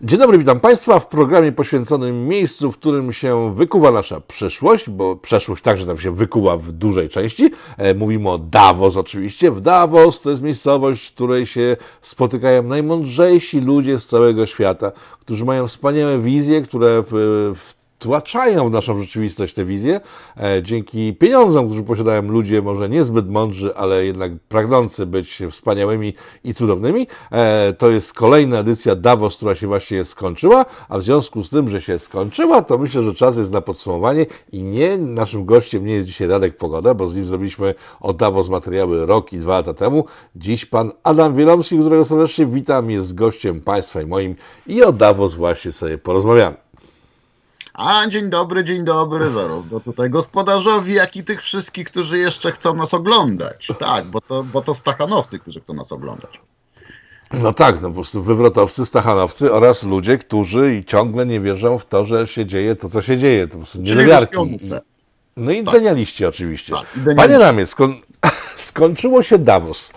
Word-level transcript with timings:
Dzień 0.00 0.18
dobry, 0.18 0.38
witam 0.38 0.60
Państwa 0.60 1.00
w 1.00 1.06
programie 1.06 1.52
poświęconym 1.52 2.28
miejscu, 2.28 2.72
w 2.72 2.78
którym 2.78 3.12
się 3.12 3.54
wykuwa 3.54 3.90
nasza 3.90 4.20
przyszłość, 4.20 4.90
bo 4.90 5.16
przeszłość 5.16 5.62
także 5.62 5.86
nam 5.86 5.98
się 5.98 6.14
wykuła 6.14 6.56
w 6.56 6.72
dużej 6.72 7.08
części. 7.08 7.50
E, 7.76 7.94
mówimy 7.94 8.30
o 8.30 8.38
Davos 8.38 8.96
oczywiście. 8.96 9.50
W 9.50 9.60
Davos 9.60 10.20
to 10.20 10.30
jest 10.30 10.42
miejscowość, 10.42 11.08
w 11.08 11.14
której 11.14 11.46
się 11.46 11.76
spotykają 12.02 12.62
najmądrzejsi 12.62 13.60
ludzie 13.60 13.98
z 13.98 14.06
całego 14.06 14.46
świata, 14.46 14.92
którzy 15.20 15.44
mają 15.44 15.66
wspaniałe 15.66 16.18
wizje, 16.18 16.62
które 16.62 17.02
w, 17.02 17.12
w 17.56 17.83
wtłaczają 18.04 18.68
w 18.68 18.72
naszą 18.72 18.98
rzeczywistość 18.98 19.54
te 19.54 19.64
wizje. 19.64 20.00
E, 20.36 20.62
dzięki 20.62 21.14
pieniądzom, 21.14 21.66
którzy 21.66 21.82
posiadają 21.82 22.22
ludzie 22.22 22.62
może 22.62 22.88
niezbyt 22.88 23.30
mądrzy, 23.30 23.76
ale 23.76 24.04
jednak 24.04 24.32
pragnący 24.48 25.06
być 25.06 25.42
wspaniałymi 25.50 26.14
i 26.44 26.54
cudownymi. 26.54 27.06
E, 27.32 27.72
to 27.72 27.90
jest 27.90 28.12
kolejna 28.12 28.58
edycja 28.58 28.94
Davos, 28.96 29.36
która 29.36 29.54
się 29.54 29.66
właśnie 29.66 30.04
skończyła, 30.04 30.64
a 30.88 30.98
w 30.98 31.02
związku 31.02 31.44
z 31.44 31.50
tym, 31.50 31.70
że 31.70 31.80
się 31.80 31.98
skończyła, 31.98 32.62
to 32.62 32.78
myślę, 32.78 33.02
że 33.02 33.14
czas 33.14 33.36
jest 33.36 33.52
na 33.52 33.60
podsumowanie 33.60 34.26
i 34.52 34.62
nie, 34.62 34.98
naszym 34.98 35.44
gościem 35.44 35.86
nie 35.86 35.92
jest 35.92 36.06
dzisiaj 36.06 36.28
Radek 36.28 36.56
Pogoda, 36.56 36.94
bo 36.94 37.08
z 37.08 37.14
nim 37.14 37.26
zrobiliśmy 37.26 37.74
o 38.00 38.12
Davos 38.12 38.48
materiały 38.48 39.06
rok 39.06 39.32
i 39.32 39.38
dwa 39.38 39.52
lata 39.52 39.74
temu. 39.74 40.04
Dziś 40.36 40.66
pan 40.66 40.92
Adam 41.02 41.34
Wielomski, 41.34 41.78
którego 41.78 42.04
serdecznie 42.04 42.46
witam, 42.46 42.90
jest 42.90 43.14
gościem 43.14 43.60
Państwa 43.60 44.02
i 44.02 44.06
moim 44.06 44.36
i 44.66 44.82
o 44.82 44.92
Davos 44.92 45.34
właśnie 45.34 45.72
sobie 45.72 45.98
porozmawiamy. 45.98 46.63
A 47.74 48.06
dzień 48.08 48.30
dobry, 48.30 48.64
dzień 48.64 48.84
dobry, 48.84 49.30
zarówno 49.30 49.80
tutaj 49.80 50.10
gospodarzowi, 50.10 50.94
jak 50.94 51.16
i 51.16 51.24
tych 51.24 51.42
wszystkich, 51.42 51.86
którzy 51.86 52.18
jeszcze 52.18 52.52
chcą 52.52 52.74
nas 52.74 52.94
oglądać. 52.94 53.68
Tak, 53.78 54.04
bo 54.04 54.20
to, 54.20 54.44
bo 54.44 54.60
to 54.60 54.74
stachanowcy, 54.74 55.38
którzy 55.38 55.60
chcą 55.60 55.74
nas 55.74 55.92
oglądać. 55.92 56.40
No 57.32 57.52
tak, 57.52 57.82
no 57.82 57.88
po 57.88 57.94
prostu 57.94 58.22
wywrotowcy, 58.22 58.86
stachanowcy 58.86 59.52
oraz 59.52 59.82
ludzie, 59.82 60.18
którzy 60.18 60.84
ciągle 60.86 61.26
nie 61.26 61.40
wierzą 61.40 61.78
w 61.78 61.84
to, 61.84 62.04
że 62.04 62.26
się 62.26 62.46
dzieje 62.46 62.76
to, 62.76 62.88
co 62.88 63.02
się 63.02 63.18
dzieje. 63.18 63.46
To 63.46 63.52
po 63.52 63.58
prostu 63.58 63.82
niedowiarki. 63.82 64.36
No 65.36 65.52
i 65.52 65.64
tak. 65.64 65.74
denialiści 65.74 66.26
oczywiście. 66.26 66.74
Tak, 66.74 67.16
Panie 67.16 67.38
Ramie, 67.38 67.64
skończyło 68.56 69.22
się 69.22 69.38
Davos. 69.38 69.92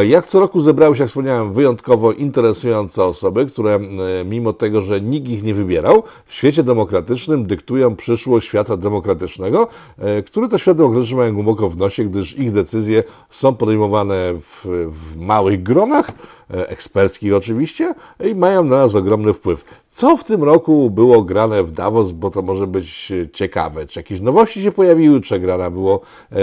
Jak 0.00 0.26
co 0.26 0.40
roku 0.40 0.60
zebrały 0.60 0.96
się, 0.96 1.02
jak 1.02 1.08
wspomniałem, 1.08 1.52
wyjątkowo 1.52 2.12
interesujące 2.12 3.04
osoby, 3.04 3.46
które 3.46 3.78
mimo 4.24 4.52
tego, 4.52 4.82
że 4.82 5.00
nikt 5.00 5.28
ich 5.28 5.42
nie 5.42 5.54
wybierał, 5.54 6.02
w 6.26 6.34
świecie 6.34 6.62
demokratycznym 6.62 7.46
dyktują 7.46 7.96
przyszłość 7.96 8.48
świata 8.48 8.76
demokratycznego, 8.76 9.68
e, 9.98 10.22
który 10.22 10.48
to 10.48 10.58
świat 10.58 10.76
demokratyczny 10.76 11.16
mają 11.16 11.34
głęboko 11.34 11.70
w 11.70 11.76
nosie, 11.76 12.04
gdyż 12.04 12.38
ich 12.38 12.52
decyzje 12.52 13.02
są 13.30 13.54
podejmowane 13.54 14.34
w, 14.34 14.66
w 14.92 15.16
małych 15.16 15.62
gronach, 15.62 16.10
e, 16.50 16.68
eksperckich 16.68 17.34
oczywiście, 17.34 17.94
i 18.24 18.34
mają 18.34 18.64
na 18.64 18.76
nas 18.76 18.94
ogromny 18.94 19.34
wpływ. 19.34 19.64
Co 19.90 20.16
w 20.16 20.24
tym 20.24 20.44
roku 20.44 20.90
było 20.90 21.22
grane 21.22 21.64
w 21.64 21.72
Davos, 21.72 22.12
bo 22.12 22.30
to 22.30 22.42
może 22.42 22.66
być 22.66 23.12
ciekawe. 23.32 23.86
Czy 23.86 23.98
jakieś 23.98 24.20
nowości 24.20 24.62
się 24.62 24.72
pojawiły, 24.72 25.20
czy 25.20 25.38
grana 25.38 25.70
było 25.70 26.00
e, 26.32 26.36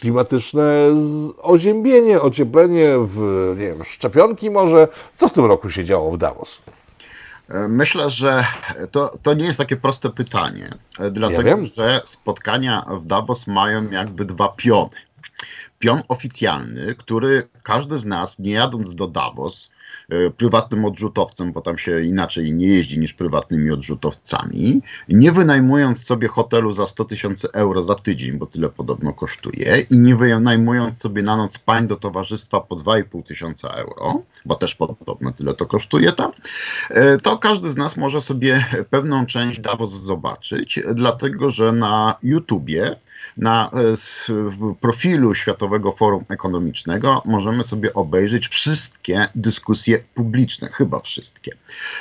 klimatyczne 0.00 0.64
oziębienie, 1.42 2.20
ocieplenie, 2.20 2.92
w, 2.98 3.18
nie 3.58 3.66
wiem, 3.66 3.84
szczepionki 3.84 4.50
może. 4.50 4.88
Co 5.14 5.28
w 5.28 5.32
tym 5.32 5.44
roku 5.44 5.70
się 5.70 5.84
działo 5.84 6.12
w 6.12 6.18
Davos? 6.18 6.62
Myślę, 7.68 8.10
że 8.10 8.44
to, 8.90 9.10
to 9.22 9.34
nie 9.34 9.44
jest 9.44 9.58
takie 9.58 9.76
proste 9.76 10.10
pytanie, 10.10 10.70
dlatego 11.10 11.48
ja 11.48 11.64
że 11.64 12.00
spotkania 12.04 12.86
w 13.00 13.04
Davos 13.04 13.46
mają 13.46 13.90
jakby 13.90 14.24
dwa 14.24 14.48
piony. 14.48 14.96
Pion 15.78 16.02
oficjalny, 16.08 16.94
który 16.94 17.48
każdy 17.62 17.98
z 17.98 18.04
nas, 18.04 18.38
nie 18.38 18.52
jadąc 18.52 18.94
do 18.94 19.06
Davos, 19.06 19.70
E, 19.70 19.79
prywatnym 20.36 20.84
odrzutowcem, 20.84 21.52
bo 21.52 21.60
tam 21.60 21.78
się 21.78 22.02
inaczej 22.02 22.52
nie 22.52 22.66
jeździ 22.66 22.98
niż 22.98 23.14
prywatnymi 23.14 23.70
odrzutowcami, 23.70 24.80
nie 25.08 25.32
wynajmując 25.32 26.04
sobie 26.04 26.28
hotelu 26.28 26.72
za 26.72 26.86
100 26.86 27.04
tysięcy 27.04 27.48
euro 27.52 27.82
za 27.82 27.94
tydzień, 27.94 28.38
bo 28.38 28.46
tyle 28.46 28.68
podobno 28.68 29.12
kosztuje, 29.12 29.86
i 29.90 29.98
nie 29.98 30.16
wynajmując 30.16 30.98
sobie 30.98 31.22
na 31.22 31.36
noc 31.36 31.58
pań 31.58 31.86
do 31.86 31.96
towarzystwa 31.96 32.60
po 32.60 32.76
2,5 32.76 33.22
tysiąca 33.22 33.68
euro, 33.68 34.22
bo 34.44 34.54
też 34.54 34.74
podobno 34.74 35.32
tyle 35.32 35.54
to 35.54 35.66
kosztuje 35.66 36.12
tam, 36.12 36.32
e, 36.90 37.16
to 37.16 37.38
każdy 37.38 37.70
z 37.70 37.76
nas 37.76 37.96
może 37.96 38.20
sobie 38.20 38.64
pewną 38.90 39.26
część 39.26 39.60
Davos 39.60 39.90
zobaczyć, 39.90 40.80
dlatego 40.94 41.50
że 41.50 41.72
na 41.72 42.14
YouTubie 42.22 42.96
na 43.36 43.70
e, 43.70 44.74
profilu 44.80 45.34
Światowego 45.34 45.92
Forum 45.92 46.24
Ekonomicznego 46.28 47.22
możemy 47.24 47.64
sobie 47.64 47.94
obejrzeć 47.94 48.48
wszystkie 48.48 49.26
dyskusje 49.34 49.98
publiczne, 50.14 50.68
chyba 50.72 51.00
wszystkie. 51.00 51.52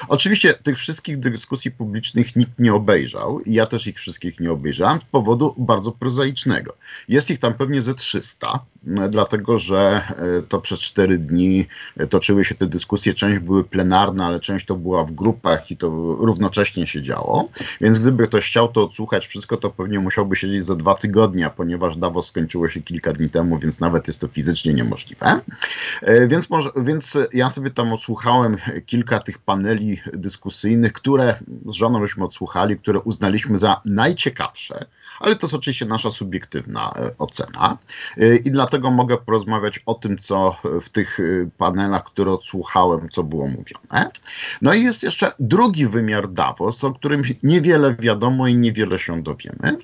Oczywiście 0.08 0.54
tych 0.54 0.78
wszystkich 0.78 1.20
dyskusji 1.20 1.72
publicznych 1.72 2.36
nikt 2.36 2.60
nie 2.60 2.74
obejrzał 2.74 3.40
i 3.40 3.54
ja 3.54 3.66
też 3.66 3.88
ich 3.88 3.98
wszystkich 3.98 4.40
nie 4.40 4.52
obejrzałem 4.52 5.02
z 5.02 5.04
powodu 5.04 5.56
bardzo 5.58 5.92
prozaicznego. 5.92 6.74
Jest 7.08 7.32
ich 7.32 7.40
tam 7.40 7.54
pewnie 7.54 7.82
ze 7.82 7.94
300, 7.94 8.60
dlatego 9.10 9.58
że 9.58 10.02
e, 10.10 10.42
to 10.42 10.62
przez 10.62 10.80
4 10.80 11.18
dni 11.18 11.66
toczyły 12.10 12.46
się 12.46 12.56
te 12.56 12.68
dyskusje. 12.68 13.14
Część 13.14 13.40
były 13.40 13.64
plenarne, 13.64 14.26
ale 14.26 14.40
część 14.40 14.66
to 14.66 14.76
była 14.76 15.06
w 15.06 15.12
grupach 15.12 15.72
i 15.72 15.78
to 15.78 15.90
równocześnie 16.20 16.88
się 16.88 17.02
działo. 17.02 17.50
Więc 17.82 18.00
gdyby 18.00 18.28
ktoś 18.28 18.48
chciał 18.48 18.68
to 18.68 18.84
odsłuchać 18.84 19.28
wszystko, 19.28 19.58
to 19.58 19.70
pewnie 19.70 20.00
musiałby 20.00 20.36
siedzieć 20.36 20.66
za 20.66 20.76
dwa 20.76 20.96
tygodnie 20.96 21.09
tygodnia, 21.10 21.50
ponieważ 21.50 21.98
Davos 21.98 22.28
skończyło 22.28 22.68
się 22.68 22.82
kilka 22.82 23.14
dni 23.14 23.30
temu, 23.30 23.60
więc 23.60 23.80
nawet 23.80 24.08
jest 24.08 24.22
to 24.22 24.28
fizycznie 24.28 24.74
niemożliwe. 24.74 25.42
E, 26.02 26.28
więc, 26.28 26.50
może, 26.50 26.70
więc 26.78 27.18
ja 27.34 27.50
sobie 27.50 27.70
tam 27.70 27.94
odsłuchałem 27.94 28.58
kilka 28.86 29.20
tych 29.20 29.38
paneli 29.38 30.02
dyskusyjnych, 30.14 30.94
które 30.94 31.40
z 31.66 31.74
żoną 31.74 32.06
żeśmy 32.06 32.24
odsłuchali, 32.26 32.78
które 32.78 33.00
uznaliśmy 33.00 33.58
za 33.58 33.82
najciekawsze, 33.86 34.86
ale 35.20 35.36
to 35.36 35.48
jest 35.48 35.54
oczywiście 35.54 35.86
nasza 35.86 36.12
subiektywna 36.12 36.94
e, 36.96 37.18
ocena. 37.18 37.78
E, 38.18 38.36
I 38.36 38.52
dlatego 38.52 38.92
mogę 38.92 39.18
porozmawiać 39.18 39.80
o 39.86 39.94
tym, 39.94 40.18
co 40.18 40.56
w 40.82 40.90
tych 40.90 41.20
panelach, 41.58 42.04
które 42.04 42.32
odsłuchałem, 42.32 43.10
co 43.10 43.24
było 43.24 43.48
mówione. 43.48 44.12
No 44.62 44.74
i 44.74 44.84
jest 44.84 45.04
jeszcze 45.04 45.32
drugi 45.40 45.88
wymiar 45.88 46.32
Davos, 46.32 46.84
o 46.84 46.92
którym 46.92 47.22
niewiele 47.44 47.96
wiadomo 48.00 48.48
i 48.48 48.56
niewiele 48.56 49.00
się 49.00 49.24
dowiemy. 49.24 49.78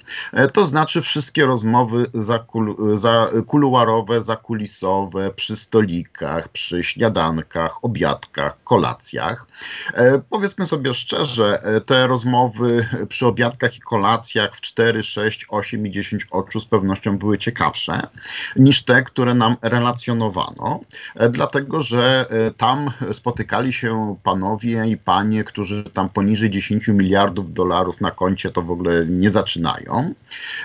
To 0.53 0.65
znaczy 0.65 1.01
wszystkie 1.15 1.45
rozmowy 1.45 2.05
zakul, 2.13 2.97
za, 2.97 3.27
kuluarowe, 3.47 4.21
zakulisowe, 4.21 5.31
przy 5.31 5.55
stolikach, 5.55 6.49
przy 6.49 6.83
śniadankach, 6.83 7.83
obiadkach, 7.83 8.63
kolacjach. 8.63 9.47
E, 9.93 10.21
powiedzmy 10.29 10.65
sobie 10.65 10.93
szczerze, 10.93 11.63
e, 11.63 11.81
te 11.81 12.07
rozmowy 12.07 12.87
przy 13.09 13.27
obiadkach 13.27 13.77
i 13.77 13.79
kolacjach 13.79 14.55
w 14.55 14.61
4, 14.61 15.03
6, 15.03 15.45
8 15.49 15.87
i 15.87 15.91
10 15.91 16.27
oczu 16.31 16.59
z 16.59 16.65
pewnością 16.65 17.17
były 17.17 17.37
ciekawsze 17.37 18.07
niż 18.55 18.83
te, 18.83 19.03
które 19.03 19.33
nam 19.33 19.55
relacjonowano, 19.61 20.79
e, 21.15 21.29
dlatego 21.29 21.81
że 21.81 22.25
e, 22.29 22.51
tam 22.51 22.91
spotykali 23.11 23.73
się 23.73 24.15
panowie 24.23 24.85
i 24.87 24.97
panie, 24.97 25.43
którzy 25.43 25.83
tam 25.83 26.09
poniżej 26.09 26.49
10 26.49 26.87
miliardów 26.87 27.53
dolarów 27.53 28.01
na 28.01 28.11
koncie 28.11 28.51
to 28.51 28.61
w 28.61 28.71
ogóle 28.71 29.05
nie 29.05 29.31
zaczynają 29.31 30.13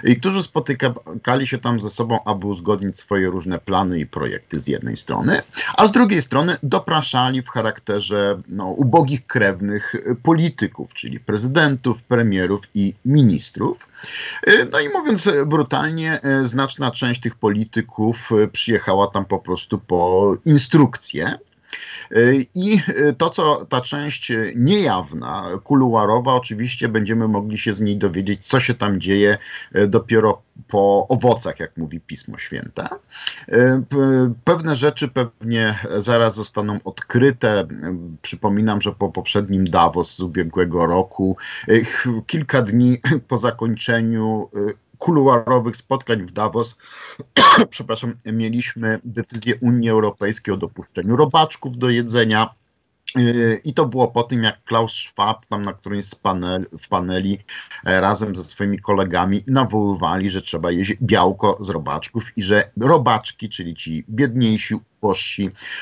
i 0.04 0.16
którzy 0.16 0.39
spotykali 0.42 1.46
się 1.46 1.58
tam 1.58 1.80
ze 1.80 1.90
sobą, 1.90 2.18
aby 2.24 2.46
uzgodnić 2.46 2.96
swoje 2.96 3.30
różne 3.30 3.58
plany 3.58 3.98
i 3.98 4.06
projekty 4.06 4.60
z 4.60 4.68
jednej 4.68 4.96
strony, 4.96 5.42
a 5.76 5.86
z 5.86 5.92
drugiej 5.92 6.22
strony 6.22 6.56
dopraszali 6.62 7.42
w 7.42 7.48
charakterze 7.48 8.42
no, 8.48 8.66
ubogich 8.66 9.26
krewnych 9.26 9.94
polityków, 10.22 10.94
czyli 10.94 11.20
prezydentów, 11.20 12.02
premierów 12.02 12.60
i 12.74 12.94
ministrów. 13.04 13.88
No 14.72 14.80
i 14.80 14.88
mówiąc 14.88 15.28
brutalnie, 15.46 16.20
znaczna 16.42 16.90
część 16.90 17.20
tych 17.20 17.34
polityków 17.34 18.30
przyjechała 18.52 19.06
tam 19.06 19.24
po 19.24 19.38
prostu 19.38 19.78
po 19.78 20.32
instrukcje 20.44 21.38
i 22.54 22.80
to, 23.18 23.30
co 23.30 23.64
ta 23.64 23.80
część 23.80 24.32
niejawna, 24.56 25.48
kuluarowa, 25.64 26.34
oczywiście 26.34 26.88
będziemy 26.88 27.28
mogli 27.28 27.58
się 27.58 27.72
z 27.72 27.80
niej 27.80 27.96
dowiedzieć, 27.96 28.46
co 28.46 28.60
się 28.60 28.74
tam 28.74 29.00
dzieje 29.00 29.38
dopiero 29.88 30.42
po 30.68 31.06
owocach, 31.08 31.60
jak 31.60 31.76
mówi 31.76 32.00
Pismo 32.00 32.38
Święte. 32.38 32.88
Pewne 34.44 34.74
rzeczy 34.74 35.08
pewnie 35.08 35.78
zaraz 35.98 36.34
zostaną 36.34 36.78
odkryte. 36.84 37.66
Przypominam, 38.22 38.80
że 38.80 38.92
po 38.92 39.08
poprzednim 39.08 39.64
Davos 39.64 40.16
z 40.16 40.20
ubiegłego 40.20 40.86
roku, 40.86 41.36
kilka 42.26 42.62
dni 42.62 42.98
po 43.28 43.38
zakończeniu 43.38 44.48
kuluarowych 45.00 45.76
spotkań 45.76 46.26
w 46.26 46.32
Davos, 46.32 46.76
przepraszam, 47.70 48.14
mieliśmy 48.26 49.00
decyzję 49.04 49.54
Unii 49.60 49.90
Europejskiej 49.90 50.54
o 50.54 50.56
dopuszczeniu 50.56 51.16
robaczków 51.16 51.78
do 51.78 51.90
jedzenia. 51.90 52.54
Yy, 53.16 53.60
I 53.64 53.74
to 53.74 53.86
było 53.86 54.08
po 54.08 54.22
tym, 54.22 54.42
jak 54.42 54.64
Klaus 54.64 54.92
Schwab 54.92 55.46
tam 55.46 55.62
na 55.62 55.72
którymś 55.72 56.04
z 56.04 56.14
panel, 56.14 56.66
w 56.80 56.88
paneli 56.88 57.38
e, 57.84 58.00
razem 58.00 58.36
ze 58.36 58.44
swoimi 58.44 58.78
kolegami 58.78 59.44
nawoływali, 59.46 60.30
że 60.30 60.42
trzeba 60.42 60.70
jeść 60.70 60.94
białko 61.02 61.56
z 61.60 61.70
robaczków 61.70 62.38
i 62.38 62.42
że 62.42 62.70
robaczki, 62.80 63.48
czyli 63.48 63.74
ci 63.74 64.04
biedniejsi 64.08 64.74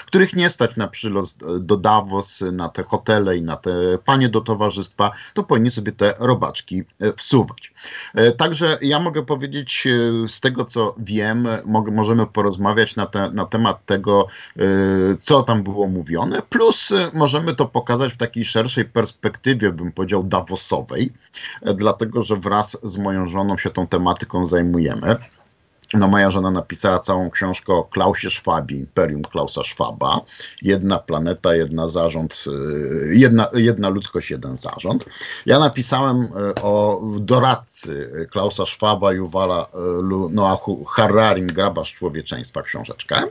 których 0.06 0.36
nie 0.36 0.50
stać 0.50 0.76
na 0.76 0.88
przylot 0.88 1.34
do 1.60 1.76
Davos, 1.76 2.40
na 2.52 2.68
te 2.68 2.82
hotele 2.82 3.36
i 3.36 3.42
na 3.42 3.56
te 3.56 3.70
panie 4.04 4.28
do 4.28 4.40
towarzystwa, 4.40 5.10
to 5.34 5.42
powinni 5.42 5.70
sobie 5.70 5.92
te 5.92 6.14
robaczki 6.18 6.82
e, 7.00 7.12
wsuwać. 7.12 7.72
E, 8.14 8.32
także 8.32 8.78
ja 8.82 9.00
mogę 9.00 9.22
powiedzieć 9.22 9.86
e, 9.86 10.28
z 10.28 10.40
tego, 10.40 10.64
co 10.64 10.94
wiem, 10.98 11.48
możemy 11.92 12.26
porozmawiać 12.26 12.96
na, 12.96 13.06
te, 13.06 13.30
na 13.30 13.44
temat 13.44 13.86
tego, 13.86 14.26
co 15.20 15.42
tam 15.42 15.62
było 15.62 15.86
mówione, 15.86 16.42
plus 16.42 16.92
możemy 17.14 17.54
to 17.54 17.66
pokazać 17.66 18.12
w 18.12 18.16
takiej 18.16 18.44
szerszej 18.44 18.84
perspektywie, 18.84 19.72
bym 19.72 19.92
powiedział, 19.92 20.24
Davosowej, 20.24 21.12
dlatego 21.74 22.22
że 22.22 22.36
wraz 22.36 22.76
z 22.82 22.96
moją 22.96 23.26
żoną 23.26 23.58
się 23.58 23.70
tą 23.70 23.86
tematyką 23.86 24.46
zajmujemy. 24.46 25.16
No, 25.94 26.08
moja 26.08 26.30
żona 26.30 26.50
napisała 26.50 26.98
całą 26.98 27.30
książkę 27.30 27.72
o 27.72 27.84
Klausie 27.84 28.30
Schwabie, 28.30 28.76
Imperium 28.76 29.22
Klausa 29.22 29.62
Schwaba. 29.62 30.20
Jedna 30.62 30.98
planeta, 30.98 31.54
jedna 31.54 31.88
zarząd, 31.88 32.44
y, 32.46 33.14
jedna, 33.14 33.48
jedna 33.54 33.88
ludzkość, 33.88 34.30
jeden 34.30 34.56
zarząd. 34.56 35.04
Ja 35.46 35.58
napisałem 35.58 36.22
y, 36.22 36.28
o 36.62 37.02
doradcy 37.20 38.10
Klausa 38.30 38.66
Schwaba, 38.66 39.12
Juwala 39.12 39.66
y, 39.66 40.34
Noachu 40.34 40.84
Hararim, 40.84 41.46
Grabarz 41.46 41.94
Człowieczeństwa, 41.94 42.62
książeczkę. 42.62 43.22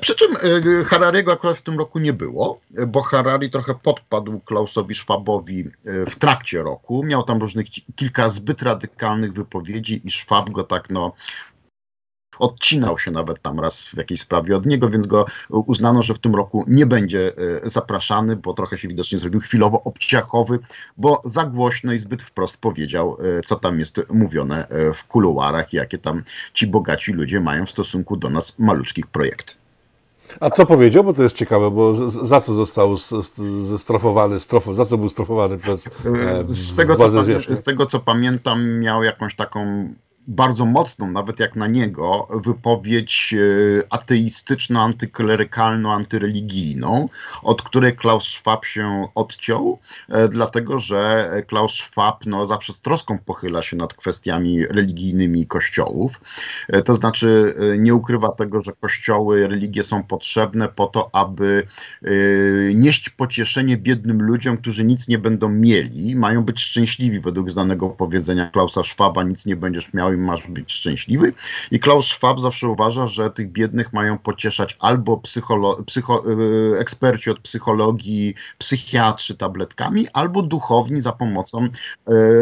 Przy 0.00 0.14
czym 0.14 0.36
Harariego 0.84 1.32
akurat 1.32 1.56
w 1.56 1.62
tym 1.62 1.78
roku 1.78 1.98
nie 1.98 2.12
było, 2.12 2.60
bo 2.86 3.02
Harari 3.02 3.50
trochę 3.50 3.74
podpadł 3.74 4.40
Klausowi 4.40 4.94
Schwabowi 4.94 5.64
w 5.84 6.16
trakcie 6.16 6.62
roku. 6.62 7.02
Miał 7.04 7.22
tam 7.22 7.38
różnych 7.38 7.66
kilka 7.96 8.28
zbyt 8.28 8.62
radykalnych 8.62 9.32
wypowiedzi 9.32 10.06
i 10.06 10.10
Schwab 10.10 10.50
go 10.50 10.64
tak 10.64 10.90
no 10.90 11.12
odcinał 12.38 12.98
się 12.98 13.10
nawet 13.10 13.40
tam 13.40 13.60
raz 13.60 13.80
w 13.80 13.96
jakiejś 13.96 14.20
sprawie 14.20 14.56
od 14.56 14.66
niego, 14.66 14.90
więc 14.90 15.06
go 15.06 15.24
uznano, 15.50 16.02
że 16.02 16.14
w 16.14 16.18
tym 16.18 16.34
roku 16.34 16.64
nie 16.66 16.86
będzie 16.86 17.32
e, 17.64 17.70
zapraszany, 17.70 18.36
bo 18.36 18.54
trochę 18.54 18.78
się 18.78 18.88
widocznie 18.88 19.18
zrobił 19.18 19.40
chwilowo 19.40 19.82
obciachowy, 19.84 20.58
bo 20.96 21.22
za 21.24 21.44
głośno 21.44 21.92
i 21.92 21.98
zbyt 21.98 22.22
wprost 22.22 22.58
powiedział, 22.58 23.16
e, 23.38 23.40
co 23.40 23.56
tam 23.56 23.78
jest 23.78 24.00
mówione 24.10 24.68
e, 24.68 24.92
w 24.92 25.04
kuluarach 25.04 25.72
jakie 25.72 25.98
tam 25.98 26.22
ci 26.52 26.66
bogaci 26.66 27.12
ludzie 27.12 27.40
mają 27.40 27.66
w 27.66 27.70
stosunku 27.70 28.16
do 28.16 28.30
nas 28.30 28.58
maluczkich 28.58 29.06
projektów. 29.06 29.56
A 30.40 30.50
co 30.50 30.66
powiedział? 30.66 31.04
Bo 31.04 31.12
to 31.12 31.22
jest 31.22 31.36
ciekawe, 31.36 31.70
bo 31.70 32.08
za 32.08 32.40
co 32.40 32.54
został 32.54 32.96
zestrofowany, 33.62 34.40
strof, 34.40 34.66
za 34.72 34.84
co 34.84 34.98
był 34.98 35.08
strofowany 35.08 35.58
przez 35.58 35.86
e, 35.86 35.90
z, 36.48 36.74
tego, 36.74 36.96
z 37.56 37.64
tego 37.64 37.86
co 37.86 38.00
pamiętam, 38.00 38.78
miał 38.78 39.02
jakąś 39.02 39.36
taką 39.36 39.88
bardzo 40.28 40.64
mocną, 40.64 41.10
nawet 41.10 41.40
jak 41.40 41.56
na 41.56 41.66
niego, 41.66 42.28
wypowiedź 42.44 43.34
e, 43.34 43.82
ateistyczno, 43.90 44.82
antyklerykalno, 44.82 45.92
antyreligijną, 45.92 47.08
od 47.42 47.62
której 47.62 47.96
Klaus 47.96 48.24
Schwab 48.24 48.64
się 48.64 49.08
odciął, 49.14 49.78
e, 50.08 50.28
dlatego 50.28 50.78
że 50.78 51.30
Klaus 51.46 51.72
Schwab 51.74 52.26
no, 52.26 52.46
zawsze 52.46 52.72
z 52.72 52.80
troską 52.80 53.18
pochyla 53.18 53.62
się 53.62 53.76
nad 53.76 53.94
kwestiami 53.94 54.66
religijnymi 54.66 55.46
kościołów. 55.46 56.20
E, 56.68 56.82
to 56.82 56.94
znaczy 56.94 57.54
nie 57.78 57.94
ukrywa 57.94 58.32
tego, 58.32 58.60
że 58.60 58.72
kościoły, 58.72 59.48
religie 59.48 59.82
są 59.82 60.02
potrzebne 60.02 60.68
po 60.68 60.86
to, 60.86 61.10
aby 61.12 61.66
nieść 62.74 63.10
pocieszenie 63.10 63.76
biednym 63.76 64.22
ludziom, 64.22 64.56
którzy 64.56 64.84
nic 64.84 65.08
nie 65.08 65.18
będą 65.18 65.48
mieli, 65.48 66.16
mają 66.16 66.44
być 66.44 66.60
szczęśliwi 66.60 67.20
według 67.20 67.50
znanego 67.50 67.88
powiedzenia 67.88 68.50
Klausa 68.50 68.82
Schwaba, 68.82 69.22
nic 69.22 69.46
nie 69.46 69.56
będziesz 69.56 69.94
miał 69.94 70.15
masz 70.16 70.46
być 70.46 70.72
szczęśliwy. 70.72 71.32
I 71.70 71.80
Klaus 71.80 72.06
Schwab 72.06 72.40
zawsze 72.40 72.68
uważa, 72.68 73.06
że 73.06 73.30
tych 73.30 73.52
biednych 73.52 73.92
mają 73.92 74.18
pocieszać 74.18 74.76
albo 74.80 75.16
psycholo- 75.16 75.82
psycho- 75.84 76.22
e, 76.76 76.80
eksperci 76.80 77.30
od 77.30 77.40
psychologii, 77.40 78.34
psychiatrzy 78.58 79.36
tabletkami, 79.36 80.08
albo 80.12 80.42
duchowni 80.42 81.00
za 81.00 81.12
pomocą 81.12 81.68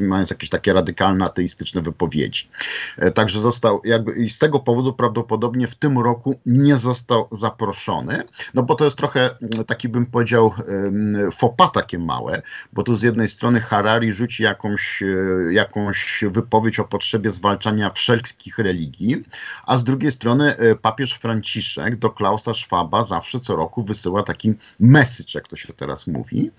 y, 0.00 0.04
mając 0.04 0.30
jakieś 0.30 0.50
takie 0.50 0.72
radykalne 0.72 1.24
ateistyczne 1.24 1.82
wypowiedzi. 1.82 2.48
Y, 3.02 3.10
także 3.10 3.40
został 3.40 3.80
jakby 3.84 4.12
i 4.12 4.30
z 4.30 4.38
tego 4.38 4.60
powodu 4.60 4.92
prawdopodobnie 4.92 5.66
w 5.66 5.74
tym 5.74 5.98
roku 5.98 6.40
nie 6.46 6.76
został 6.76 7.28
zaproszony, 7.32 8.22
no 8.54 8.62
bo 8.62 8.74
to 8.74 8.84
jest 8.84 8.96
trochę 8.96 9.30
taki 9.66 9.88
bym 9.88 10.06
powiedział 10.06 10.52
fopa 11.32 11.68
takie 11.68 11.98
małe, 11.98 12.42
bo 12.72 12.82
tu 12.82 12.96
z 12.96 13.02
jednej 13.02 13.28
strony 13.28 13.60
Harari 13.60 14.12
rzuci 14.12 14.42
jakąś, 14.42 15.02
jakąś 15.50 16.24
wypowiedź 16.30 16.78
o 16.78 16.84
potrzebie 16.84 17.30
zwalczania 17.30 17.90
wszelkich 17.90 18.58
religii, 18.58 19.24
a 19.66 19.76
z 19.76 19.84
drugiej 19.84 20.12
strony 20.12 20.56
papież 20.82 21.14
Franciszek 21.14 21.96
do 21.96 22.10
Klausa 22.10 22.54
Schwaba 22.54 23.04
zawsze 23.04 23.40
co 23.40 23.56
roku 23.56 23.67
roku 23.68 23.82
wysyła 23.82 24.22
taki 24.22 24.54
message, 24.80 25.30
jak 25.34 25.48
to 25.48 25.56
się 25.56 25.72
teraz 25.72 26.06
mówi, 26.06 26.50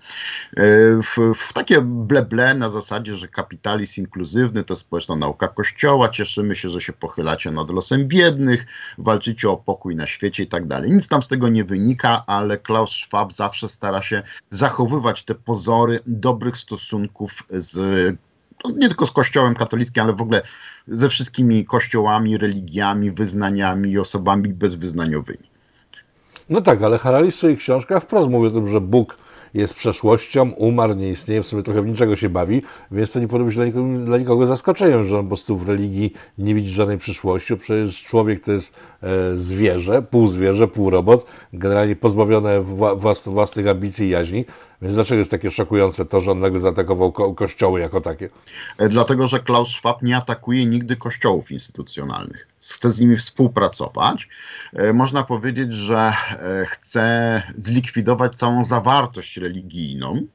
e, 0.56 0.62
w, 1.02 1.34
w 1.34 1.52
takie 1.52 1.80
bleble 1.82 2.54
na 2.54 2.68
zasadzie, 2.68 3.16
że 3.16 3.28
kapitalizm 3.28 4.00
inkluzywny 4.00 4.64
to 4.64 4.76
społeczna 4.76 5.16
nauka 5.16 5.48
Kościoła, 5.48 6.08
cieszymy 6.08 6.54
się, 6.54 6.68
że 6.68 6.80
się 6.80 6.92
pochylacie 6.92 7.50
nad 7.50 7.70
losem 7.70 8.08
biednych, 8.08 8.66
walczycie 8.98 9.50
o 9.50 9.56
pokój 9.56 9.96
na 9.96 10.06
świecie 10.06 10.42
i 10.42 10.46
tak 10.46 10.66
dalej. 10.66 10.90
Nic 10.90 11.08
tam 11.08 11.22
z 11.22 11.28
tego 11.28 11.48
nie 11.48 11.64
wynika, 11.64 12.22
ale 12.26 12.58
Klaus 12.58 12.90
Schwab 12.90 13.32
zawsze 13.32 13.68
stara 13.68 14.02
się 14.02 14.22
zachowywać 14.50 15.24
te 15.24 15.34
pozory 15.34 16.00
dobrych 16.06 16.56
stosunków 16.56 17.42
z 17.50 17.78
no, 18.64 18.70
nie 18.70 18.88
tylko 18.88 19.06
z 19.06 19.10
Kościołem 19.10 19.54
katolickim, 19.54 20.02
ale 20.02 20.12
w 20.12 20.22
ogóle 20.22 20.42
ze 20.88 21.08
wszystkimi 21.08 21.64
kościołami, 21.64 22.36
religiami, 22.36 23.10
wyznaniami 23.10 23.90
i 23.90 23.98
osobami 23.98 24.48
bezwyznaniowymi. 24.48 25.49
No 26.50 26.60
tak, 26.60 26.82
ale 26.82 26.98
Harari 26.98 27.30
w 27.30 27.34
swoich 27.34 27.58
książkach 27.58 28.02
wprost 28.02 28.28
mówi 28.28 28.46
o 28.46 28.50
tym, 28.50 28.68
że 28.68 28.80
Bóg 28.80 29.16
jest 29.54 29.74
przeszłością, 29.74 30.50
umarł, 30.50 30.94
nie 30.94 31.10
istnieje, 31.10 31.42
w 31.42 31.46
sobie 31.46 31.62
trochę 31.62 31.82
w 31.82 31.86
niczego 31.86 32.16
się 32.16 32.28
bawi, 32.28 32.62
więc 32.90 33.12
to 33.12 33.20
nie 33.20 33.28
powinno 33.28 33.46
być 33.46 33.54
dla 33.54 33.64
nikogo, 33.64 34.04
dla 34.04 34.18
nikogo 34.18 34.46
zaskoczeniem, 34.46 35.04
że 35.04 35.18
on 35.18 35.22
po 35.22 35.28
prostu 35.28 35.56
w 35.56 35.68
religii 35.68 36.12
nie 36.38 36.54
widzi 36.54 36.70
żadnej 36.70 36.98
przyszłości, 36.98 37.56
przecież 37.56 38.02
człowiek 38.02 38.44
to 38.44 38.52
jest 38.52 38.74
e, 39.02 39.08
zwierzę, 39.36 40.02
pół 40.02 40.28
zwierzę, 40.28 40.68
pół 40.68 40.90
robot, 40.90 41.26
generalnie 41.52 41.96
pozbawione 41.96 42.60
włas, 42.96 43.28
własnych 43.28 43.68
ambicji 43.68 44.06
i 44.06 44.10
jaźni, 44.10 44.44
więc 44.82 44.94
dlaczego 44.94 45.18
jest 45.18 45.30
takie 45.30 45.50
szokujące 45.50 46.06
to, 46.06 46.20
że 46.20 46.30
on 46.30 46.40
nagle 46.40 46.60
zaatakował 46.60 47.12
ko 47.12 47.34
kościoły 47.34 47.80
jako 47.80 48.00
takie? 48.00 48.28
E, 48.78 48.88
dlatego, 48.88 49.26
że 49.26 49.40
Klaus 49.40 49.68
Schwab 49.68 50.02
nie 50.02 50.16
atakuje 50.16 50.66
nigdy 50.66 50.96
kościołów 50.96 51.50
instytucjonalnych. 51.50 52.46
Chce 52.60 52.92
z 52.92 53.00
nimi 53.00 53.16
współpracować. 53.16 54.28
E, 54.72 54.92
można 54.92 55.22
powiedzieć, 55.22 55.72
że 55.72 55.98
e, 55.98 56.66
chce 56.66 57.42
zlikwidować 57.56 58.34
całą 58.34 58.64
zawartość 58.64 59.36
religijną, 59.36 60.26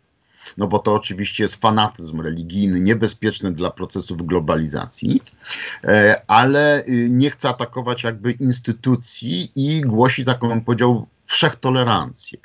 no 0.57 0.67
bo 0.67 0.79
to 0.79 0.93
oczywiście 0.93 1.43
jest 1.43 1.55
fanatyzm 1.55 2.21
religijny, 2.21 2.79
niebezpieczny 2.79 3.51
dla 3.51 3.71
procesów 3.71 4.25
globalizacji, 4.25 5.21
ale 6.27 6.83
y, 6.83 7.07
nie 7.11 7.29
chce 7.29 7.49
atakować 7.49 8.03
jakby 8.03 8.31
instytucji 8.31 9.51
i 9.55 9.81
głosi 9.81 10.25
taką, 10.25 10.61
podział 10.61 11.07
wszechtolerancję. 11.25 12.39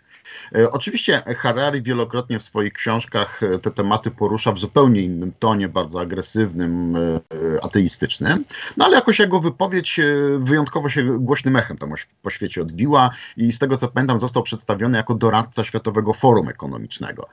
E, 0.55 0.71
oczywiście 0.71 1.23
Harari 1.37 1.83
wielokrotnie 1.83 2.39
w 2.39 2.43
swoich 2.43 2.73
książkach 2.73 3.43
e, 3.43 3.59
te 3.59 3.71
tematy 3.71 4.11
porusza 4.11 4.53
w 4.53 4.59
zupełnie 4.59 5.03
innym 5.03 5.33
tonie, 5.39 5.69
bardzo 5.69 6.01
agresywnym, 6.01 6.97
e, 6.97 7.21
ateistycznym, 7.63 8.45
no 8.77 8.85
ale 8.85 8.97
jakoś 8.97 9.19
jego 9.19 9.41
wypowiedź 9.41 10.01
wyjątkowo 10.39 10.89
się 10.91 11.19
głośnym 11.19 11.57
echem 11.57 11.79
tam 11.79 11.93
po 12.23 12.31
świecie 12.31 12.63
odbiła 12.63 13.11
i 13.37 13.53
z 13.53 13.59
tego 13.59 13.77
co 13.77 13.89
pamiętam 13.89 14.19
został 14.19 14.43
przedstawiony 14.43 14.99
jako 14.99 15.15
doradca 15.15 15.65
Światowego 15.65 16.13
Forum 16.13 16.49
Ekonomicznego, 16.49 17.29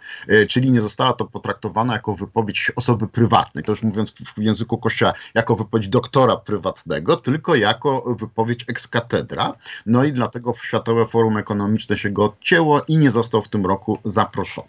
czyli 0.50 0.72
nie 0.72 0.82
została 0.82 1.14
to 1.14 1.26
potraktowana 1.26 1.94
jako 1.94 2.16
wypowiedź 2.16 2.72
osoby 2.76 3.08
prywatnej, 3.08 3.64
to 3.64 3.72
już 3.72 3.84
mówiąc 3.84 4.14
w 4.38 4.42
języku 4.42 4.78
kościoła, 4.78 5.14
jako 5.34 5.56
wypowiedź 5.56 5.88
doktora 5.88 6.36
prywatnego, 6.36 7.16
tylko 7.16 7.56
jako 7.56 8.16
wypowiedź 8.20 8.66
ex 8.68 8.88
cathedra, 8.88 9.54
no 9.86 10.04
i 10.04 10.14
dlatego 10.14 10.54
Światowe 10.64 11.06
Forum 11.06 11.38
Ekonomiczne 11.38 11.98
się 11.98 12.10
go 12.10 12.24
odcięło 12.24 12.82
i 12.88 12.98
nie 12.98 13.12
został 13.12 13.42
w 13.42 13.48
tym 13.48 13.66
roku 13.66 13.98
zaproszony. 14.06 14.68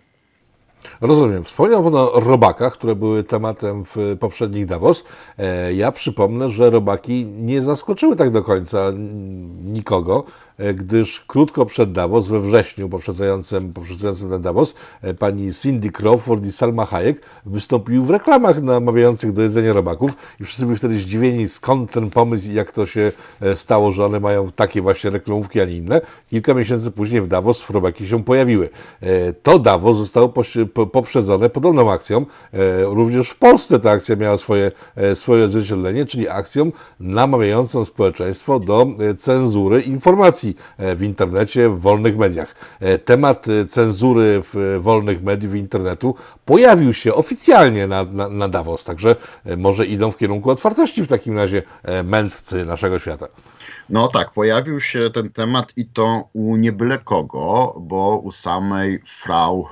Rozumiem. 1.01 1.45
Wspomniał 1.45 1.85
Pan 1.85 1.95
o 1.95 2.21
robakach, 2.21 2.73
które 2.73 2.95
były 2.95 3.25
tematem 3.25 3.85
w 3.85 4.17
poprzednich 4.21 4.67
Davos. 4.67 5.05
E, 5.39 5.75
ja 5.75 5.93
przypomnę, 5.93 6.51
że 6.51 6.71
robaki 6.71 7.25
nie 7.25 7.63
zaskoczyły 7.63 8.17
tak 8.17 8.31
do 8.31 8.43
końca 8.43 8.79
nikogo. 9.65 10.25
Gdyż 10.75 11.21
krótko 11.27 11.67
przed 11.67 11.93
Davos, 11.93 12.29
we 12.29 12.41
wrześniu 12.41 12.88
poprzedzającym, 12.88 13.73
poprzedzającym 13.73 14.31
ten 14.31 14.43
Davos, 14.43 14.75
pani 15.19 15.53
Cindy 15.55 15.91
Crawford 15.91 16.47
i 16.47 16.53
Salma 16.53 16.87
Hayek 16.87 17.23
wystąpiły 17.47 18.07
w 18.07 18.11
reklamach 18.11 18.62
namawiających 18.62 19.33
do 19.33 19.43
jedzenia 19.43 19.73
robaków 19.73 20.12
i 20.41 20.45
wszyscy 20.45 20.67
byli 20.67 20.79
wtedy 20.79 20.97
zdziwieni, 20.97 21.49
skąd 21.49 21.91
ten 21.91 22.11
pomysł 22.11 22.49
i 22.50 22.53
jak 22.53 22.73
to 22.73 22.87
się 22.87 23.12
stało, 23.55 23.93
że 23.93 24.05
one 24.05 24.21
mają 24.21 24.50
takie 24.50 24.83
właśnie 24.83 25.11
reklamówki, 25.11 25.61
a 25.61 25.65
nie 25.65 25.77
inne. 25.77 26.00
Kilka 26.31 26.55
miesięcy 26.55 26.91
później 26.91 27.23
w 27.23 27.29
Davos 27.29 27.71
robaki 27.71 28.09
się 28.09 28.25
pojawiły. 28.25 28.69
To 29.43 29.59
Davos 29.59 29.97
zostało 29.97 30.33
poprzedzone 30.93 31.50
podobną 31.50 31.91
akcją. 31.93 32.27
Również 32.83 33.31
w 33.31 33.37
Polsce 33.37 33.81
ta 33.81 33.91
akcja 33.91 34.17
miała 34.17 34.38
swoje, 34.38 34.73
swoje 35.15 35.45
odzwierciedlenie, 35.45 36.07
czyli 36.07 36.29
akcją 36.29 36.73
namawiającą 37.00 37.85
społeczeństwo 37.85 38.59
do 38.61 38.87
e, 38.99 39.15
cenzury 39.15 39.81
informacji 39.81 40.48
e, 40.78 40.97
w 40.97 41.02
internecie, 41.02 41.69
w 41.69 41.81
wolnych 41.81 42.17
mediach. 42.17 42.55
E, 42.81 42.99
temat 42.99 43.47
cenzury 43.69 44.43
w 44.52 44.78
wolnych 44.83 45.23
mediów, 45.23 45.55
internetu 45.55 46.14
pojawił 46.45 46.95
się 46.95 47.14
oficjalnie 47.14 47.87
na, 47.87 48.05
na, 48.05 48.28
na 48.28 48.49
Davos, 48.49 48.85
także 48.85 49.17
może 49.57 49.87
idą 49.87 50.11
w 50.11 50.17
kierunku 50.17 50.50
otwartości 50.50 51.02
w 51.02 51.07
takim 51.07 51.37
razie 51.37 51.62
mędrcy 52.05 52.64
naszego 52.64 52.99
świata. 52.99 53.28
No 53.90 54.09
tak, 54.09 54.31
pojawił 54.31 54.81
się 54.81 55.11
ten 55.11 55.31
temat 55.31 55.73
i 55.76 55.87
to 55.87 56.28
u 56.33 56.57
nie 56.57 56.73
byle 56.73 56.99
kogo, 56.99 57.75
bo 57.81 58.19
u 58.19 58.31
samej 58.31 59.00
Frau 59.05 59.69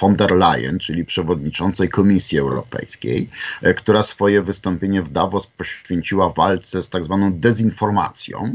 von 0.00 0.16
der 0.16 0.32
Leyen, 0.32 0.78
czyli 0.78 1.04
przewodniczącej 1.04 1.88
Komisji 1.88 2.38
Europejskiej, 2.38 3.30
która 3.76 4.02
swoje 4.02 4.42
wystąpienie 4.42 5.02
w 5.02 5.08
Davos 5.08 5.46
poświęciła 5.46 6.30
walce 6.30 6.82
z 6.82 6.90
tak 6.90 7.04
zwaną 7.04 7.32
dezinformacją. 7.32 8.54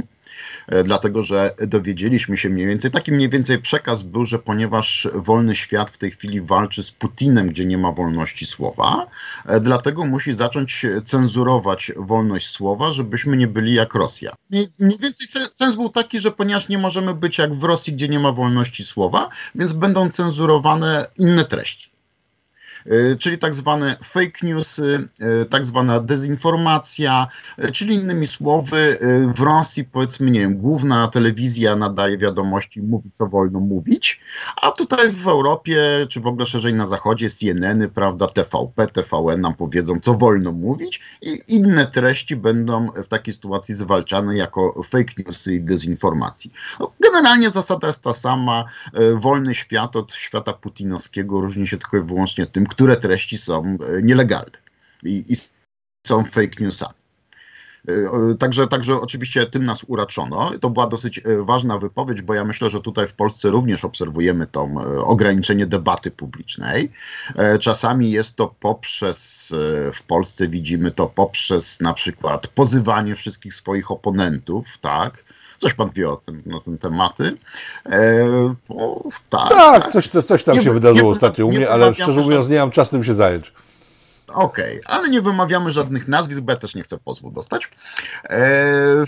E, 0.67 0.83
dlatego 0.83 1.23
że 1.23 1.55
dowiedzieliśmy 1.67 2.37
się 2.37 2.49
mniej 2.49 2.67
więcej, 2.67 2.91
taki 2.91 3.11
mniej 3.11 3.29
więcej 3.29 3.59
przekaz 3.59 4.03
był, 4.03 4.25
że 4.25 4.39
ponieważ 4.39 5.07
wolny 5.13 5.55
świat 5.55 5.91
w 5.91 5.97
tej 5.97 6.11
chwili 6.11 6.41
walczy 6.41 6.83
z 6.83 6.91
Putinem, 6.91 7.47
gdzie 7.47 7.65
nie 7.65 7.77
ma 7.77 7.91
wolności 7.91 8.45
słowa, 8.45 9.07
e, 9.45 9.59
dlatego 9.59 10.05
musi 10.05 10.33
zacząć 10.33 10.85
cenzurować 11.03 11.91
wolność 11.95 12.47
słowa, 12.47 12.91
żebyśmy 12.91 13.37
nie 13.37 13.47
byli 13.47 13.73
jak 13.73 13.93
Rosja. 13.93 14.35
Mniej 14.79 14.97
więcej 14.99 15.27
sens 15.51 15.75
był 15.75 15.89
taki, 15.89 16.19
że 16.19 16.31
ponieważ 16.31 16.69
nie 16.69 16.77
możemy 16.77 17.13
być 17.13 17.37
jak 17.37 17.53
w 17.53 17.63
Rosji, 17.63 17.93
gdzie 17.93 18.07
nie 18.07 18.19
ma 18.19 18.31
wolności 18.31 18.83
słowa, 18.83 19.29
więc 19.55 19.73
będą 19.73 20.09
cenzurowane 20.09 21.05
inne 21.17 21.45
treści. 21.45 21.90
E, 22.85 23.15
czyli 23.15 23.37
tak 23.37 23.55
zwane 23.55 23.97
fake 24.03 24.47
newsy, 24.47 25.09
e, 25.19 25.45
tak 25.45 25.65
zwana 25.65 25.99
dezinformacja, 25.99 27.27
e, 27.57 27.71
czyli 27.71 27.95
innymi 27.95 28.27
słowy 28.27 28.97
w 29.35 29.41
Rosji 29.41 29.83
powiedzmy, 29.83 30.31
nie 30.31 30.39
wiem, 30.39 30.57
główna 30.57 31.07
telewizja 31.07 31.75
nadaje 31.75 32.17
wiadomości, 32.17 32.81
mówi 32.81 33.11
co 33.11 33.27
wolno 33.27 33.59
mówić, 33.59 34.21
a 34.61 34.71
tutaj 34.71 35.11
w 35.11 35.27
Europie, 35.27 36.07
czy 36.09 36.19
w 36.19 36.27
ogóle 36.27 36.45
szerzej 36.45 36.73
na 36.73 36.85
zachodzie 36.85 37.29
CNN-y, 37.29 37.89
prawda, 37.89 38.27
TVP, 38.27 38.87
TVN 38.87 39.41
nam 39.41 39.53
powiedzą 39.53 39.93
co 40.01 40.13
wolno 40.13 40.51
mówić 40.51 41.01
i 41.21 41.39
inne 41.47 41.87
treści 41.87 42.35
będą 42.35 42.87
w 42.91 43.07
takiej 43.07 43.33
sytuacji 43.33 43.75
zwalczane 43.75 44.37
jako 44.37 44.83
fake 44.83 45.13
newsy 45.17 45.55
i 45.55 45.61
dezinformacji. 45.61 46.51
No, 46.79 46.91
generalnie 46.99 47.49
zasada 47.49 47.87
jest 47.87 48.03
ta 48.03 48.13
sama, 48.13 48.65
wolny 49.15 49.53
świat 49.53 49.95
od 49.95 50.13
świata 50.13 50.53
putinowskiego 50.53 51.41
różni 51.41 51.67
się 51.67 51.77
tylko 51.77 51.97
i 51.97 52.01
wyłącznie 52.01 52.45
tym, 52.45 52.65
które 52.71 52.97
treści 52.97 53.37
są 53.37 53.65
e, 53.65 54.01
nielegalne 54.01 54.57
i, 55.03 55.23
i 55.29 55.35
są 56.07 56.23
fake 56.23 56.55
newsami. 56.59 56.93
E, 57.87 58.35
także, 58.39 58.67
także 58.67 58.95
oczywiście 58.95 59.45
tym 59.45 59.63
nas 59.63 59.83
uraczono. 59.83 60.51
To 60.59 60.69
była 60.69 60.87
dosyć 60.87 61.17
e, 61.19 61.21
ważna 61.43 61.77
wypowiedź, 61.77 62.21
bo 62.21 62.33
ja 62.33 62.45
myślę, 62.45 62.69
że 62.69 62.81
tutaj 62.81 63.07
w 63.07 63.13
Polsce 63.13 63.49
również 63.49 63.85
obserwujemy 63.85 64.47
to 64.47 64.69
ograniczenie 65.05 65.65
debaty 65.65 66.11
publicznej. 66.11 66.91
Czasami 67.59 68.11
jest 68.11 68.35
to 68.35 68.55
poprzez, 68.59 69.53
w 69.93 70.03
Polsce 70.03 70.47
widzimy 70.47 70.91
to 70.91 71.07
poprzez 71.07 71.81
na 71.81 71.93
przykład 71.93 72.47
pozywanie 72.47 73.15
wszystkich 73.15 73.53
swoich 73.53 73.91
oponentów, 73.91 74.77
tak, 74.77 75.23
Coś 75.61 75.73
pan 75.73 75.89
wie 75.95 76.09
o 76.09 76.15
tym, 76.15 76.41
na 76.45 76.59
ten 76.59 76.77
tematy. 76.77 77.37
E, 77.85 78.27
tak, 79.29 79.49
tak, 79.49 79.91
coś, 79.91 80.07
coś 80.07 80.43
tam 80.43 80.55
nie, 80.57 80.63
się 80.63 80.71
wydarzyło 80.73 81.09
nie, 81.09 81.11
ostatnio 81.11 81.45
u 81.45 81.51
mnie, 81.51 81.69
ale 81.69 81.93
szczerze 81.93 82.21
mówiąc 82.21 82.49
nie 82.49 82.59
mam 82.59 82.71
czasu 82.71 82.91
tym 82.91 83.03
się 83.03 83.13
zająć. 83.13 83.53
Okej, 84.33 84.81
okay, 84.81 84.97
ale 84.97 85.09
nie 85.09 85.21
wymawiamy 85.21 85.71
żadnych 85.71 86.07
nazwisk, 86.07 86.41
bo 86.41 86.51
ja 86.51 86.59
też 86.59 86.75
nie 86.75 86.81
chcę 86.81 86.97
pozwu 86.97 87.31
dostać. 87.31 87.69
E, 88.29 89.05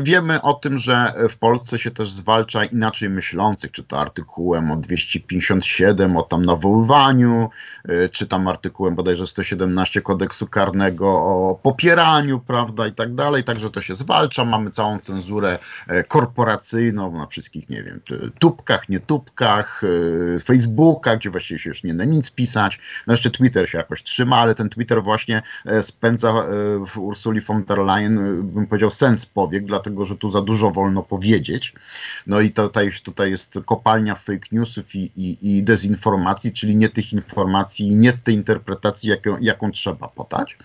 wiemy 0.00 0.42
o 0.42 0.54
tym, 0.54 0.78
że 0.78 1.14
w 1.28 1.36
Polsce 1.36 1.78
się 1.78 1.90
też 1.90 2.10
zwalcza 2.10 2.64
inaczej 2.64 3.08
myślących, 3.08 3.70
czy 3.70 3.82
to 3.82 4.00
artykułem 4.00 4.70
o 4.70 4.76
257, 4.76 6.16
o 6.16 6.22
tam 6.22 6.44
nawoływaniu, 6.44 7.50
e, 7.84 8.08
czy 8.08 8.26
tam 8.26 8.48
artykułem 8.48 8.94
bodajże 8.94 9.26
117 9.26 10.00
kodeksu 10.00 10.46
karnego 10.46 11.06
o 11.08 11.60
popieraniu, 11.62 12.40
prawda, 12.40 12.86
i 12.86 12.92
tak 12.92 13.14
dalej. 13.14 13.44
Także 13.44 13.70
to 13.70 13.80
się 13.80 13.94
zwalcza. 13.94 14.44
Mamy 14.44 14.70
całą 14.70 14.98
cenzurę 14.98 15.58
e, 15.88 16.04
korporacyjną 16.04 17.18
na 17.18 17.26
wszystkich, 17.26 17.68
nie 17.68 17.82
wiem, 17.82 18.00
tubkach, 18.38 18.88
nie 18.88 19.00
tubkach, 19.00 19.82
e, 20.34 20.38
Facebookach, 20.38 21.18
gdzie 21.18 21.30
właściwie 21.30 21.58
się 21.58 21.70
już 21.70 21.84
nie 21.84 21.94
da 21.94 22.04
nic 22.04 22.30
pisać. 22.30 22.80
No 23.06 23.12
jeszcze 23.12 23.30
Twitter 23.30 23.68
się 23.68 23.78
jakoś 23.78 24.02
trzyma, 24.02 24.41
ale 24.42 24.54
ten 24.54 24.68
Twitter 24.68 25.02
właśnie 25.02 25.42
e, 25.66 25.82
spędza 25.82 26.28
e, 26.28 26.44
w 26.86 26.98
Ursuli 26.98 27.40
von 27.40 27.64
der 27.64 27.78
Leyen, 27.78 28.18
e, 28.18 28.42
bym 28.42 28.66
powiedział, 28.66 28.90
sens 28.90 29.26
powiek, 29.26 29.64
dlatego 29.64 30.04
że 30.04 30.16
tu 30.16 30.28
za 30.28 30.40
dużo 30.40 30.70
wolno 30.70 31.02
powiedzieć. 31.02 31.74
No 32.26 32.40
i 32.40 32.50
tutaj, 32.50 32.90
tutaj 33.04 33.30
jest 33.30 33.58
kopalnia 33.64 34.14
fake 34.14 34.48
newsów 34.52 34.94
i, 34.94 35.12
i, 35.16 35.56
i 35.56 35.64
dezinformacji, 35.64 36.52
czyli 36.52 36.76
nie 36.76 36.88
tych 36.88 37.12
informacji, 37.12 37.94
nie 37.94 38.12
tej 38.12 38.34
interpretacji, 38.34 39.10
jaką, 39.10 39.36
jaką 39.40 39.70
trzeba 39.70 40.08
podać. 40.08 40.58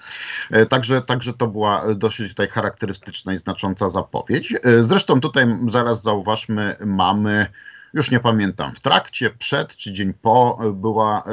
Także, 0.69 1.01
także 1.01 1.33
to 1.33 1.47
była 1.47 1.95
dosyć 1.95 2.29
tutaj 2.29 2.47
charakterystyczna 2.47 3.33
i 3.33 3.37
znacząca 3.37 3.89
zapowiedź. 3.89 4.53
Zresztą 4.81 5.19
tutaj 5.19 5.45
zaraz 5.67 6.03
zauważmy, 6.03 6.75
mamy 6.85 7.47
już 7.93 8.11
nie 8.11 8.19
pamiętam, 8.19 8.75
w 8.75 8.79
trakcie, 8.79 9.29
przed 9.29 9.75
czy 9.75 9.93
dzień 9.93 10.13
po 10.13 10.59
e, 10.61 10.71
była 10.71 11.23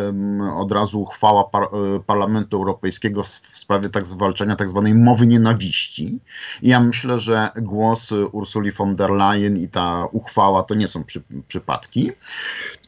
od 0.57 0.73
razu 0.73 1.01
uchwała 1.01 1.45
par, 1.45 1.63
e, 1.63 1.69
Parlamentu 2.07 2.57
Europejskiego 2.57 3.23
w 3.23 3.29
sprawie 3.29 3.89
tak 3.89 4.07
zwalczania 4.07 4.57
tak 4.57 4.71
zwanej 4.71 4.95
mowy 4.95 5.27
nienawiści. 5.27 6.19
I 6.63 6.69
ja 6.69 6.81
myślę, 6.81 7.19
że 7.19 7.49
głos 7.57 8.13
Ursuli 8.33 8.73
von 8.73 8.95
der 8.95 9.11
Leyen 9.11 9.57
i 9.57 9.69
ta 9.69 10.07
uchwała 10.13 10.63
to 10.63 10.75
nie 10.75 10.89
są 10.89 11.05
przy, 11.05 11.23
przypadki. 11.49 12.13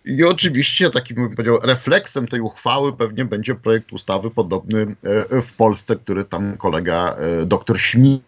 I 0.05 0.25
oczywiście 0.25 0.91
takim 0.91 1.17
bym 1.17 1.31
powiedział 1.37 1.59
refleksem 1.63 2.29
tej 2.29 2.41
uchwały 2.41 2.93
pewnie 2.93 3.25
będzie 3.25 3.55
projekt 3.55 3.93
ustawy 3.93 4.31
podobny 4.31 4.97
e, 5.33 5.43
w 5.43 5.53
Polsce, 5.53 5.97
który 5.97 6.25
tam 6.25 6.57
kolega 6.57 7.17
dr 7.47 7.81
Śmig 7.81 8.23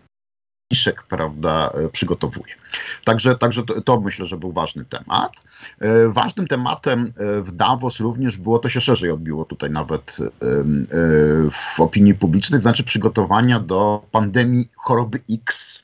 Iszek, 0.70 1.02
prawda, 1.02 1.70
e, 1.74 1.88
przygotowuje. 1.88 2.54
Także, 3.04 3.36
także 3.36 3.62
to, 3.62 3.80
to, 3.80 4.00
myślę, 4.00 4.26
że 4.26 4.36
był 4.36 4.52
ważny 4.52 4.84
temat. 4.84 5.32
E, 5.78 6.08
ważnym 6.08 6.46
tematem 6.46 7.12
e, 7.16 7.42
w 7.42 7.50
Davos 7.50 8.00
również 8.00 8.36
było, 8.36 8.58
to 8.58 8.68
się 8.68 8.80
szerzej 8.80 9.10
odbiło 9.10 9.44
tutaj 9.44 9.70
nawet 9.70 10.16
w 11.50 11.80
opinii 11.80 12.14
publicznej, 12.14 12.60
znaczy 12.60 12.84
przygotowania 12.84 13.60
do 13.60 14.06
pandemii 14.12 14.68
choroby 14.76 15.20
X. 15.30 15.82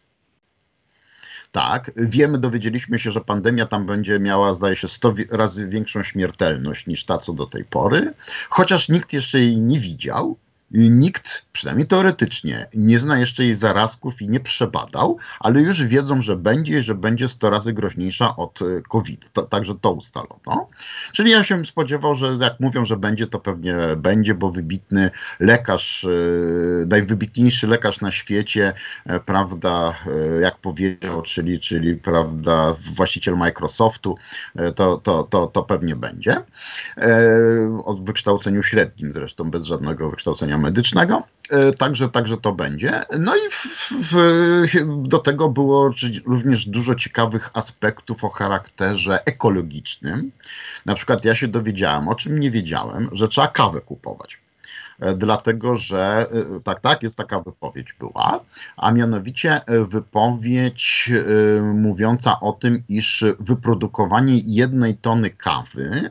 Tak, 1.53 1.91
wiemy, 1.97 2.39
dowiedzieliśmy 2.39 2.99
się, 2.99 3.11
że 3.11 3.21
pandemia 3.21 3.67
tam 3.67 3.87
będzie 3.87 4.19
miała, 4.19 4.55
zdaje 4.55 4.77
się, 4.77 4.89
100 4.89 5.15
razy 5.31 5.69
większą 5.69 6.03
śmiertelność 6.03 6.87
niż 6.87 7.05
ta, 7.05 7.19
co 7.19 7.33
do 7.33 7.47
tej 7.47 7.65
pory, 7.65 8.15
chociaż 8.49 8.89
nikt 8.89 9.13
jeszcze 9.13 9.41
jej 9.41 9.57
nie 9.57 9.81
widział. 9.81 10.37
Nikt, 10.75 11.47
przynajmniej 11.53 11.87
teoretycznie, 11.87 12.67
nie 12.75 12.99
zna 12.99 13.19
jeszcze 13.19 13.45
jej 13.45 13.55
zarazków 13.55 14.23
i 14.23 14.29
nie 14.29 14.41
przebadał, 14.41 15.19
ale 15.41 15.61
już 15.61 15.85
wiedzą, 15.85 16.23
że 16.23 16.37
będzie, 16.37 16.83
że 16.83 16.95
będzie 16.95 17.29
100 17.29 17.51
razy 17.51 17.73
groźniejsza 17.73 18.37
od 18.37 18.63
e, 18.63 18.83
COVID. 18.89 19.31
To, 19.33 19.43
także 19.43 19.75
to 19.81 19.93
ustalono. 19.93 20.69
Czyli 21.13 21.31
ja 21.31 21.45
się 21.45 21.67
spodziewał, 21.67 22.15
że 22.15 22.37
jak 22.41 22.61
mówią, 22.61 22.85
że 22.85 22.97
będzie, 22.97 23.27
to 23.27 23.39
pewnie 23.39 23.77
będzie, 23.97 24.35
bo 24.35 24.51
wybitny 24.51 25.11
lekarz, 25.41 26.05
e, 26.05 26.87
najwybitniejszy 26.87 27.67
lekarz 27.67 28.01
na 28.01 28.11
świecie, 28.11 28.73
e, 29.07 29.21
prawda, 29.21 29.95
jak 30.41 30.59
powiedział, 30.59 31.23
czyli, 31.23 31.61
czyli 31.61 31.97
prawda, 31.97 32.75
właściciel 32.95 33.37
Microsoftu, 33.37 34.17
to, 34.75 34.97
to, 34.97 35.23
to, 35.23 35.47
to 35.47 35.63
pewnie 35.63 35.97
będzie. 35.97 36.37
O 37.85 37.95
wykształceniu 37.95 38.63
średnim 38.63 39.13
zresztą, 39.13 39.51
bez 39.51 39.65
żadnego 39.65 40.11
wykształcenia 40.11 40.59
medycznego. 40.65 41.23
E, 41.51 41.73
także, 41.73 42.09
także 42.09 42.37
to 42.37 42.53
będzie. 42.53 43.03
No 43.19 43.37
i 43.37 43.51
w, 43.51 43.67
w, 44.13 45.09
do 45.09 45.19
tego 45.19 45.49
było 45.49 45.91
również 46.27 46.67
dużo 46.67 46.95
ciekawych 46.95 47.51
aspektów 47.55 48.25
o 48.25 48.29
charakterze 48.29 49.25
ekologicznym. 49.25 50.33
Na 50.87 50.95
przykład 50.95 51.25
ja 51.25 51.35
się 51.35 51.49
dowiedziałem, 51.49 52.09
o 52.09 52.15
czym 52.15 52.41
nie 52.41 52.51
wiedziałem, 52.51 53.09
że 53.13 53.29
trzeba 53.29 53.49
kawę 53.49 53.81
kupować. 53.81 54.39
E, 55.01 55.15
dlatego 55.15 55.77
że 55.77 56.27
e, 56.57 56.61
tak, 56.61 56.81
tak, 56.81 57.03
jest 57.03 57.19
taka 57.19 57.41
wypowiedź 57.41 57.93
była, 57.93 58.41
a 58.77 58.93
mianowicie 58.93 59.61
wypowiedź 59.89 61.11
mówiąca 61.75 62.41
o 62.41 62.53
tym, 62.53 62.83
iż 62.89 63.25
wyprodukowanie 63.41 64.39
jednej 64.47 64.97
tony 64.97 65.31
kawy 65.31 66.11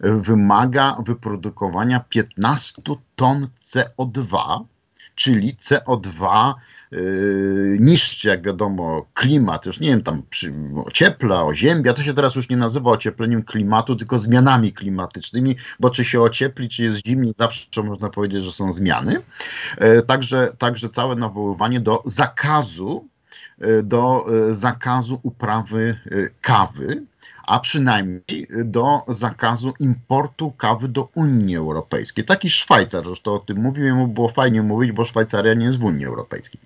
wymaga 0.00 0.96
wyprodukowania 1.06 2.00
15 2.00 2.82
ton 3.16 3.46
CO2, 3.60 4.64
czyli 5.14 5.54
CO2 5.54 6.54
Yy, 6.92 7.76
niszczy, 7.80 8.28
jak 8.28 8.42
wiadomo, 8.42 9.06
klimat, 9.14 9.66
już 9.66 9.80
nie 9.80 9.88
wiem, 9.88 10.02
tam 10.02 10.22
przy, 10.30 10.54
ociepla, 10.84 11.44
oziębia, 11.44 11.92
to 11.92 12.02
się 12.02 12.14
teraz 12.14 12.34
już 12.34 12.48
nie 12.48 12.56
nazywa 12.56 12.90
ociepleniem 12.90 13.42
klimatu, 13.42 13.96
tylko 13.96 14.18
zmianami 14.18 14.72
klimatycznymi, 14.72 15.56
bo 15.80 15.90
czy 15.90 16.04
się 16.04 16.20
ociepli, 16.20 16.68
czy 16.68 16.84
jest 16.84 17.06
zimniej, 17.06 17.34
zawsze 17.38 17.82
można 17.82 18.10
powiedzieć, 18.10 18.44
że 18.44 18.52
są 18.52 18.72
zmiany. 18.72 19.22
Yy, 19.80 20.02
także, 20.02 20.52
także 20.58 20.88
całe 20.88 21.16
nawoływanie 21.16 21.80
do 21.80 22.02
zakazu, 22.04 23.08
do 23.82 24.26
zakazu 24.50 25.20
uprawy 25.22 26.00
kawy, 26.40 27.02
a 27.46 27.60
przynajmniej 27.60 28.48
do 28.64 29.02
zakazu 29.08 29.74
importu 29.80 30.50
kawy 30.50 30.88
do 30.88 31.08
Unii 31.14 31.56
Europejskiej. 31.56 32.24
Taki 32.24 32.50
Szwajcar, 32.50 33.04
zresztą 33.04 33.34
o 33.34 33.38
tym 33.38 33.58
mówiłem, 33.58 33.96
mu 33.96 34.08
było 34.08 34.28
fajnie 34.28 34.62
mówić, 34.62 34.92
bo 34.92 35.04
Szwajcaria 35.04 35.54
nie 35.54 35.66
jest 35.66 35.78
w 35.78 35.84
Unii 35.84 36.06
Europejskiej. 36.06 36.60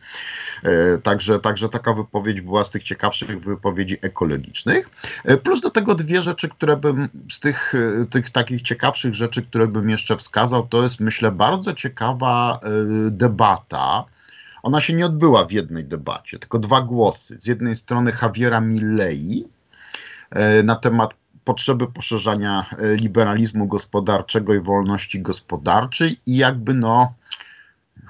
E, 0.62 0.98
także, 0.98 1.38
także 1.38 1.68
taka 1.68 1.92
wypowiedź 1.92 2.40
była 2.40 2.64
z 2.64 2.70
tych 2.70 2.82
ciekawszych 2.82 3.40
wypowiedzi 3.40 3.96
ekologicznych. 4.02 4.90
E, 5.24 5.36
plus 5.36 5.60
do 5.60 5.70
tego 5.70 5.94
dwie 5.94 6.22
rzeczy, 6.22 6.48
które 6.48 6.76
bym 6.76 7.08
z 7.30 7.40
tych, 7.40 7.74
e, 7.74 8.06
tych 8.06 8.30
takich 8.30 8.62
ciekawszych 8.62 9.14
rzeczy, 9.14 9.42
które 9.42 9.68
bym 9.68 9.90
jeszcze 9.90 10.16
wskazał, 10.16 10.66
to 10.68 10.82
jest 10.82 11.00
myślę 11.00 11.32
bardzo 11.32 11.74
ciekawa 11.74 12.58
debata. 13.10 14.04
Ona 14.62 14.80
się 14.80 14.92
nie 14.92 15.06
odbyła 15.06 15.44
w 15.44 15.52
jednej 15.52 15.84
debacie, 15.84 16.38
tylko 16.38 16.58
dwa 16.58 16.80
głosy. 16.80 17.40
Z 17.40 17.46
jednej 17.46 17.76
strony 17.76 18.12
Javiera 18.22 18.60
Milley, 18.60 19.48
E, 20.30 20.62
na 20.62 20.76
temat 20.76 21.10
potrzeby 21.44 21.86
poszerzania 21.86 22.66
e, 22.78 22.96
liberalizmu 22.96 23.66
gospodarczego 23.66 24.54
i 24.54 24.60
wolności 24.60 25.20
gospodarczej 25.20 26.16
i 26.26 26.36
jakby 26.36 26.74
no 26.74 27.12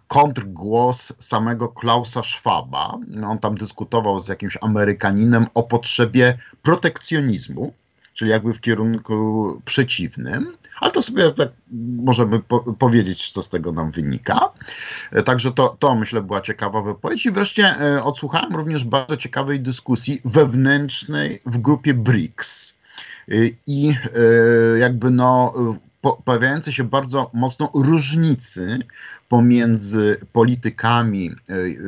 kontrgłos 0.08 1.12
samego 1.18 1.68
Klausa 1.68 2.22
Schwaba. 2.22 2.98
No, 3.08 3.30
on 3.30 3.38
tam 3.38 3.54
dyskutował 3.54 4.20
z 4.20 4.28
jakimś 4.28 4.58
Amerykaninem 4.60 5.46
o 5.54 5.62
potrzebie 5.62 6.38
protekcjonizmu, 6.62 7.72
czyli 8.14 8.30
jakby 8.30 8.52
w 8.52 8.60
kierunku 8.60 9.62
przeciwnym. 9.64 10.56
Ale 10.80 10.90
to 10.90 11.02
sobie 11.02 11.30
tak 11.30 11.48
możemy 11.96 12.40
po 12.40 12.60
powiedzieć, 12.60 13.30
co 13.30 13.42
z 13.42 13.48
tego 13.48 13.72
nam 13.72 13.90
wynika. 13.90 14.52
E, 15.12 15.22
także 15.22 15.52
to, 15.52 15.76
to 15.78 15.94
myślę 15.94 16.22
była 16.22 16.40
ciekawa 16.40 16.82
wypowiedź. 16.82 17.26
I 17.26 17.30
wreszcie 17.30 17.64
e, 17.80 18.04
odsłuchałem 18.04 18.56
również 18.56 18.84
bardzo 18.84 19.16
ciekawej 19.16 19.60
dyskusji 19.60 20.20
wewnętrznej 20.24 21.42
w 21.46 21.58
grupie 21.58 21.94
BRICS. 21.94 22.74
E, 23.28 23.34
I 23.66 23.94
jakby 24.78 25.10
no 25.10 25.54
pojawiające 26.24 26.72
się 26.72 26.84
bardzo 26.84 27.30
mocno 27.34 27.70
różnicy 27.74 28.78
pomiędzy 29.28 30.16
politykami, 30.32 31.30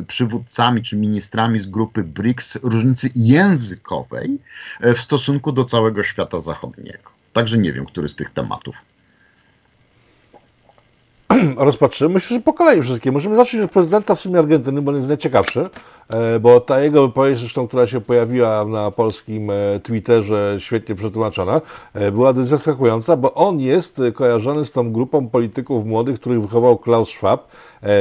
przywódcami 0.07 0.83
czy 0.83 0.97
ministrami 0.97 1.59
z 1.59 1.67
grupy 1.67 2.05
BRICS, 2.05 2.59
różnicy 2.63 3.09
językowej 3.17 4.39
w 4.81 4.99
stosunku 4.99 5.53
do 5.53 5.65
całego 5.65 6.03
świata 6.03 6.41
zachodniego. 6.41 7.11
Także 7.33 7.59
nie 7.59 7.73
wiem, 7.73 7.87
który 7.87 8.09
z 8.09 8.15
tych 8.15 8.31
tematów. 8.31 8.83
Rozpatrzymy. 11.57 12.21
Że 12.21 12.41
po 12.41 12.53
kolei 12.53 12.83
wszystkie. 12.83 13.13
Możemy 13.13 13.37
zacząć 13.37 13.65
od 13.65 13.71
prezydenta 13.71 14.15
w 14.15 14.21
sumie 14.21 14.39
Argentyny, 14.39 14.83
bo 14.83 14.91
on 14.91 14.97
jest 14.97 15.09
najciekawszy, 15.09 15.61
e, 15.61 15.71
bo 16.41 16.61
ta 16.61 16.81
jego 16.81 17.07
wypowiedź, 17.07 17.39
zresztą, 17.39 17.69
która 17.69 17.87
się 17.87 18.01
pojawiła 18.01 18.65
na 18.65 18.91
polskim 18.91 19.51
e, 19.51 19.81
Twitterze, 19.81 20.57
świetnie 20.59 20.95
przetłumaczona, 20.95 21.61
e, 21.95 22.13
była 22.13 22.33
dość 22.33 22.49
zaskakująca, 22.49 23.17
bo 23.17 23.35
on 23.35 23.61
jest 23.61 24.03
kojarzony 24.15 24.65
z 24.65 24.73
tą 24.73 24.93
grupą 24.93 25.29
polityków 25.29 25.87
młodych, 25.87 26.21
których 26.21 26.43
wychował 26.43 26.79
Klaus 26.79 27.09
Schwab. 27.09 27.49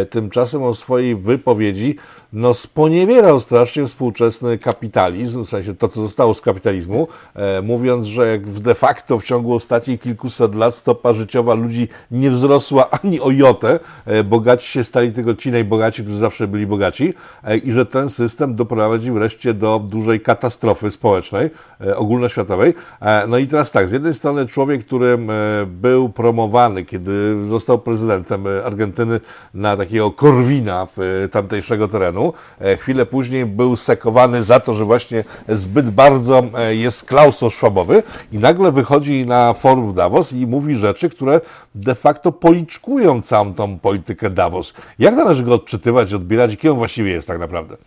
Tymczasem 0.09 0.63
o 0.63 0.75
swojej 0.75 1.15
wypowiedzi 1.15 1.95
no, 2.33 2.53
sponiewierał 2.53 3.39
strasznie 3.39 3.85
współczesny 3.85 4.57
kapitalizm, 4.57 5.43
w 5.43 5.49
sensie 5.49 5.75
to, 5.75 5.87
co 5.87 6.01
zostało 6.01 6.33
z 6.33 6.41
kapitalizmu, 6.41 7.07
e, 7.35 7.61
mówiąc, 7.61 8.05
że 8.05 8.27
jak 8.27 8.49
de 8.49 8.75
facto 8.75 9.19
w 9.19 9.23
ciągu 9.23 9.53
ostatnich 9.53 10.01
kilkuset 10.01 10.55
lat 10.55 10.75
stopa 10.75 11.13
życiowa 11.13 11.53
ludzi 11.53 11.87
nie 12.11 12.31
wzrosła 12.31 12.89
ani 12.89 13.19
o 13.19 13.31
jotę, 13.31 13.79
e, 14.05 14.23
bogaci 14.23 14.67
się 14.67 14.83
stali 14.83 15.11
tylko 15.11 15.33
ci 15.33 15.51
najbogaci, 15.51 16.03
którzy 16.03 16.17
zawsze 16.17 16.47
byli 16.47 16.67
bogaci 16.67 17.13
e, 17.43 17.57
i 17.57 17.71
że 17.71 17.85
ten 17.85 18.00
system 18.09 18.55
doprowadzi 18.55 19.11
wreszcie 19.11 19.53
do 19.53 19.79
dużej 19.79 20.21
katastrofy 20.21 20.91
społecznej, 20.91 21.49
e, 21.81 21.97
ogólnoświatowej. 21.97 22.73
E, 23.01 23.27
no 23.27 23.37
i 23.37 23.47
teraz 23.47 23.71
tak, 23.71 23.87
z 23.87 23.91
jednej 23.91 24.13
strony 24.13 24.47
człowiek, 24.47 24.85
który 24.85 25.07
e, 25.07 25.17
był 25.65 26.09
promowany, 26.09 26.85
kiedy 26.85 27.45
został 27.45 27.79
prezydentem 27.79 28.43
Argentyny 28.65 29.19
na 29.53 29.77
takiego 29.77 30.11
Korwina 30.11 30.87
tamtejszego 31.31 31.87
terenu, 31.87 32.33
chwilę 32.79 33.05
później 33.05 33.45
był 33.45 33.75
sekowany 33.75 34.43
za 34.43 34.59
to, 34.59 34.75
że 34.75 34.85
właśnie 34.85 35.23
zbyt 35.49 35.89
bardzo 35.89 36.43
jest 36.69 37.05
klausoszwabowy 37.05 38.03
i 38.31 38.37
nagle 38.37 38.71
wychodzi 38.71 39.25
na 39.25 39.53
forum 39.53 39.93
Davos 39.93 40.33
i 40.33 40.47
mówi 40.47 40.75
rzeczy, 40.75 41.09
które 41.09 41.41
de 41.75 41.95
facto 41.95 42.31
policzkują 42.31 43.21
całą 43.21 43.53
tą 43.53 43.79
politykę 43.79 44.29
Davos. 44.29 44.73
Jak 44.99 45.15
należy 45.15 45.43
go 45.43 45.53
odczytywać, 45.53 46.13
odbierać 46.13 46.57
kim 46.57 46.71
on 46.71 46.77
właściwie 46.77 47.11
jest 47.11 47.27
tak 47.27 47.39
naprawdę? 47.39 47.77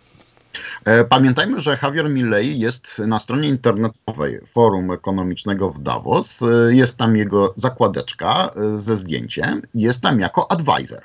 E, 0.85 1.03
pamiętajmy, 1.03 1.59
że 1.59 1.77
Javier 1.83 2.09
Milley 2.09 2.59
jest 2.59 2.99
na 2.99 3.19
stronie 3.19 3.49
internetowej 3.49 4.39
Forum 4.47 4.91
Ekonomicznego 4.91 5.71
w 5.71 5.79
Davos. 5.79 6.43
Jest 6.69 6.97
tam 6.97 7.15
jego 7.15 7.53
zakładeczka 7.55 8.49
ze 8.75 8.97
zdjęciem 8.97 9.61
jest 9.73 10.01
tam 10.01 10.19
jako 10.19 10.51
advisor 10.51 11.01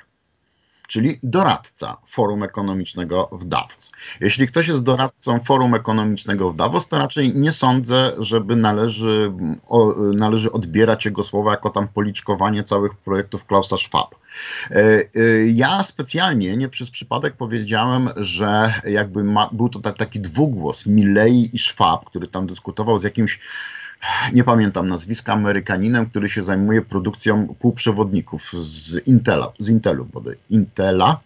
czyli 0.91 1.19
doradca 1.23 1.97
Forum 2.05 2.43
Ekonomicznego 2.43 3.29
w 3.31 3.45
Davos. 3.45 3.91
Jeśli 4.19 4.47
ktoś 4.47 4.67
jest 4.67 4.83
doradcą 4.83 5.39
Forum 5.39 5.75
Ekonomicznego 5.75 6.51
w 6.51 6.55
Davos, 6.55 6.87
to 6.87 6.97
raczej 6.97 7.35
nie 7.35 7.51
sądzę, 7.51 8.11
żeby 8.17 8.55
należy, 8.55 9.31
o, 9.67 9.93
należy 10.13 10.51
odbierać 10.51 11.05
jego 11.05 11.23
słowa 11.23 11.51
jako 11.51 11.69
tam 11.69 11.87
policzkowanie 11.87 12.63
całych 12.63 12.95
projektów 12.95 13.45
Klausa 13.45 13.77
Schwab. 13.77 14.15
E, 14.71 14.75
e, 14.75 15.03
ja 15.53 15.83
specjalnie, 15.83 16.57
nie 16.57 16.69
przez 16.69 16.89
przypadek 16.89 17.33
powiedziałem, 17.37 18.09
że 18.15 18.73
jakby 18.87 19.23
ma, 19.23 19.49
był 19.51 19.69
to 19.69 19.79
tak, 19.79 19.97
taki 19.97 20.19
dwugłos 20.19 20.85
Milley 20.85 21.49
i 21.53 21.59
Schwab, 21.59 22.05
który 22.05 22.27
tam 22.27 22.47
dyskutował 22.47 22.99
z 22.99 23.03
jakimś 23.03 23.39
nie 24.33 24.43
pamiętam 24.43 24.87
nazwiska, 24.87 25.33
Amerykaninem, 25.33 26.09
który 26.09 26.29
się 26.29 26.43
zajmuje 26.43 26.81
produkcją 26.81 27.55
półprzewodników 27.59 28.51
z 28.53 29.07
Intela, 29.07 29.51
z 29.59 29.69
Intelu 29.69 30.07
Intela, 30.49 31.19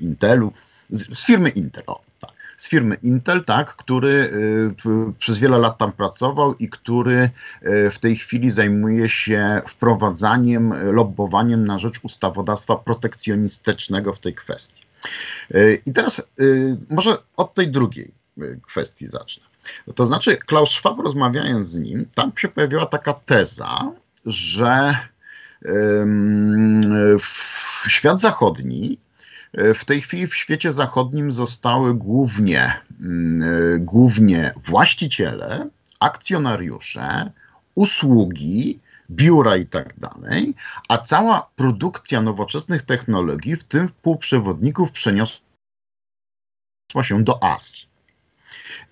Intelu, 0.00 0.52
z, 0.90 1.18
z 1.18 1.26
firmy 1.26 1.50
Intel, 1.50 1.84
o, 1.86 2.00
tak, 2.20 2.30
z 2.56 2.68
firmy 2.68 2.96
Intel, 3.02 3.44
tak, 3.44 3.76
który 3.76 4.08
y, 4.08 5.12
przez 5.18 5.38
wiele 5.38 5.58
lat 5.58 5.78
tam 5.78 5.92
pracował 5.92 6.54
i 6.54 6.68
który 6.68 7.30
y, 7.62 7.90
w 7.90 7.98
tej 7.98 8.16
chwili 8.16 8.50
zajmuje 8.50 9.08
się 9.08 9.60
wprowadzaniem, 9.66 10.92
lobbowaniem 10.92 11.64
na 11.64 11.78
rzecz 11.78 12.00
ustawodawstwa 12.02 12.76
protekcjonistycznego 12.76 14.12
w 14.12 14.18
tej 14.18 14.34
kwestii. 14.34 14.82
Y, 15.54 15.82
I 15.86 15.92
teraz 15.92 16.22
może 16.90 17.16
od 17.36 17.54
tej 17.54 17.70
drugiej 17.70 18.19
kwestii 18.62 19.06
zacznę. 19.06 19.44
To 19.94 20.06
znaczy, 20.06 20.36
Klaus 20.36 20.70
Schwab 20.70 20.98
rozmawiając 20.98 21.68
z 21.68 21.78
nim, 21.78 22.06
tam 22.14 22.32
się 22.36 22.48
pojawiła 22.48 22.86
taka 22.86 23.12
teza, 23.12 23.92
że 24.26 24.96
świat 27.88 28.20
zachodni 28.20 28.98
e, 29.52 29.74
w 29.74 29.84
tej 29.84 30.00
chwili 30.00 30.26
w 30.26 30.36
świecie 30.36 30.72
zachodnim 30.72 31.32
zostały 31.32 31.94
głównie, 31.94 32.80
mm, 33.00 33.84
głównie 33.84 34.52
właściciele, 34.56 35.68
akcjonariusze, 36.00 37.30
usługi, 37.74 38.78
biura 39.10 39.56
i 39.56 39.66
tak 39.66 39.98
dalej, 39.98 40.54
a 40.88 40.98
cała 40.98 41.50
produkcja 41.56 42.22
nowoczesnych 42.22 42.82
technologii, 42.82 43.56
w 43.56 43.64
tym 43.64 43.88
półprzewodników, 44.02 44.92
przeniosła 44.92 45.40
się 47.02 47.24
do 47.24 47.44
Azji. 47.44 47.89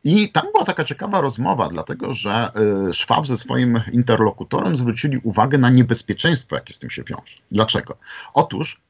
I 0.05 0.33
tam 0.33 0.47
była 0.53 0.65
taka 0.65 0.85
ciekawa 0.85 1.21
rozmowa, 1.21 1.69
dlatego 1.69 2.15
że 2.15 2.51
y, 2.89 2.93
Schwab 2.93 3.27
ze 3.27 3.37
swoim 3.37 3.81
interlokutorem 3.93 4.77
zwrócili 4.77 5.19
uwagę 5.19 5.59
na 5.59 5.71
niebezpieczeństwo, 5.71 6.57
jakie 6.57 6.75
z 6.75 6.79
tym 6.79 6.91
się 6.91 7.05
wiąże. 7.05 7.37
Dlaczego? 7.51 7.97
Otóż 8.35 8.81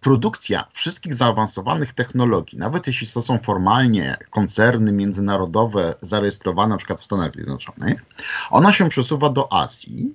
produkcja 0.00 0.64
wszystkich 0.72 1.14
zaawansowanych 1.14 1.92
technologii, 1.92 2.58
nawet 2.58 2.86
jeśli 2.86 3.06
to 3.06 3.22
są 3.22 3.38
formalnie 3.38 4.16
koncerny 4.30 4.92
międzynarodowe 4.92 5.94
zarejestrowane 6.00 6.68
na 6.68 6.76
przykład 6.76 7.00
w 7.00 7.04
Stanach 7.04 7.32
Zjednoczonych, 7.32 8.04
ona 8.50 8.72
się 8.72 8.88
przesuwa 8.88 9.28
do 9.28 9.52
Azji 9.52 10.14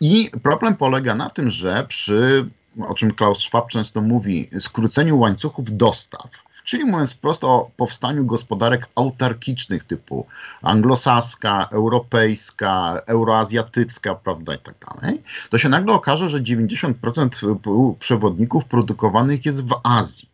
i 0.00 0.30
problem 0.42 0.76
polega 0.76 1.14
na 1.14 1.30
tym, 1.30 1.50
że 1.50 1.84
przy 1.88 2.50
o 2.88 2.94
czym 2.94 3.10
Klaus 3.10 3.38
Schwab 3.38 3.68
często 3.68 4.00
mówi, 4.00 4.50
skróceniu 4.60 5.18
łańcuchów 5.18 5.76
dostaw, 5.76 6.30
czyli 6.70 6.84
mówiąc 6.84 7.14
wprost 7.14 7.44
o 7.44 7.70
powstaniu 7.76 8.26
gospodarek 8.26 8.88
autarkicznych 8.94 9.84
typu 9.84 10.26
anglosaska, 10.62 11.68
europejska, 11.72 13.00
euroazjatycka, 13.06 14.14
prawda, 14.14 14.54
i 14.54 14.58
tak 14.58 14.74
dalej, 14.88 15.22
to 15.48 15.58
się 15.58 15.68
nagle 15.68 15.94
okaże, 15.94 16.28
że 16.28 16.40
90% 16.40 17.94
przewodników 17.98 18.64
produkowanych 18.64 19.46
jest 19.46 19.68
w 19.68 19.80
Azji. 19.82 20.28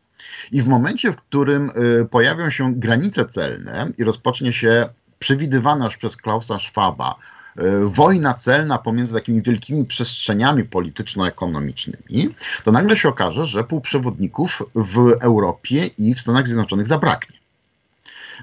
I 0.52 0.62
w 0.62 0.68
momencie, 0.68 1.12
w 1.12 1.16
którym 1.16 1.70
y, 1.70 2.04
pojawią 2.10 2.50
się 2.50 2.74
granice 2.74 3.26
celne 3.26 3.92
i 3.98 4.04
rozpocznie 4.04 4.52
się 4.52 4.88
przewidywana 5.18 5.84
już 5.84 5.96
przez 5.96 6.16
Klausa 6.16 6.58
Schwaba 6.58 7.14
wojna 7.84 8.34
celna 8.34 8.78
pomiędzy 8.78 9.14
takimi 9.14 9.42
wielkimi 9.42 9.84
przestrzeniami 9.84 10.64
polityczno-ekonomicznymi, 10.64 12.34
to 12.64 12.72
nagle 12.72 12.96
się 12.96 13.08
okaże, 13.08 13.44
że 13.44 13.64
półprzewodników 13.64 14.62
w 14.74 15.12
Europie 15.20 15.86
i 15.86 16.14
w 16.14 16.20
Stanach 16.20 16.46
Zjednoczonych 16.46 16.86
zabraknie. 16.86 17.36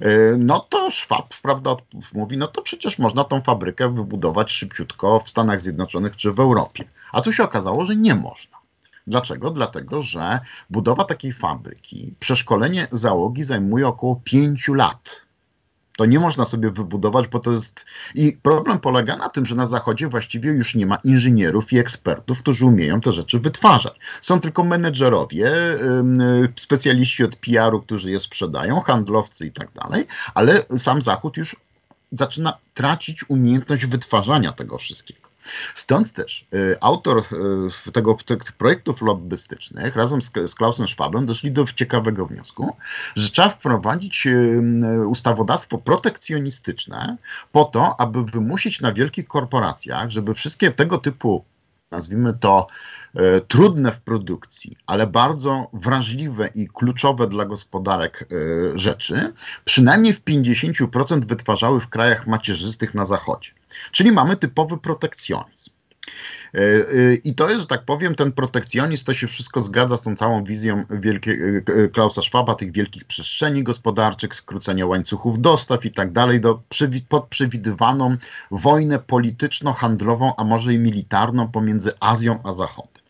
E, 0.02 0.38
no 0.38 0.60
to 0.60 0.92
Schwab, 0.92 1.34
prawda, 1.42 1.76
mówi, 2.14 2.38
no 2.38 2.48
to 2.48 2.62
przecież 2.62 3.00
można 3.00 3.24
tą 3.24 3.42
fabrykę 3.42 3.94
wybudować 3.94 4.52
szybciutko 4.52 5.20
w 5.20 5.30
Stanach 5.30 5.62
Zjednoczonych 5.62 6.16
czy 6.16 6.32
w 6.32 6.40
Europie. 6.40 6.84
A 7.12 7.22
tu 7.22 7.34
się 7.34 7.44
okazało, 7.44 7.86
że 7.86 7.96
nie 7.96 8.16
można. 8.16 8.58
Dlaczego? 9.08 9.52
Dlatego, 9.52 10.02
że 10.02 10.40
budowa 10.70 11.04
takiej 11.04 11.32
fabryki, 11.32 12.14
przeszkolenie 12.20 12.88
załogi 12.92 13.44
zajmuje 13.44 13.88
około 13.88 14.22
5 14.24 14.68
lat. 14.68 15.26
To 15.98 16.06
nie 16.06 16.20
można 16.20 16.46
sobie 16.46 16.72
wybudować, 16.72 17.28
bo 17.28 17.40
to 17.40 17.52
jest. 17.52 17.86
I 18.16 18.38
problem 18.42 18.80
polega 18.80 19.16
na 19.16 19.30
tym, 19.30 19.46
że 19.46 19.56
na 19.56 19.68
Zachodzie 19.68 20.08
właściwie 20.08 20.52
już 20.52 20.76
nie 20.76 20.86
ma 20.86 20.96
inżynierów 20.96 21.74
i 21.74 21.78
ekspertów, 21.78 22.40
którzy 22.40 22.66
umieją 22.66 23.02
te 23.02 23.12
rzeczy 23.12 23.40
wytwarzać. 23.40 24.00
Są 24.22 24.40
tylko 24.40 24.64
menedżerowie, 24.64 25.52
specjaliści 26.56 27.24
od 27.24 27.36
PR-u, 27.36 27.82
którzy 27.82 28.12
je 28.12 28.20
sprzedają, 28.20 28.80
handlowcy 28.80 29.46
i 29.46 29.52
tak 29.52 29.72
dalej, 29.72 30.08
ale 30.34 30.64
sam 30.78 31.02
Zachód 31.02 31.38
już 31.38 31.56
zaczyna 32.12 32.58
tracić 32.74 33.30
umiejętność 33.30 33.86
wytwarzania 33.86 34.52
tego 34.52 34.78
wszystkiego. 34.78 35.23
Stąd 35.76 36.14
też 36.14 36.48
y, 36.54 36.76
autor 36.82 37.24
y, 37.88 37.92
tego, 37.92 38.18
projektów 38.58 39.02
lobbystycznych 39.02 39.96
razem 39.96 40.22
z, 40.22 40.32
z 40.46 40.56
Klausem 40.56 40.88
Schwabem 40.88 41.26
doszli 41.26 41.52
do 41.52 41.66
ciekawego 41.66 42.26
wniosku, 42.26 42.76
że 43.16 43.30
trzeba 43.30 43.50
wprowadzić 43.50 44.28
y, 44.28 45.08
ustawodawstwo 45.08 45.78
protekcjonistyczne 45.78 47.18
po 47.52 47.66
to, 47.66 48.02
aby 48.02 48.24
wymusić 48.24 48.82
na 48.82 48.94
wielkich 48.94 49.28
korporacjach, 49.28 50.10
żeby 50.10 50.34
wszystkie 50.34 50.72
tego 50.72 50.98
typu 50.98 51.46
nazwijmy 51.94 52.34
to, 52.34 52.68
e, 53.16 53.42
trudne 53.42 53.92
w 53.92 54.02
produkcji, 54.02 54.78
ale 54.86 55.08
bardzo 55.08 55.68
wrażliwe 55.74 56.48
i 56.48 56.68
kluczowe 56.68 57.28
dla 57.28 57.46
gospodarek 57.46 58.22
e, 58.22 58.78
rzeczy, 58.78 59.34
przynajmniej 59.66 60.14
w 60.14 60.24
50% 60.24 61.26
wytwarzały 61.26 61.80
w 61.80 61.90
krajach 61.90 62.28
macierzystych 62.28 62.94
na 62.94 63.06
zachodzie. 63.06 63.52
Czyli 63.92 64.12
mamy 64.12 64.36
typowy 64.36 64.78
protekcjonizm. 64.78 65.72
E, 66.54 66.60
e, 66.60 67.16
I 67.24 67.36
to 67.36 67.50
jest, 67.50 67.68
tak 67.68 67.86
powiem, 67.86 68.16
ten 68.16 68.32
protekcjonizm, 68.32 69.06
to 69.06 69.14
się 69.14 69.28
wszystko 69.28 69.62
zgadza 69.62 69.98
z 69.98 70.02
tą 70.02 70.16
całą 70.16 70.44
wizją 70.44 70.84
wielkie, 70.90 71.64
Klausa 71.94 72.22
Schwaba, 72.22 72.56
tych 72.56 72.72
wielkich 72.72 73.06
przestrzeni 73.06 73.64
gospodarczych, 73.64 74.36
skrócenia 74.36 74.86
łańcuchów 74.86 75.42
dostaw 75.42 75.86
i 75.86 75.92
tak 75.92 76.12
dalej, 76.12 76.42
do, 76.42 76.62
pod 77.10 77.28
przewidywaną 77.28 78.18
wojnę 78.52 79.00
polityczno-handlową, 79.00 80.32
a 80.38 80.44
może 80.44 80.74
i 80.74 80.80
militarną 80.80 81.52
pomiędzy 81.52 81.92
Azją 82.00 82.40
a 82.44 82.54
Zachodem. 82.54 83.03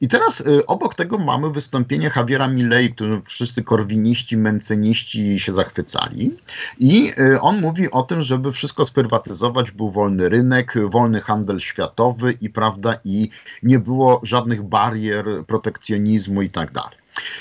I 0.00 0.08
teraz 0.08 0.40
y, 0.40 0.66
obok 0.66 0.94
tego 0.94 1.18
mamy 1.18 1.50
wystąpienie 1.50 2.10
Javiera 2.16 2.48
Milley, 2.48 2.94
którym 2.94 3.22
wszyscy 3.22 3.62
korwiniści, 3.62 4.36
menceniści 4.36 5.40
się 5.40 5.52
zachwycali. 5.52 6.36
I 6.78 7.12
y, 7.20 7.40
on 7.40 7.60
mówi 7.60 7.90
o 7.90 8.02
tym, 8.02 8.22
żeby 8.22 8.52
wszystko 8.52 8.84
sprywatyzować, 8.84 9.70
był 9.70 9.90
wolny 9.90 10.28
rynek, 10.28 10.74
wolny 10.90 11.20
handel 11.20 11.60
światowy 11.60 12.32
i 12.40 12.50
prawda, 12.50 12.98
i 13.04 13.30
nie 13.62 13.78
było 13.78 14.20
żadnych 14.22 14.62
barier, 14.62 15.24
protekcjonizmu 15.46 16.42
i 16.42 16.50
tak 16.50 16.72
dalej. 16.72 16.97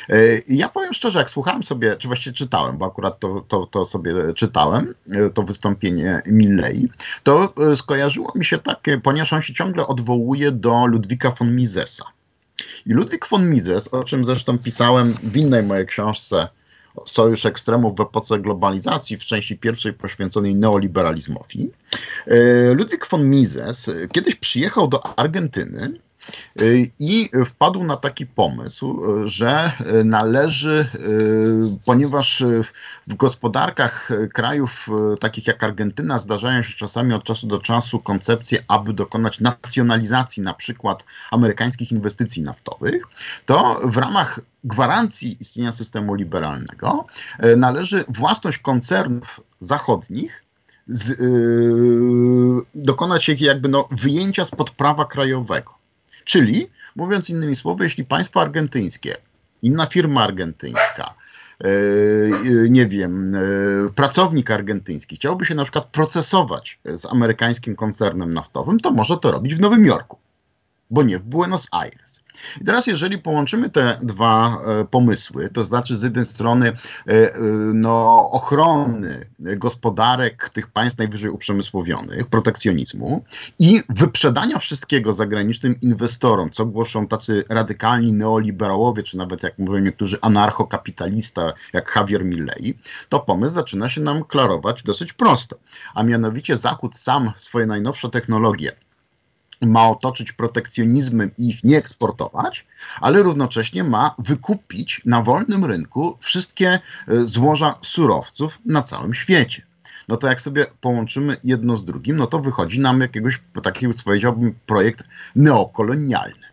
Y, 0.09 0.43
ja 0.47 0.69
powiem 0.69 0.93
szczerze, 0.93 1.19
jak 1.19 1.29
słuchałem 1.29 1.63
sobie, 1.63 1.95
czy 1.95 2.07
właściwie 2.07 2.33
czytałem, 2.33 2.77
bo 2.77 2.85
akurat 2.85 3.19
to, 3.19 3.45
to, 3.47 3.65
to 3.65 3.85
sobie 3.85 4.13
czytałem, 4.35 4.93
to 5.33 5.43
wystąpienie 5.43 6.21
Milley, 6.27 6.89
to 7.23 7.53
skojarzyło 7.75 8.31
mi 8.35 8.45
się 8.45 8.57
takie, 8.57 8.97
ponieważ 8.97 9.33
on 9.33 9.41
się 9.41 9.53
ciągle 9.53 9.87
odwołuje 9.87 10.51
do 10.51 10.85
Ludwika 10.85 11.31
von 11.31 11.55
Misesa. 11.55 12.05
I 12.85 12.93
Ludwik 12.93 13.27
von 13.27 13.49
Mises, 13.49 13.87
o 13.87 14.03
czym 14.03 14.25
zresztą 14.25 14.57
pisałem 14.57 15.13
w 15.13 15.37
innej 15.37 15.63
mojej 15.63 15.85
książce 15.85 16.47
Sojusz 17.05 17.45
Ekstremów 17.45 17.95
w 17.95 18.01
epoce 18.01 18.39
globalizacji, 18.39 19.17
w 19.17 19.25
części 19.25 19.57
pierwszej 19.57 19.93
poświęconej 19.93 20.55
neoliberalizmowi. 20.55 21.69
E, 22.27 22.73
Ludwik 22.73 23.07
von 23.07 23.29
Mises 23.29 23.91
kiedyś 24.11 24.35
przyjechał 24.35 24.87
do 24.87 25.19
Argentyny 25.19 25.99
I 26.99 27.29
wpadł 27.45 27.83
na 27.83 27.97
taki 27.97 28.25
pomysł, 28.25 29.01
że 29.23 29.71
należy, 30.05 30.87
ponieważ 31.85 32.43
w 33.07 33.15
gospodarkach 33.15 34.09
krajów 34.33 34.89
takich 35.19 35.47
jak 35.47 35.63
Argentyna 35.63 36.19
zdarzają 36.19 36.61
się 36.61 36.73
czasami 36.73 37.13
od 37.13 37.23
czasu 37.23 37.47
do 37.47 37.59
czasu 37.59 37.99
koncepcje, 37.99 38.63
aby 38.67 38.93
dokonać 38.93 39.39
nacjonalizacji 39.39 40.43
na 40.43 40.53
przykład 40.53 41.05
amerykańskich 41.31 41.91
inwestycji 41.91 42.43
naftowych, 42.43 43.03
to 43.45 43.81
w 43.83 43.97
ramach 43.97 44.39
gwarancji 44.63 45.37
istnienia 45.39 45.71
systemu 45.71 46.13
liberalnego 46.13 47.05
należy 47.57 48.05
własność 48.07 48.57
koncernów 48.57 49.41
zachodnich 49.59 50.43
z, 50.87 51.19
yy, 51.19 52.65
dokonać 52.75 53.29
ich 53.29 53.41
jakby 53.41 53.69
no, 53.69 53.87
wyjęcia 53.91 54.45
spod 54.45 54.71
prawa 54.71 55.05
krajowego. 55.05 55.77
Czyli, 56.27 56.69
mówiąc 56.95 57.29
innymi 57.29 57.55
słowy, 57.55 57.83
jeśli 57.83 58.05
państwo 58.05 58.41
argentyńskie, 58.41 59.17
inna 59.61 59.85
firma 59.85 60.23
argentyńska, 60.23 61.13
e, 61.63 61.67
e, 61.67 62.69
nie 62.69 62.85
wiem, 62.85 63.35
e, 63.35 63.39
pracownik 63.95 64.51
argentyński 64.51 65.15
chciałby 65.15 65.45
się 65.45 65.55
na 65.55 65.63
przykład 65.63 65.85
procesować 65.85 66.79
z 66.85 67.05
amerykańskim 67.05 67.75
koncernem 67.75 68.33
naftowym, 68.33 68.79
to 68.79 68.91
może 68.91 69.17
to 69.17 69.31
robić 69.31 69.55
w 69.55 69.59
Nowym 69.59 69.85
Jorku, 69.85 70.17
bo 70.91 71.03
nie 71.03 71.19
w 71.19 71.23
Buenos 71.23 71.67
Aires. 71.71 72.23
I 72.61 72.65
teraz, 72.65 72.87
jeżeli 72.87 73.17
połączymy 73.17 73.69
te 73.69 73.97
dwa 74.01 74.57
e, 74.65 74.85
pomysły, 74.85 75.49
to 75.49 75.63
znaczy 75.63 75.97
z 75.97 76.03
jednej 76.03 76.25
strony 76.25 76.67
e, 76.67 77.11
e, 77.11 77.39
no, 77.73 78.29
ochrony 78.31 79.29
gospodarek 79.39 80.49
tych 80.49 80.67
państw 80.67 80.99
najwyżej 80.99 81.29
uprzemysłowionych, 81.29 82.27
protekcjonizmu 82.27 83.23
i 83.59 83.81
wyprzedania 83.89 84.59
wszystkiego 84.59 85.13
zagranicznym 85.13 85.81
inwestorom, 85.81 86.49
co 86.49 86.65
głoszą 86.65 87.07
tacy 87.07 87.43
radykalni 87.49 88.13
neoliberałowie, 88.13 89.03
czy 89.03 89.17
nawet 89.17 89.43
jak 89.43 89.57
mówią 89.59 89.79
niektórzy 89.79 90.17
anarchokapitalista, 90.21 91.53
jak 91.73 91.93
Javier 91.95 92.25
Milley, 92.25 92.77
to 93.09 93.19
pomysł 93.19 93.53
zaczyna 93.53 93.89
się 93.89 94.01
nam 94.01 94.23
klarować 94.23 94.83
dosyć 94.83 95.13
prosto. 95.13 95.57
A 95.93 96.03
mianowicie 96.03 96.57
Zachód 96.57 96.97
sam 96.97 97.31
swoje 97.35 97.65
najnowsze 97.65 98.09
technologie 98.09 98.86
ma 99.61 99.89
otoczyć 99.89 100.31
protekcjonizmem 100.31 101.31
i 101.37 101.49
ich 101.49 101.63
nie 101.63 101.77
eksportować, 101.77 102.67
ale 103.01 103.23
równocześnie 103.23 103.83
ma 103.83 104.15
wykupić 104.19 105.01
na 105.05 105.21
wolnym 105.21 105.65
rynku 105.65 106.17
wszystkie 106.19 106.69
e, 106.69 106.79
złoża 107.23 107.75
surowców 107.81 108.59
na 108.65 108.81
całym 108.81 109.13
świecie. 109.13 109.61
No 110.07 110.17
to 110.17 110.27
jak 110.27 110.41
sobie 110.41 110.65
połączymy 110.81 111.37
jedno 111.43 111.77
z 111.77 111.85
drugim, 111.85 112.15
no 112.15 112.27
to 112.27 112.39
wychodzi 112.39 112.79
nam 112.79 113.01
jakiegoś 113.01 113.41
taki, 113.63 113.87
powiedziałbym, 114.05 114.55
projekt 114.65 115.03
neokolonialny. 115.35 116.47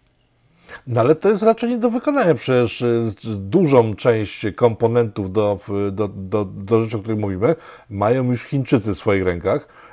No 0.87 1.01
ale 1.01 1.15
to 1.15 1.29
jest 1.29 1.43
raczej 1.43 1.71
nie 1.71 1.79
do 1.79 1.91
wykonania. 1.91 2.35
Przecież 2.35 2.83
e, 2.83 3.11
dużą 3.37 3.95
część 3.95 4.47
komponentów 4.57 5.33
do, 5.33 5.61
do, 5.93 6.09
do, 6.09 6.45
do 6.45 6.83
rzeczy, 6.83 6.97
o 6.97 7.01
których 7.01 7.19
mówimy, 7.19 7.55
mają 7.91 8.25
już 8.25 8.43
Chińczycy 8.43 8.95
w 8.95 8.99
swoich 8.99 9.25
rękach 9.25 9.84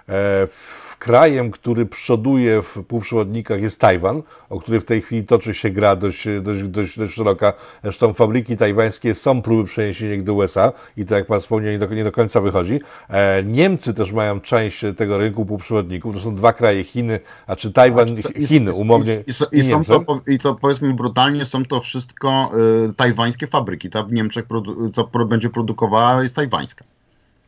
krajem, 1.02 1.52
który 1.52 1.86
przoduje 1.86 2.62
w 2.62 2.84
półprzewodnikach 2.88 3.62
jest 3.62 3.80
Tajwan, 3.80 4.22
o 4.50 4.60
który 4.60 4.80
w 4.80 4.86
tej 4.86 5.02
chwili 5.02 5.24
toczy 5.24 5.54
się 5.54 5.70
gra 5.70 5.96
dość, 5.96 6.28
dość, 6.42 6.64
dość, 6.64 7.00
dość 7.00 7.14
szeroka. 7.14 7.54
Zresztą 7.84 8.14
fabryki 8.14 8.58
tajwańskie 8.58 9.16
są 9.16 9.42
próby 9.42 9.64
przeniesienia 9.64 10.14
ich 10.14 10.24
do 10.24 10.34
USA 10.34 10.72
i 10.98 11.06
to 11.06 11.16
jak 11.16 11.28
Pan 11.28 11.40
wspomniał, 11.40 11.72
nie 11.72 11.80
do, 11.80 11.86
nie 11.88 12.04
do 12.04 12.12
końca 12.12 12.42
wychodzi. 12.42 12.80
E, 13.10 13.44
Niemcy 13.44 13.94
też 13.94 14.12
mają 14.12 14.42
część 14.42 14.86
tego 14.98 15.18
rynku 15.18 15.46
półprzewodników. 15.46 16.16
To 16.16 16.22
są 16.22 16.36
dwa 16.36 16.54
kraje, 16.54 16.84
Chiny, 16.84 17.20
a 17.48 17.56
czy 17.56 17.72
Tajwan, 17.72 18.08
i, 18.36 18.48
Chiny, 18.48 18.74
umownie. 18.74 19.14
I, 19.14 19.56
i, 19.56 19.60
i, 19.60 19.64
są 19.64 19.84
to, 19.84 20.22
I 20.28 20.40
to 20.40 20.56
powiedzmy 20.56 20.94
brutalnie, 20.94 21.46
są 21.46 21.66
to 21.66 21.82
wszystko 21.82 22.52
y, 22.90 22.94
tajwańskie 22.94 23.48
fabryki. 23.48 23.90
Ta 23.90 24.04
w 24.04 24.12
Niemczech, 24.12 24.46
co 24.94 25.26
będzie 25.26 25.50
produkowała, 25.50 26.24
jest 26.24 26.36
tajwańska. 26.36 26.86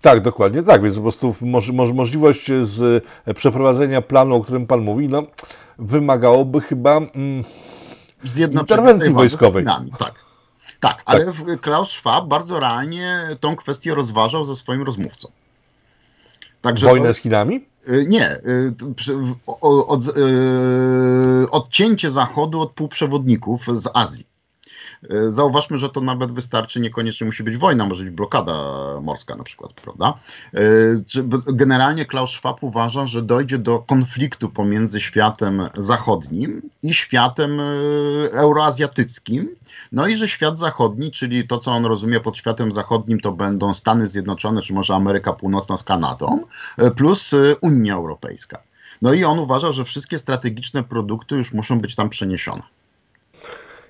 Tak, 0.03 0.21
dokładnie 0.21 0.63
tak, 0.63 0.83
więc 0.83 0.95
po 0.95 1.01
prostu 1.01 1.35
moż, 1.41 1.71
możliwość 1.71 2.51
z 2.61 3.05
przeprowadzenia 3.35 4.01
planu, 4.01 4.35
o 4.35 4.41
którym 4.41 4.67
Pan 4.67 4.81
mówi, 4.81 5.09
no, 5.09 5.23
wymagałoby 5.79 6.61
chyba 6.61 6.97
mm, 6.97 7.43
interwencji 8.51 9.13
wojskowej. 9.13 9.65
Tak. 9.65 9.81
tak. 9.99 10.13
Tak, 10.79 11.03
ale 11.05 11.25
tak. 11.25 11.61
Klaus 11.61 11.89
Schwab 11.89 12.25
bardzo 12.25 12.59
realnie 12.59 13.27
tą 13.39 13.55
kwestię 13.55 13.95
rozważał 13.95 14.45
ze 14.45 14.55
swoim 14.55 14.81
rozmówcą. 14.81 15.31
Także 16.61 16.87
Wojnę 16.87 17.07
to... 17.07 17.13
z 17.13 17.17
Chinami? 17.17 17.65
Y, 17.87 18.05
nie. 18.09 18.39
Od, 19.61 20.01
odcięcie 21.51 22.09
Zachodu 22.09 22.61
od 22.61 22.71
półprzewodników 22.71 23.65
z 23.73 23.89
Azji. 23.93 24.25
E, 25.09 25.31
zauważmy, 25.31 25.77
że 25.77 25.89
to 25.89 26.01
nawet 26.01 26.31
wystarczy, 26.31 26.79
niekoniecznie 26.79 27.25
musi 27.25 27.43
być 27.43 27.57
wojna, 27.57 27.85
może 27.85 28.03
być 28.03 28.13
blokada 28.13 28.53
morska 29.01 29.35
na 29.35 29.43
przykład, 29.43 29.73
prawda? 29.73 30.13
E, 30.53 30.59
generalnie 31.53 32.05
Klaus 32.05 32.31
Schwab 32.31 32.63
uważa, 32.63 33.05
że 33.05 33.21
dojdzie 33.21 33.57
do 33.57 33.79
konfliktu 33.79 34.49
pomiędzy 34.49 34.99
światem 34.99 35.69
zachodnim 35.77 36.61
i 36.83 36.93
światem 36.93 37.59
e, 37.59 37.63
euroazjatyckim, 38.31 39.55
no 39.91 40.07
i 40.07 40.15
że 40.15 40.27
świat 40.27 40.59
zachodni, 40.59 41.11
czyli 41.11 41.47
to, 41.47 41.57
co 41.57 41.71
on 41.71 41.85
rozumie 41.85 42.19
pod 42.19 42.37
światem 42.37 42.71
zachodnim, 42.71 43.19
to 43.19 43.31
będą 43.31 43.73
Stany 43.73 44.07
Zjednoczone, 44.07 44.61
czy 44.61 44.73
może 44.73 44.95
Ameryka 44.95 45.33
Północna 45.33 45.77
z 45.77 45.83
Kanadą, 45.83 46.39
plus 46.95 47.31
Unia 47.61 47.95
Europejska. 47.95 48.63
No 49.01 49.13
i 49.13 49.23
on 49.23 49.39
uważa, 49.39 49.71
że 49.71 49.85
wszystkie 49.85 50.17
strategiczne 50.17 50.83
produkty 50.83 51.35
już 51.35 51.53
muszą 51.53 51.79
być 51.79 51.95
tam 51.95 52.09
przeniesione. 52.09 52.63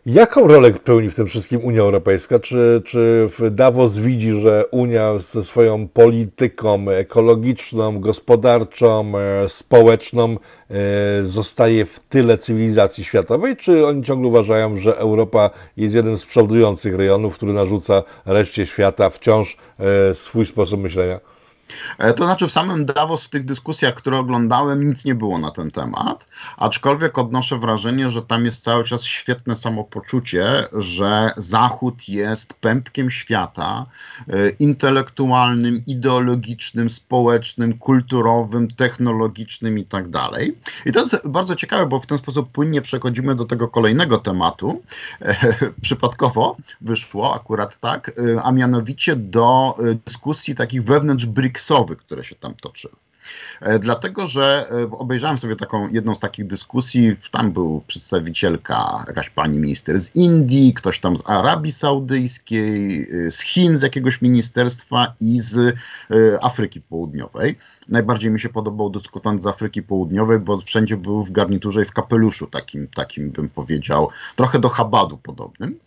Jaką 0.06 0.48
rolę 0.48 0.72
pełni 0.72 1.10
w 1.10 1.16
tym 1.16 1.28
wszystkim 1.28 1.64
Unia 1.64 1.82
Europejska? 1.82 2.40
Czy, 2.40 2.82
czy 2.86 3.30
Davos 3.52 3.98
widzi, 3.98 4.40
że 4.40 4.66
Unia 4.72 5.18
ze 5.18 5.44
swoją 5.44 5.88
polityką 5.88 6.90
ekologiczną, 6.90 8.00
gospodarczą, 8.00 9.14
e, 9.18 9.50
społeczną 9.50 10.38
e, 10.70 10.76
zostaje 11.24 11.86
w 11.86 12.00
tyle 12.00 12.38
cywilizacji 12.38 13.04
światowej, 13.04 13.58
czy 13.58 13.88
oni 13.88 14.04
ciągle 14.04 14.28
uważają, 14.28 14.78
że 14.78 14.98
Europa 14.98 15.50
jest 15.78 15.96
jednym 15.96 16.18
z 16.18 16.26
przodujących 16.26 16.96
rejonów, 16.96 17.36
który 17.36 17.54
narzuca 17.54 18.04
reszcie 18.26 18.66
świata 18.66 19.10
wciąż 19.10 19.58
e, 19.80 20.16
swój 20.16 20.46
sposób 20.46 20.80
myślenia? 20.80 21.33
E, 21.98 22.14
to 22.14 22.24
znaczy 22.24 22.48
w 22.48 22.52
samym 22.52 22.86
Davos, 22.86 23.24
w 23.24 23.30
tych 23.30 23.46
dyskusjach, 23.46 23.94
które 23.94 24.18
oglądałem, 24.20 24.86
nic 24.86 25.06
nie 25.06 25.16
było 25.16 25.38
na 25.38 25.52
ten 25.52 25.72
temat, 25.72 26.28
aczkolwiek 26.58 27.18
odnoszę 27.18 27.58
wrażenie, 27.58 28.10
że 28.10 28.22
tam 28.22 28.46
jest 28.46 28.64
cały 28.64 28.84
czas 28.84 29.04
świetne 29.04 29.56
samopoczucie, 29.56 30.64
że 30.74 31.32
Zachód 31.38 32.10
jest 32.10 32.54
pępkiem 32.54 33.12
świata 33.12 33.86
e, 34.28 34.50
intelektualnym, 34.50 35.84
ideologicznym, 35.88 36.90
społecznym, 36.90 37.78
kulturowym, 37.78 38.68
technologicznym 38.68 39.80
i 39.80 39.86
tak 39.86 40.10
dalej. 40.10 40.58
I 40.86 40.92
to 40.92 41.00
jest 41.00 41.28
bardzo 41.28 41.56
ciekawe, 41.56 41.86
bo 41.86 42.00
w 42.00 42.06
ten 42.06 42.18
sposób 42.18 42.52
płynnie 42.52 42.82
przechodzimy 42.82 43.36
do 43.36 43.46
tego 43.46 43.68
kolejnego 43.68 44.18
tematu. 44.18 44.82
E, 45.22 45.36
przypadkowo 45.82 46.58
wyszło 46.82 47.36
akurat 47.36 47.80
tak, 47.80 48.12
a 48.44 48.52
mianowicie 48.52 49.16
do 49.16 49.78
dyskusji 50.06 50.56
takich 50.56 50.84
wewnątrz 50.84 51.26
BRICS 51.26 51.63
które 51.98 52.24
się 52.24 52.36
tam 52.36 52.54
toczyły. 52.56 52.96
E, 53.62 53.80
dlatego, 53.80 54.26
że 54.26 54.68
e, 54.72 54.92
obejrzałem 54.92 55.38
sobie 55.38 55.56
taką 55.56 55.88
jedną 55.88 56.16
z 56.16 56.20
takich 56.20 56.48
dyskusji. 56.48 57.16
Tam 57.32 57.52
był 57.52 57.84
przedstawicielka, 57.88 59.04
jakaś 59.08 59.30
pani 59.30 59.60
minister 59.60 60.00
z 60.00 60.16
Indii, 60.16 60.74
ktoś 60.74 61.00
tam 61.00 61.18
z 61.18 61.30
Arabii 61.30 61.72
Saudyjskiej, 61.72 63.08
e, 63.26 63.32
z 63.32 63.42
Chin, 63.42 63.78
z 63.78 63.82
jakiegoś 63.82 64.22
ministerstwa 64.22 65.14
i 65.20 65.40
z 65.40 65.76
Afryki 66.42 66.82
Południowej. 66.82 67.58
Najbardziej 67.90 68.32
mi 68.32 68.40
się 68.40 68.50
podobał 68.50 68.90
dyskutant 68.90 69.42
z 69.42 69.48
Afryki 69.48 69.84
Południowej, 69.84 70.40
bo 70.40 70.58
wszędzie 70.58 70.98
był 70.98 71.24
w 71.24 71.32
garniturze 71.32 71.82
i 71.82 71.86
w 71.86 71.92
kapeluszu, 71.92 72.48
takim, 72.48 72.88
takim 72.88 73.32
bym 73.32 73.50
powiedział, 73.50 74.10
trochę 74.36 74.60
do 74.60 74.70
Habadu 74.70 75.18
podobnym. 75.18 75.80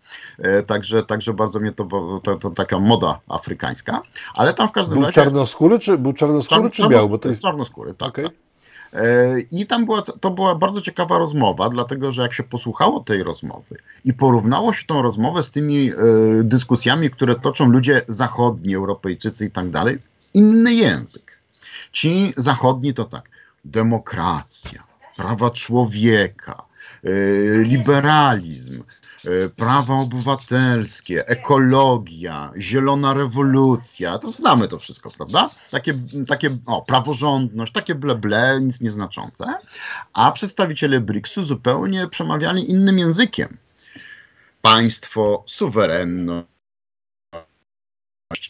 Także, 0.66 1.02
także 1.02 1.32
bardzo 1.32 1.60
mnie 1.60 1.72
to, 1.72 1.86
to, 2.22 2.36
to 2.36 2.50
taka 2.50 2.78
moda 2.78 3.20
afrykańska. 3.28 4.02
Ale 4.34 4.54
tam 4.54 4.68
w 4.68 4.72
każdym 4.72 4.94
był 4.94 5.02
razie. 5.02 5.14
Czarnoskóry 5.14 5.78
czy, 5.78 5.98
był 5.98 6.12
czarnoskóry 6.12 6.70
czy 6.70 6.88
biały? 6.88 7.08
Bo 7.08 7.18
to 7.18 7.28
jest 7.28 7.42
czarnoskóry, 7.42 7.94
tak. 7.94 8.08
Okay. 8.08 8.24
tak. 8.24 8.32
E, 8.92 9.40
I 9.50 9.66
tam 9.66 9.84
była, 9.84 10.02
to 10.02 10.30
była 10.30 10.54
bardzo 10.54 10.80
ciekawa 10.80 11.18
rozmowa, 11.18 11.68
dlatego 11.68 12.12
że 12.12 12.22
jak 12.22 12.32
się 12.32 12.42
posłuchało 12.42 13.00
tej 13.00 13.22
rozmowy 13.22 13.76
i 14.04 14.12
porównało 14.12 14.72
się 14.72 14.86
tą 14.86 15.02
rozmowę 15.02 15.42
z 15.42 15.50
tymi 15.50 15.92
y, 15.92 15.94
dyskusjami, 16.44 17.10
które 17.10 17.34
toczą 17.34 17.70
ludzie 17.70 18.02
zachodni, 18.08 18.74
Europejczycy 18.74 19.46
i 19.46 19.50
tak 19.50 19.70
dalej, 19.70 19.98
inny 20.34 20.74
język. 20.74 21.38
Ci 21.92 22.32
zachodni 22.36 22.94
to 22.94 23.04
tak, 23.04 23.30
demokracja, 23.64 24.82
prawa 25.16 25.50
człowieka, 25.50 26.62
liberalizm, 27.62 28.82
E, 28.82 29.05
prawa 29.56 29.94
obywatelskie, 29.94 31.26
ekologia, 31.26 32.52
zielona 32.58 33.14
rewolucja, 33.14 34.18
to 34.18 34.32
znamy 34.32 34.68
to 34.68 34.78
wszystko, 34.78 35.10
prawda? 35.10 35.50
Takie, 35.70 35.94
takie 36.26 36.50
o, 36.66 36.82
praworządność, 36.82 37.72
takie 37.72 37.94
bleble, 37.94 38.60
nic 38.60 38.80
nieznaczące. 38.80 39.54
A 40.12 40.32
przedstawiciele 40.32 41.00
BRICS-u 41.00 41.42
zupełnie 41.42 42.08
przemawiali 42.08 42.70
innym 42.70 42.98
językiem. 42.98 43.58
Państwo, 44.62 45.44
suwerenność, 45.46 46.55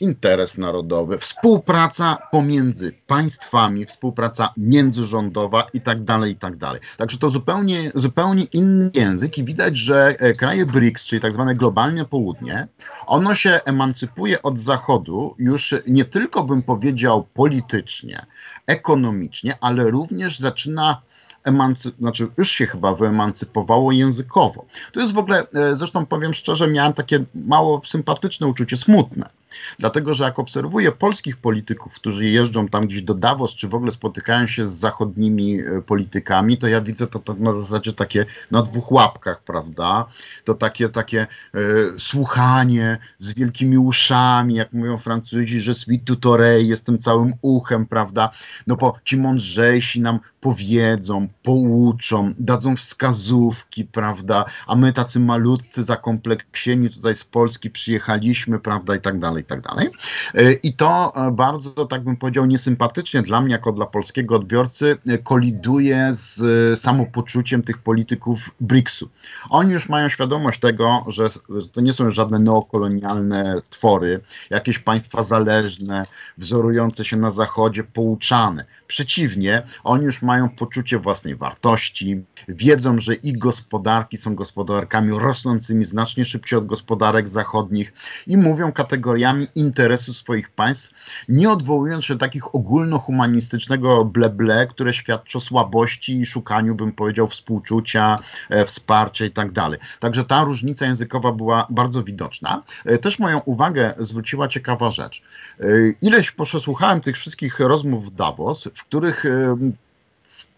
interes 0.00 0.58
narodowy, 0.58 1.18
współpraca 1.18 2.18
pomiędzy 2.30 2.92
państwami, 3.06 3.86
współpraca 3.86 4.52
międzyrządowa 4.56 5.66
i 5.74 5.80
tak 5.80 6.04
dalej, 6.04 6.32
i 6.32 6.36
tak 6.36 6.56
dalej. 6.56 6.80
Także 6.96 7.18
to 7.18 7.30
zupełnie, 7.30 7.92
zupełnie 7.94 8.44
inny 8.44 8.90
język 8.94 9.38
i 9.38 9.44
widać, 9.44 9.76
że 9.76 10.16
e, 10.18 10.32
kraje 10.32 10.66
BRICS, 10.66 11.04
czyli 11.04 11.22
tak 11.22 11.32
zwane 11.32 11.54
globalne 11.54 12.04
południe, 12.04 12.68
ono 13.06 13.34
się 13.34 13.60
emancypuje 13.64 14.42
od 14.42 14.58
Zachodu 14.58 15.34
już 15.38 15.74
nie 15.86 16.04
tylko 16.04 16.44
bym 16.44 16.62
powiedział 16.62 17.26
politycznie, 17.34 18.26
ekonomicznie, 18.66 19.58
ale 19.60 19.90
również 19.90 20.38
zaczyna 20.38 21.02
emancy... 21.44 21.90
znaczy 22.00 22.28
już 22.36 22.50
się 22.50 22.66
chyba 22.66 22.94
wyemancypowało 22.94 23.92
językowo. 23.92 24.64
To 24.92 25.00
jest 25.00 25.12
w 25.12 25.18
ogóle, 25.18 25.46
e, 25.54 25.76
zresztą 25.76 26.06
powiem 26.06 26.34
szczerze, 26.34 26.68
miałem 26.68 26.92
takie 26.92 27.24
mało 27.34 27.82
sympatyczne 27.84 28.46
uczucie, 28.46 28.76
smutne. 28.76 29.30
Dlatego, 29.78 30.14
że 30.14 30.24
jak 30.24 30.38
obserwuję 30.38 30.92
polskich 30.92 31.36
polityków, 31.36 31.94
którzy 31.94 32.26
jeżdżą 32.26 32.68
tam 32.68 32.86
gdzieś 32.86 33.02
do 33.02 33.14
Davos, 33.14 33.54
czy 33.54 33.68
w 33.68 33.74
ogóle 33.74 33.90
spotykają 33.90 34.46
się 34.46 34.66
z 34.66 34.72
zachodnimi 34.72 35.60
e, 35.60 35.82
politykami, 35.82 36.58
to 36.58 36.68
ja 36.68 36.80
widzę 36.80 37.06
to, 37.06 37.18
to 37.18 37.34
na 37.34 37.52
zasadzie 37.52 37.92
takie 37.92 38.26
na 38.50 38.62
dwóch 38.62 38.92
łapkach, 38.92 39.42
prawda? 39.42 40.06
To 40.44 40.54
takie, 40.54 40.88
takie 40.88 41.20
e, 41.20 41.58
słuchanie 41.98 42.98
z 43.18 43.34
wielkimi 43.34 43.78
uszami, 43.78 44.54
jak 44.54 44.72
mówią 44.72 44.96
Francuzi, 44.96 45.60
że 45.60 45.74
sweet 45.74 46.04
tutorei, 46.04 46.68
jestem 46.68 46.98
całym 46.98 47.32
uchem, 47.42 47.86
prawda? 47.86 48.30
No 48.66 48.76
bo 48.76 48.94
ci 49.04 49.16
mądrzejsi 49.16 50.00
nam 50.00 50.20
powiedzą, 50.40 51.28
pouczą, 51.42 52.34
dadzą 52.38 52.76
wskazówki, 52.76 53.84
prawda? 53.84 54.44
A 54.66 54.76
my 54.76 54.92
tacy 54.92 55.20
malutcy, 55.20 55.82
zakompleksieni 55.82 56.90
tutaj 56.90 57.14
z 57.14 57.24
Polski 57.24 57.70
przyjechaliśmy, 57.70 58.58
prawda? 58.58 58.96
I 58.96 59.00
tak 59.00 59.18
dalej, 59.18 59.44
tak 59.46 59.60
dalej. 59.60 59.90
E, 60.34 60.52
I 60.52 60.72
to 60.72 61.12
e, 61.16 61.30
bardzo, 61.32 61.86
tak 61.86 62.04
bym 62.04 62.16
powiedział, 62.16 62.46
niesympatycznie 62.46 63.22
dla 63.22 63.40
mnie, 63.40 63.52
jako 63.52 63.72
dla 63.72 63.86
polskiego 63.86 64.36
odbiorcy, 64.36 64.98
e, 65.08 65.18
koliduje 65.18 66.08
z 66.10 66.80
samopoczuciem 66.80 67.62
tych 67.62 67.78
polityków 67.78 68.50
BRICS-u. 68.60 69.08
Oni 69.50 69.72
już 69.72 69.88
mają 69.88 70.08
świadomość 70.08 70.60
tego, 70.60 71.04
że 71.06 71.26
to 71.72 71.80
nie 71.80 71.92
są 71.92 72.04
już 72.04 72.14
żadne 72.14 72.38
neokolonialne 72.38 73.56
twory, 73.70 74.20
jakieś 74.50 74.78
państwa 74.78 75.22
zależne, 75.22 76.06
wzorujące 76.38 77.04
się 77.04 77.16
na 77.16 77.30
Zachodzie, 77.30 77.84
pouczane. 77.84 78.64
Przeciwnie, 78.86 79.62
oni 79.84 80.04
już 80.04 80.22
mają 80.22 80.48
poczucie 80.48 80.98
własnej 80.98 81.36
wartości, 81.36 82.24
wiedzą, 82.48 82.98
że 82.98 83.14
ich 83.14 83.38
gospodarki 83.38 84.16
są 84.16 84.34
gospodarkami 84.34 85.10
rosnącymi 85.18 85.84
znacznie 85.84 86.24
szybciej 86.24 86.58
od 86.58 86.66
gospodarek 86.66 87.28
zachodnich 87.28 87.92
i 88.26 88.36
mówią 88.36 88.72
kategoriami 88.72 89.25
interesu 89.54 90.14
swoich 90.14 90.50
państw, 90.50 90.90
nie 91.28 91.50
odwołując 91.50 92.04
się 92.04 92.18
takich 92.18 92.54
ogólnohumanistycznego 92.54 94.04
bleble, 94.04 94.66
które 94.66 94.94
świadczy 94.94 95.38
o 95.38 95.40
słabości 95.40 96.20
i 96.20 96.26
szukaniu, 96.26 96.74
bym 96.74 96.92
powiedział, 96.92 97.28
współczucia, 97.28 98.18
e, 98.50 98.64
wsparcia 98.64 99.24
i 99.24 99.30
tak 99.30 99.52
dalej. 99.52 99.78
Także 100.00 100.24
ta 100.24 100.44
różnica 100.44 100.86
językowa 100.86 101.32
była 101.32 101.66
bardzo 101.70 102.02
widoczna. 102.04 102.62
E, 102.84 102.98
też 102.98 103.18
moją 103.18 103.40
uwagę 103.40 103.94
zwróciła 103.98 104.48
ciekawa 104.48 104.90
rzecz. 104.90 105.22
E, 105.60 105.64
ileś 106.02 106.30
przesłuchałem 106.30 107.00
tych 107.00 107.16
wszystkich 107.16 107.60
rozmów 107.60 108.06
w 108.06 108.10
Davos, 108.10 108.68
w 108.74 108.84
których 108.84 109.24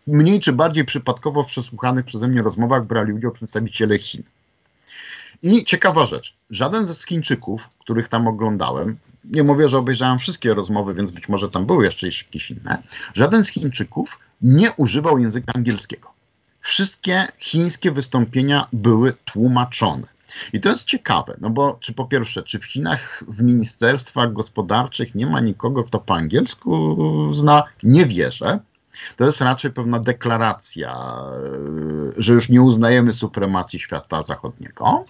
mniej 0.06 0.40
czy 0.40 0.52
bardziej 0.52 0.84
przypadkowo 0.84 1.42
w 1.42 1.46
przesłuchanych 1.46 2.04
przeze 2.04 2.28
mnie 2.28 2.42
rozmowach 2.42 2.86
brali 2.86 3.12
udział 3.12 3.32
przedstawiciele 3.32 3.98
Chin. 3.98 4.22
I 5.42 5.64
ciekawa 5.64 6.06
rzecz, 6.06 6.34
żaden 6.50 6.86
ze 6.86 7.06
Chińczyków, 7.06 7.68
których 7.78 8.08
tam 8.08 8.28
oglądałem, 8.28 8.96
nie 9.24 9.42
mówię, 9.42 9.68
że 9.68 9.78
obejrzałem 9.78 10.18
wszystkie 10.18 10.54
rozmowy, 10.54 10.94
więc 10.94 11.10
być 11.10 11.28
może 11.28 11.48
tam 11.48 11.66
były 11.66 11.84
jeszcze 11.84 12.06
jakieś 12.06 12.50
inne, 12.50 12.82
żaden 13.14 13.44
z 13.44 13.48
Chińczyków 13.48 14.18
nie 14.42 14.72
używał 14.72 15.18
języka 15.18 15.52
angielskiego. 15.54 16.10
wszystkie 16.60 17.26
chińskie 17.38 17.90
wystąpienia 17.90 18.68
były 18.72 19.12
tłumaczone. 19.12 20.06
I 20.52 20.60
to 20.60 20.68
jest 20.68 20.84
ciekawe, 20.84 21.36
no 21.40 21.50
bo 21.50 21.76
czy 21.80 21.92
po 21.92 22.04
pierwsze, 22.04 22.42
czy 22.42 22.58
w 22.58 22.64
Chinach 22.64 23.24
w 23.28 23.42
ministerstwach 23.42 24.32
gospodarczych 24.32 25.14
nie 25.14 25.26
ma 25.26 25.40
nikogo, 25.40 25.84
kto 25.84 25.98
po 25.98 26.14
angielsku 26.14 26.96
zna? 27.32 27.64
Nie 27.82 28.06
wierzę. 28.06 28.60
To 29.16 29.24
jest 29.24 29.40
raczej 29.40 29.70
pewna 29.70 29.98
deklaracja, 29.98 31.20
e, 32.16 32.22
że 32.22 32.34
już 32.34 32.48
nie 32.48 32.62
uznajemy 32.62 33.12
supremacji 33.12 33.78
świata 33.78 34.22
zachodniego. 34.22 35.04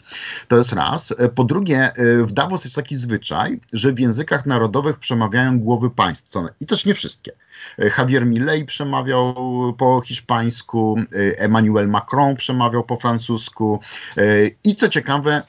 To 0.48 0.56
jest 0.56 0.72
raz. 0.72 1.14
Po 1.34 1.44
drugie, 1.44 1.92
e, 1.92 2.24
w 2.24 2.32
Davos 2.32 2.64
jest 2.64 2.76
taki 2.76 2.96
zwyczaj, 2.96 3.60
że 3.72 3.92
w 3.92 3.98
językach 3.98 4.46
narodowych 4.46 4.98
przemawiają 4.98 5.60
głowy 5.60 5.90
państw. 5.90 6.38
I 6.60 6.66
też 6.66 6.84
nie 6.84 6.94
wszystkie. 6.94 7.32
E, 7.78 7.90
Javier 7.98 8.26
Milei 8.26 8.64
przemawiał 8.64 9.34
po 9.78 10.00
hiszpańsku, 10.00 10.96
Emmanuel 11.36 11.88
Macron 11.88 12.36
przemawiał 12.36 12.84
po 12.84 12.96
francusku. 12.96 13.80
I 14.64 14.76
co 14.76 14.88
ciekawe, 14.88 15.42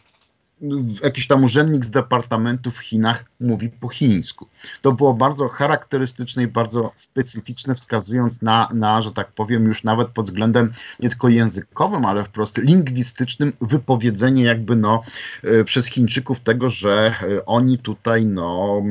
jakiś 1.03 1.27
tam 1.27 1.43
urzędnik 1.43 1.85
z 1.85 1.91
departamentu 1.91 2.71
w 2.71 2.79
Chinach 2.79 3.25
mówi 3.39 3.69
po 3.69 3.89
chińsku. 3.89 4.47
To 4.81 4.91
było 4.91 5.13
bardzo 5.13 5.47
charakterystyczne 5.47 6.43
i 6.43 6.47
bardzo 6.47 6.91
specyficzne, 6.95 7.75
wskazując 7.75 8.41
na, 8.41 8.69
na, 8.73 9.01
że 9.01 9.11
tak 9.11 9.31
powiem, 9.31 9.65
już 9.65 9.83
nawet 9.83 10.07
pod 10.07 10.25
względem 10.25 10.73
nie 10.99 11.09
tylko 11.09 11.29
językowym, 11.29 12.05
ale 12.05 12.23
wprost 12.23 12.57
lingwistycznym 12.57 13.53
wypowiedzenie 13.61 14.43
jakby 14.43 14.75
no 14.75 15.03
e, 15.43 15.63
przez 15.63 15.87
Chińczyków 15.87 16.39
tego, 16.39 16.69
że 16.69 17.13
e, 17.21 17.45
oni 17.45 17.77
tutaj 17.77 18.25
no 18.25 18.81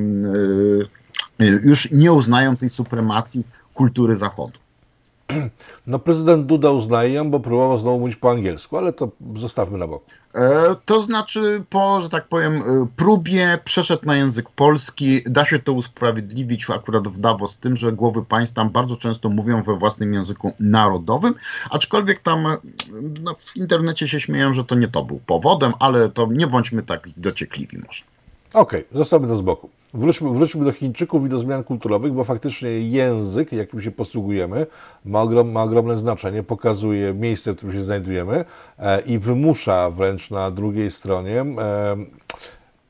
e, 1.40 1.46
już 1.46 1.90
nie 1.90 2.12
uznają 2.12 2.56
tej 2.56 2.70
supremacji 2.70 3.44
kultury 3.74 4.16
Zachodu. 4.16 4.58
No 5.86 5.98
prezydent 5.98 6.46
Duda 6.46 6.70
uznaje 6.70 7.12
ją, 7.12 7.30
bo 7.30 7.40
próbował 7.40 7.78
znowu 7.78 8.00
mówić 8.00 8.16
po 8.16 8.30
angielsku, 8.30 8.76
ale 8.76 8.92
to 8.92 9.10
zostawmy 9.34 9.78
na 9.78 9.86
bok. 9.86 10.04
E, 10.38 10.76
to 10.84 11.02
znaczy, 11.02 11.64
po, 11.70 12.00
że 12.00 12.08
tak 12.08 12.28
powiem, 12.28 12.56
e, 12.56 12.86
próbie 12.96 13.58
przeszedł 13.64 14.06
na 14.06 14.16
język 14.16 14.50
polski. 14.50 15.22
Da 15.26 15.44
się 15.44 15.58
to 15.58 15.72
usprawiedliwić 15.72 16.70
akurat 16.70 17.08
w 17.08 17.18
Davos 17.18 17.58
tym, 17.58 17.76
że 17.76 17.92
głowy 17.92 18.24
państw 18.24 18.54
tam 18.54 18.70
bardzo 18.70 18.96
często 18.96 19.28
mówią 19.28 19.62
we 19.62 19.76
własnym 19.76 20.14
języku 20.14 20.52
narodowym, 20.60 21.34
aczkolwiek 21.70 22.22
tam 22.22 22.46
no, 23.22 23.34
w 23.34 23.56
internecie 23.56 24.08
się 24.08 24.20
śmieją, 24.20 24.54
że 24.54 24.64
to 24.64 24.74
nie 24.74 24.88
to 24.88 25.04
był 25.04 25.20
powodem, 25.26 25.72
ale 25.78 26.08
to 26.08 26.28
nie 26.30 26.46
bądźmy 26.46 26.82
tak 26.82 27.08
dociekliwi 27.16 27.78
może. 27.78 28.02
Okej, 28.54 28.80
okay, 28.80 28.98
zostawmy 28.98 29.28
to 29.28 29.36
z 29.36 29.42
boku. 29.42 29.70
Wróćmy, 29.94 30.30
wróćmy 30.30 30.64
do 30.64 30.72
Chińczyków 30.72 31.26
i 31.26 31.28
do 31.28 31.38
zmian 31.38 31.64
kulturowych, 31.64 32.12
bo 32.12 32.24
faktycznie 32.24 32.68
język, 32.68 33.52
jakim 33.52 33.82
się 33.82 33.90
posługujemy, 33.90 34.66
ma, 35.04 35.22
ogrom, 35.22 35.52
ma 35.52 35.62
ogromne 35.62 35.96
znaczenie, 35.96 36.42
pokazuje 36.42 37.14
miejsce, 37.14 37.52
w 37.52 37.56
którym 37.56 37.74
się 37.74 37.84
znajdujemy 37.84 38.44
e, 38.78 39.00
i 39.00 39.18
wymusza 39.18 39.90
wręcz 39.90 40.30
na 40.30 40.50
drugiej 40.50 40.90
stronie 40.90 41.40
e, 41.40 41.96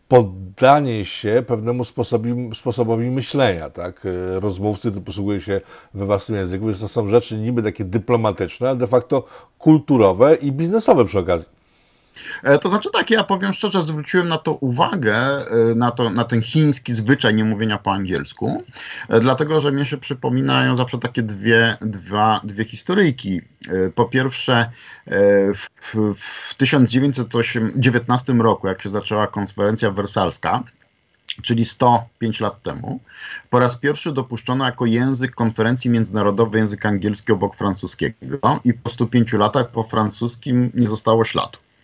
poddanie 0.09 1.05
się 1.05 1.43
pewnemu 1.47 1.85
sposobi, 1.85 2.51
sposobowi 2.55 3.11
myślenia. 3.11 3.71
Tak? 3.71 4.07
E, 4.07 4.41
rozmówcy 4.41 4.93
posługują 4.93 5.41
się 5.41 5.61
we 5.95 6.07
własnym 6.07 6.39
języku, 6.39 6.67
więc 6.67 6.81
to 6.81 6.89
są 6.89 7.09
rzeczy 7.09 7.39
niby 7.39 7.63
takie 7.63 7.85
dyplomatyczne, 7.85 8.69
ale 8.69 8.79
de 8.79 8.87
facto 8.87 9.25
kulturowe 9.59 10.35
i 10.35 10.53
biznesowe 10.53 11.05
przy 11.05 11.19
okazji. 11.19 11.58
E, 12.43 12.59
to 12.59 12.69
znaczy 12.69 12.89
tak, 12.93 13.11
ja 13.11 13.25
powiem 13.25 13.53
szczerze, 13.53 13.83
zwróciłem 13.83 14.29
na 14.29 14.39
to 14.39 14.53
uwagę, 14.53 15.17
e, 15.17 15.75
na, 15.75 15.91
to, 15.91 16.11
na 16.11 16.25
ten 16.25 16.43
chiński 16.43 16.95
zwyczaj 16.95 17.35
niemówienia 17.35 17.79
po 17.79 17.93
angielsku, 17.93 18.65
e, 19.09 19.21
dlatego, 19.21 19.61
że 19.61 19.73
mnie 19.73 19.85
się 19.85 19.97
przypominają 19.97 20.77
zawsze 20.77 20.99
takie 20.99 21.23
dwie, 21.23 21.77
dwa, 21.81 22.41
dwie 22.45 22.65
historyjki. 22.65 23.41
Po 23.95 24.05
pierwsze, 24.05 24.71
w, 25.55 26.15
w 26.17 26.55
1919 26.55 28.33
roku, 28.33 28.69
jak 28.69 28.83
się 28.83 28.91
zaczęła 28.91 29.27
konferencja 29.27 29.91
wersalska, 29.91 30.63
czyli 31.43 31.65
105 31.65 32.41
lat 32.41 32.63
temu, 32.63 33.01
po 33.51 33.59
raz 33.59 33.77
pierwszy 33.77 34.13
dopuszczono 34.13 34.65
jako 34.65 34.87
język 34.87 35.35
konferencji 35.35 35.91
międzynarodowej 35.91 36.61
język 36.61 36.87
angielski 36.87 37.33
obok 37.33 37.55
francuskiego 37.55 38.61
i 38.65 38.75
po 38.75 38.91
105 38.91 39.33
latach 39.33 39.71
po 39.71 39.83
francuskim 39.83 40.71
nie 40.75 40.87
zostało 40.87 41.25
śladu. 41.25 41.59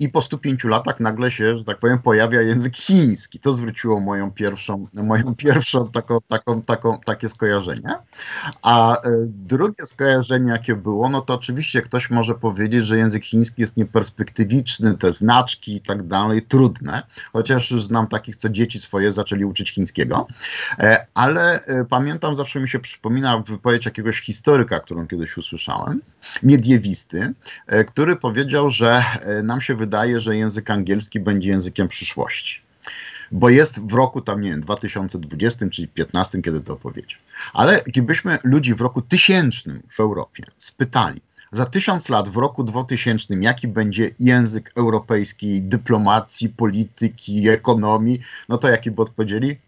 i 0.00 0.08
po 0.08 0.22
105 0.22 0.64
latach 0.64 1.00
nagle 1.00 1.30
się, 1.30 1.56
że 1.56 1.64
tak 1.64 1.78
powiem, 1.78 1.98
pojawia 1.98 2.40
język 2.40 2.76
chiński. 2.76 3.38
To 3.38 3.52
zwróciło 3.52 4.00
moją 4.00 4.30
pierwszą, 4.30 4.86
moją 4.94 5.34
pierwszą 5.44 5.88
taką, 5.88 6.18
taką, 6.28 6.62
taką, 6.62 6.98
takie 7.04 7.28
skojarzenie. 7.28 7.94
A 8.62 8.96
e, 8.96 9.00
drugie 9.26 9.86
skojarzenie, 9.86 10.52
jakie 10.52 10.76
było, 10.76 11.08
no 11.08 11.20
to 11.20 11.34
oczywiście 11.34 11.82
ktoś 11.82 12.10
może 12.10 12.34
powiedzieć, 12.34 12.86
że 12.86 12.98
język 12.98 13.24
chiński 13.24 13.62
jest 13.62 13.76
nieperspektywiczny, 13.76 14.98
te 14.98 15.12
znaczki 15.12 15.76
i 15.76 15.80
tak 15.80 16.02
dalej, 16.02 16.42
trudne, 16.42 17.02
chociaż 17.32 17.70
już 17.70 17.84
znam 17.84 18.06
takich, 18.06 18.36
co 18.36 18.48
dzieci 18.48 18.78
swoje 18.78 19.12
zaczęli 19.12 19.44
uczyć 19.44 19.70
chińskiego, 19.70 20.26
e, 20.78 21.06
ale 21.14 21.60
pamiętam, 21.88 22.34
zawsze 22.34 22.60
mi 22.60 22.68
się 22.68 22.78
przypomina 22.78 23.38
wypowiedź 23.38 23.84
jakiegoś 23.84 24.20
historyka, 24.20 24.80
którą 24.80 25.06
kiedyś 25.06 25.36
usłyszałem, 25.36 26.00
mediewisty, 26.42 27.34
który 27.86 28.16
powiedział, 28.16 28.70
że 28.70 29.04
nam 29.54 29.60
się 29.60 29.74
wydaje, 29.74 30.20
że 30.20 30.36
język 30.36 30.70
angielski 30.70 31.20
będzie 31.20 31.48
językiem 31.50 31.88
przyszłości. 31.88 32.60
Bo 33.32 33.48
jest 33.48 33.86
w 33.86 33.94
roku 33.94 34.20
tam, 34.20 34.40
nie 34.40 34.50
wiem, 34.50 34.60
2020 34.60 35.58
czy 35.58 35.64
2015, 35.64 36.42
kiedy 36.42 36.60
to 36.60 36.76
powiedział. 36.76 37.20
Ale 37.52 37.82
gdybyśmy 37.86 38.38
ludzi 38.44 38.74
w 38.74 38.80
roku 38.80 39.02
tysięcznym 39.02 39.82
w 39.90 40.00
Europie 40.00 40.44
spytali, 40.56 41.20
za 41.52 41.66
tysiąc 41.66 42.08
lat, 42.08 42.28
w 42.28 42.36
roku 42.36 42.64
2000, 42.64 43.34
jaki 43.40 43.68
będzie 43.68 44.10
język 44.18 44.72
europejskiej 44.76 45.62
dyplomacji, 45.62 46.48
polityki, 46.48 47.48
ekonomii, 47.48 48.20
no 48.48 48.58
to 48.58 48.68
jaki 48.68 48.90
by 48.90 49.02
odpowiedzieli? 49.02 49.58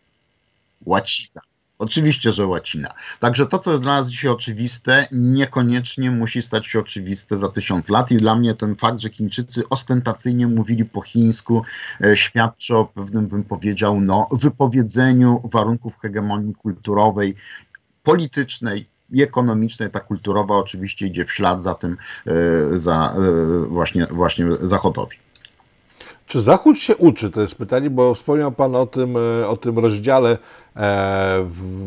Łacina. 0.86 1.45
Oczywiście, 1.78 2.32
że 2.32 2.46
łacina. 2.46 2.88
Także 3.20 3.46
to, 3.46 3.58
co 3.58 3.70
jest 3.70 3.82
dla 3.82 3.96
nas 3.96 4.08
dzisiaj 4.08 4.30
oczywiste, 4.30 5.06
niekoniecznie 5.12 6.10
musi 6.10 6.42
stać 6.42 6.66
się 6.66 6.80
oczywiste 6.80 7.36
za 7.36 7.48
tysiąc 7.48 7.88
lat. 7.88 8.10
I 8.10 8.16
dla 8.16 8.36
mnie 8.36 8.54
ten 8.54 8.76
fakt, 8.76 9.00
że 9.00 9.10
Chińczycy 9.10 9.68
ostentacyjnie 9.68 10.46
mówili 10.46 10.84
po 10.84 11.00
chińsku, 11.00 11.62
e, 12.04 12.16
świadczy 12.16 12.76
o 12.76 12.84
pewnym, 12.84 13.26
bym 13.26 13.44
powiedział, 13.44 14.00
no, 14.00 14.28
wypowiedzeniu 14.30 15.40
warunków 15.44 15.98
hegemonii 15.98 16.54
kulturowej, 16.54 17.34
politycznej, 18.02 18.88
i 19.10 19.22
ekonomicznej, 19.22 19.90
ta 19.90 20.00
kulturowa 20.00 20.56
oczywiście 20.56 21.06
idzie 21.06 21.24
w 21.24 21.32
ślad 21.32 21.62
za 21.62 21.74
tym, 21.74 21.96
e, 22.26 22.32
za 22.78 23.14
e, 23.14 23.68
właśnie, 23.68 24.06
właśnie 24.06 24.46
Zachodowi. 24.60 25.16
Czy 26.26 26.40
Zachód 26.40 26.78
się 26.78 26.96
uczy? 26.96 27.30
To 27.30 27.40
jest 27.40 27.54
pytanie, 27.54 27.90
bo 27.90 28.14
wspomniał 28.14 28.52
Pan 28.52 28.74
o 28.74 28.86
tym, 28.86 29.14
o 29.46 29.56
tym 29.56 29.78
rozdziale 29.78 30.38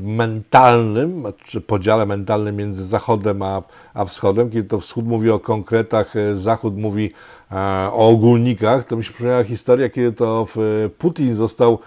mentalnym, 0.04 1.24
czy 1.46 1.62
podziale 1.62 2.06
mentalnym 2.06 2.56
między 2.56 2.86
Zachodem 2.86 3.42
a, 3.42 3.62
a 3.94 4.06
Wschodem, 4.06 4.50
kiedy 4.50 4.70
to 4.70 4.80
Wschód 4.80 5.06
mówi 5.06 5.30
o 5.30 5.40
konkretach, 5.40 6.16
e, 6.16 6.38
Zachód 6.38 6.78
mówi 6.78 7.12
e, 7.52 7.56
o 7.92 8.10
ogólnikach, 8.10 8.84
to 8.84 8.98
mi 8.98 9.04
się 9.04 9.12
przypomniała 9.12 9.44
historia, 9.44 9.90
kiedy 9.90 10.12
to 10.12 10.48
Putin 10.98 11.36
został 11.36 11.80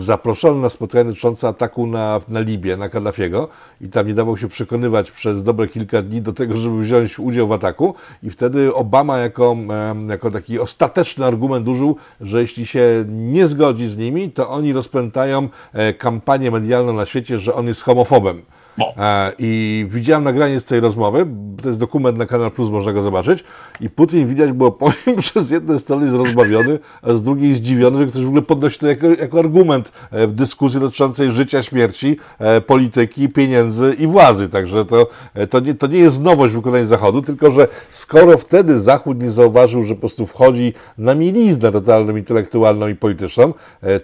zaproszony 0.00 0.60
na 0.60 0.68
spotkanie 0.68 1.04
dotyczące 1.04 1.48
ataku 1.48 1.86
na, 1.86 2.20
na 2.28 2.40
Libię, 2.40 2.76
na 2.76 2.88
Kaddafiego. 2.88 3.48
I 3.80 3.88
tam 3.88 4.06
nie 4.06 4.14
dawał 4.14 4.36
się 4.36 4.48
przekonywać 4.48 5.10
przez 5.10 5.42
dobre 5.42 5.68
kilka 5.68 6.02
dni 6.02 6.22
do 6.22 6.32
tego, 6.32 6.56
żeby 6.56 6.80
wziąć 6.80 7.18
udział 7.18 7.48
w 7.48 7.52
ataku. 7.52 7.94
I 8.22 8.30
wtedy 8.30 8.74
Obama 8.74 9.18
jako, 9.18 9.56
jako 10.08 10.30
taki 10.30 10.58
ostateczny 10.58 11.24
argument 11.24 11.68
użył, 11.68 11.96
że 12.20 12.40
jeśli 12.40 12.66
się 12.66 13.04
nie 13.08 13.46
zgodzi 13.46 13.88
z 13.88 13.96
nimi, 13.96 14.30
to 14.30 14.48
oni 14.48 14.72
rozpętają 14.72 15.48
kampanię 15.98 16.50
medialną 16.50 16.92
na 16.92 17.06
świecie, 17.06 17.38
że 17.38 17.54
on 17.54 17.66
jest 17.66 17.82
homofobem. 17.82 18.42
No. 18.78 18.92
I 19.38 19.86
widziałem 19.90 20.24
nagranie 20.24 20.60
z 20.60 20.64
tej 20.64 20.80
rozmowy, 20.80 21.26
to 21.62 21.68
jest 21.68 21.80
dokument 21.80 22.18
na 22.18 22.26
Kanal 22.26 22.50
Plus, 22.50 22.70
można 22.70 22.92
go 22.92 23.02
zobaczyć. 23.02 23.44
I 23.80 23.90
Putin 23.90 24.28
widać 24.28 24.52
było 24.52 24.72
po 24.72 24.90
nim 25.06 25.16
przez 25.26 25.50
jednej 25.50 25.80
strony 25.80 26.06
jest 26.06 26.16
rozbawiony, 26.16 26.78
a 27.02 27.12
z 27.12 27.22
drugiej 27.22 27.54
zdziwiony, 27.54 27.98
że 27.98 28.06
ktoś 28.06 28.24
w 28.24 28.26
ogóle 28.26 28.42
podnosi 28.42 28.78
to 28.78 28.86
jako, 28.86 29.06
jako 29.06 29.38
argument 29.38 29.92
e, 30.10 30.26
w 30.26 30.32
dyskusji 30.32 30.80
dotyczącej 30.80 31.32
życia, 31.32 31.62
śmierci, 31.62 32.16
e, 32.38 32.60
polityki, 32.60 33.28
pieniędzy 33.28 33.96
i 33.98 34.06
władzy. 34.06 34.48
Także 34.48 34.84
to, 34.84 35.08
to, 35.50 35.60
nie, 35.60 35.74
to 35.74 35.86
nie 35.86 35.98
jest 35.98 36.22
nowość 36.22 36.54
w 36.54 36.86
Zachodu, 36.86 37.22
tylko 37.22 37.50
że 37.50 37.68
skoro 37.90 38.38
wtedy 38.38 38.80
Zachód 38.80 39.22
nie 39.22 39.30
zauważył, 39.30 39.84
że 39.84 39.94
po 39.94 40.00
prostu 40.00 40.26
wchodzi 40.26 40.72
na 40.98 41.14
mieliznę 41.14 41.72
totalną, 41.72 42.16
intelektualną 42.16 42.88
i 42.88 42.94
polityczną, 42.94 43.54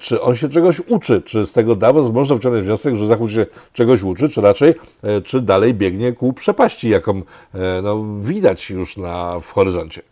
czy 0.01 0.21
on 0.21 0.37
się 0.37 0.49
czegoś 0.49 0.81
uczy? 0.89 1.23
Czy 1.23 1.47
z 1.47 1.53
tego 1.53 1.77
Davos 1.77 2.11
można 2.11 2.35
wyciągnąć 2.35 2.67
wniosek, 2.67 2.97
że 2.97 3.07
Zachód 3.07 3.31
się 3.31 3.47
czegoś 3.73 4.03
uczy, 4.03 4.29
czy 4.29 4.41
raczej 4.41 4.62
e, 4.67 5.21
czy 5.21 5.41
dalej 5.41 5.75
biegnie 5.75 6.13
ku 6.13 6.33
przepaści, 6.33 6.89
jaką 6.89 7.23
e, 7.55 7.83
no, 7.83 8.05
widać 8.21 8.71
już 8.71 8.97
na, 8.97 9.41
w 9.41 9.53
horyzoncie. 9.53 10.12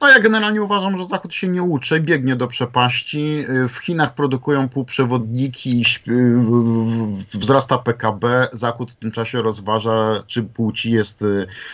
No 0.00 0.08
ja 0.08 0.20
generalnie 0.20 0.62
uważam, 0.62 0.98
że 0.98 1.04
Zachód 1.04 1.34
się 1.34 1.48
nie 1.48 1.62
uczy, 1.62 2.00
biegnie 2.00 2.36
do 2.36 2.46
przepaści. 2.46 3.44
W 3.68 3.76
Chinach 3.76 4.14
produkują 4.14 4.68
półprzewodniki, 4.68 5.84
wzrasta 7.34 7.78
PKB. 7.78 8.48
Zachód 8.52 8.92
w 8.92 8.94
tym 8.94 9.10
czasie 9.10 9.42
rozważa, 9.42 10.22
czy 10.26 10.42
płci 10.42 10.90
jest 10.90 11.24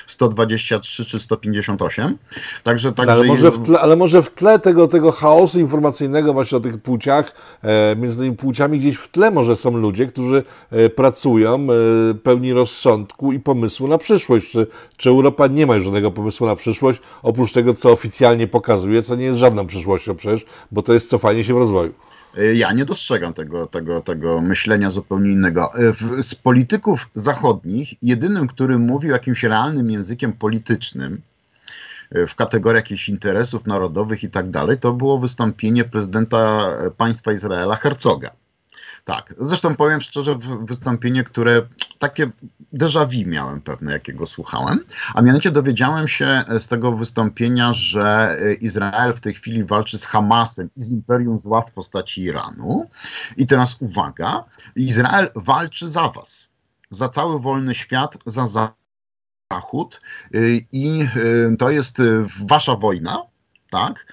123 0.06 1.04
czy 1.04 1.20
158. 1.20 2.18
Także, 2.62 2.92
także 2.92 3.12
ale, 3.12 3.24
może 3.24 3.50
w 3.50 3.62
tle, 3.62 3.80
ale 3.80 3.96
może 3.96 4.22
w 4.22 4.30
tle 4.30 4.58
tego, 4.58 4.88
tego 4.88 5.12
chaosu 5.12 5.60
informacyjnego 5.60 6.32
właśnie 6.32 6.58
o 6.58 6.60
tych 6.60 6.82
płciach, 6.82 7.32
e, 7.62 7.96
między 7.96 8.18
tymi 8.18 8.36
płciami 8.36 8.78
gdzieś 8.78 8.96
w 8.96 9.08
tle 9.08 9.30
może 9.30 9.56
są 9.56 9.76
ludzie, 9.76 10.06
którzy 10.06 10.42
e, 10.70 10.88
pracują 10.88 11.66
e, 12.10 12.14
pełni 12.14 12.52
rozsądku 12.52 13.32
i 13.32 13.40
pomysłu 13.40 13.88
na 13.88 13.98
przyszłość. 13.98 14.50
Czy, 14.50 14.66
czy 14.96 15.08
Europa 15.08 15.46
nie 15.46 15.66
ma 15.66 15.80
żadnego 15.80 16.10
pomysłu 16.10 16.46
na 16.46 16.56
przyszłość, 16.56 17.00
oprócz 17.22 17.52
tego, 17.52 17.74
co 17.80 17.92
oficjalnie 17.92 18.46
pokazuje, 18.46 19.02
co 19.02 19.16
nie 19.16 19.24
jest 19.24 19.38
żadną 19.38 19.66
przyszłością 19.66 20.16
przecież, 20.16 20.44
bo 20.72 20.82
to 20.82 20.92
jest 20.92 21.10
cofanie 21.10 21.44
się 21.44 21.54
w 21.54 21.56
rozwoju. 21.56 21.94
Ja 22.54 22.72
nie 22.72 22.84
dostrzegam 22.84 23.34
tego, 23.34 23.66
tego, 23.66 24.00
tego 24.00 24.40
myślenia 24.40 24.90
zupełnie 24.90 25.30
innego. 25.30 25.70
Z 26.22 26.34
polityków 26.34 27.08
zachodnich, 27.14 28.02
jedynym, 28.02 28.48
który 28.48 28.78
mówił 28.78 29.10
jakimś 29.10 29.42
realnym 29.42 29.90
językiem 29.90 30.32
politycznym, 30.32 31.20
w 32.26 32.34
kategoriach 32.34 32.84
jakichś 32.84 33.08
interesów 33.08 33.66
narodowych 33.66 34.24
i 34.24 34.30
tak 34.30 34.50
dalej, 34.50 34.78
to 34.78 34.92
było 34.92 35.18
wystąpienie 35.18 35.84
prezydenta 35.84 36.68
państwa 36.96 37.32
Izraela 37.32 37.76
Herzoga. 37.76 38.30
Tak, 39.04 39.34
zresztą 39.38 39.76
powiem 39.76 40.00
szczerze, 40.00 40.38
wystąpienie, 40.60 41.24
które 41.24 41.62
takie 41.98 42.30
déjà 42.72 43.06
vu 43.06 43.28
miałem 43.30 43.60
pewne, 43.60 43.92
jakiego 43.92 44.26
słuchałem, 44.26 44.84
a 45.14 45.22
mianowicie 45.22 45.50
dowiedziałem 45.50 46.08
się 46.08 46.44
z 46.58 46.68
tego 46.68 46.92
wystąpienia, 46.92 47.72
że 47.72 48.36
Izrael 48.60 49.12
w 49.12 49.20
tej 49.20 49.34
chwili 49.34 49.64
walczy 49.64 49.98
z 49.98 50.06
Hamasem 50.06 50.70
i 50.76 50.80
z 50.80 50.92
Imperium 50.92 51.38
Zła 51.38 51.62
w 51.62 51.72
postaci 51.72 52.22
Iranu. 52.22 52.90
I 53.36 53.46
teraz 53.46 53.76
uwaga, 53.80 54.44
Izrael 54.76 55.28
walczy 55.34 55.88
za 55.88 56.08
was, 56.08 56.48
za 56.90 57.08
cały 57.08 57.40
wolny 57.40 57.74
świat, 57.74 58.18
za 58.26 58.46
Zachód 59.52 60.00
i 60.72 61.08
to 61.58 61.70
jest 61.70 61.98
wasza 62.44 62.76
wojna, 62.76 63.22
tak? 63.70 64.06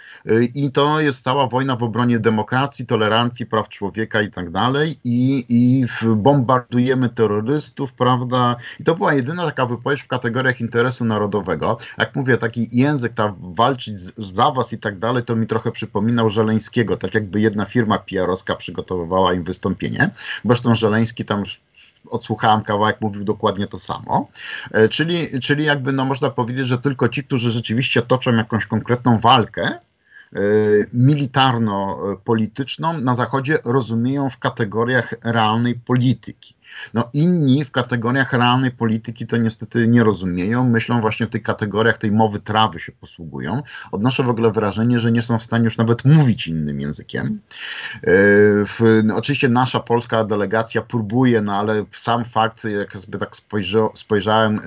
I 0.55 0.71
to 0.71 1.01
jest 1.01 1.23
cała 1.23 1.47
wojna 1.47 1.75
w 1.75 1.83
obronie 1.83 2.19
demokracji, 2.19 2.85
tolerancji, 2.85 3.45
praw 3.45 3.69
człowieka 3.69 4.21
i 4.21 4.29
tak 4.29 4.49
dalej. 4.49 4.99
I, 5.03 5.45
i 5.49 5.85
bombardujemy 6.15 7.09
terrorystów, 7.09 7.93
prawda? 7.93 8.55
I 8.79 8.83
to 8.83 8.95
była 8.95 9.13
jedyna 9.13 9.45
taka 9.45 9.65
wypowiedź 9.65 10.01
w 10.01 10.07
kategoriach 10.07 10.61
interesu 10.61 11.05
narodowego. 11.05 11.77
Jak 11.97 12.15
mówię, 12.15 12.37
taki 12.37 12.67
język, 12.71 13.13
ta 13.13 13.33
walczyć 13.39 13.99
z, 13.99 14.13
za 14.17 14.51
was 14.51 14.73
i 14.73 14.77
tak 14.77 14.99
dalej, 14.99 15.23
to 15.23 15.35
mi 15.35 15.47
trochę 15.47 15.71
przypominał 15.71 16.29
Żeleńskiego, 16.29 16.97
tak 16.97 17.13
jakby 17.13 17.41
jedna 17.41 17.65
firma 17.65 17.97
PR-owska 17.99 18.55
przygotowywała 18.55 19.33
im 19.33 19.43
wystąpienie. 19.43 20.09
Zresztą 20.45 20.75
Żeleński 20.75 21.25
tam 21.25 21.43
odsłuchałem 22.09 22.61
kawałek, 22.61 23.01
mówił 23.01 23.23
dokładnie 23.23 23.67
to 23.67 23.79
samo. 23.79 24.27
E, 24.71 24.89
czyli, 24.89 25.39
czyli 25.39 25.65
jakby 25.65 25.91
no 25.91 26.05
można 26.05 26.29
powiedzieć, 26.29 26.67
że 26.67 26.77
tylko 26.77 27.09
ci, 27.09 27.23
którzy 27.23 27.51
rzeczywiście 27.51 28.01
toczą 28.01 28.35
jakąś 28.35 28.65
konkretną 28.65 29.19
walkę, 29.19 29.79
E, 30.35 30.39
militarno-polityczną 30.93 33.01
na 33.01 33.15
Zachodzie 33.15 33.57
rozumieją 33.65 34.29
w 34.29 34.37
kategoriach 34.37 35.13
realnej 35.23 35.75
polityki. 35.75 36.56
No 36.93 37.09
inni 37.13 37.65
w 37.65 37.71
kategoriach 37.71 38.33
realnej 38.33 38.71
polityki 38.71 39.27
to 39.27 39.37
niestety 39.37 39.87
nie 39.87 40.03
rozumieją, 40.03 40.69
myślą 40.69 41.01
właśnie 41.01 41.25
w 41.25 41.29
tych 41.29 41.43
kategoriach 41.43 41.97
tej 41.97 42.11
mowy 42.11 42.39
trawy 42.39 42.79
się 42.79 42.91
posługują. 42.91 43.63
Odnoszę 43.91 44.23
w 44.23 44.29
ogóle 44.29 44.51
wrażenie, 44.51 44.99
że 44.99 45.11
nie 45.11 45.21
są 45.21 45.39
w 45.39 45.43
stanie 45.43 45.63
już 45.63 45.77
nawet 45.77 46.05
mówić 46.05 46.47
innym 46.47 46.79
językiem. 46.79 47.39
E, 47.95 47.99
w, 48.65 49.01
no, 49.03 49.15
oczywiście 49.15 49.49
nasza 49.49 49.79
polska 49.79 50.23
delegacja 50.23 50.81
próbuje, 50.81 51.41
no 51.41 51.55
ale 51.55 51.85
sam 51.91 52.25
fakt, 52.25 52.63
jak 52.63 52.97
sobie 52.97 53.19
tak 53.19 53.35
spojrzał, 53.35 53.91
spojrzałem 53.95 54.59
e, 54.59 54.61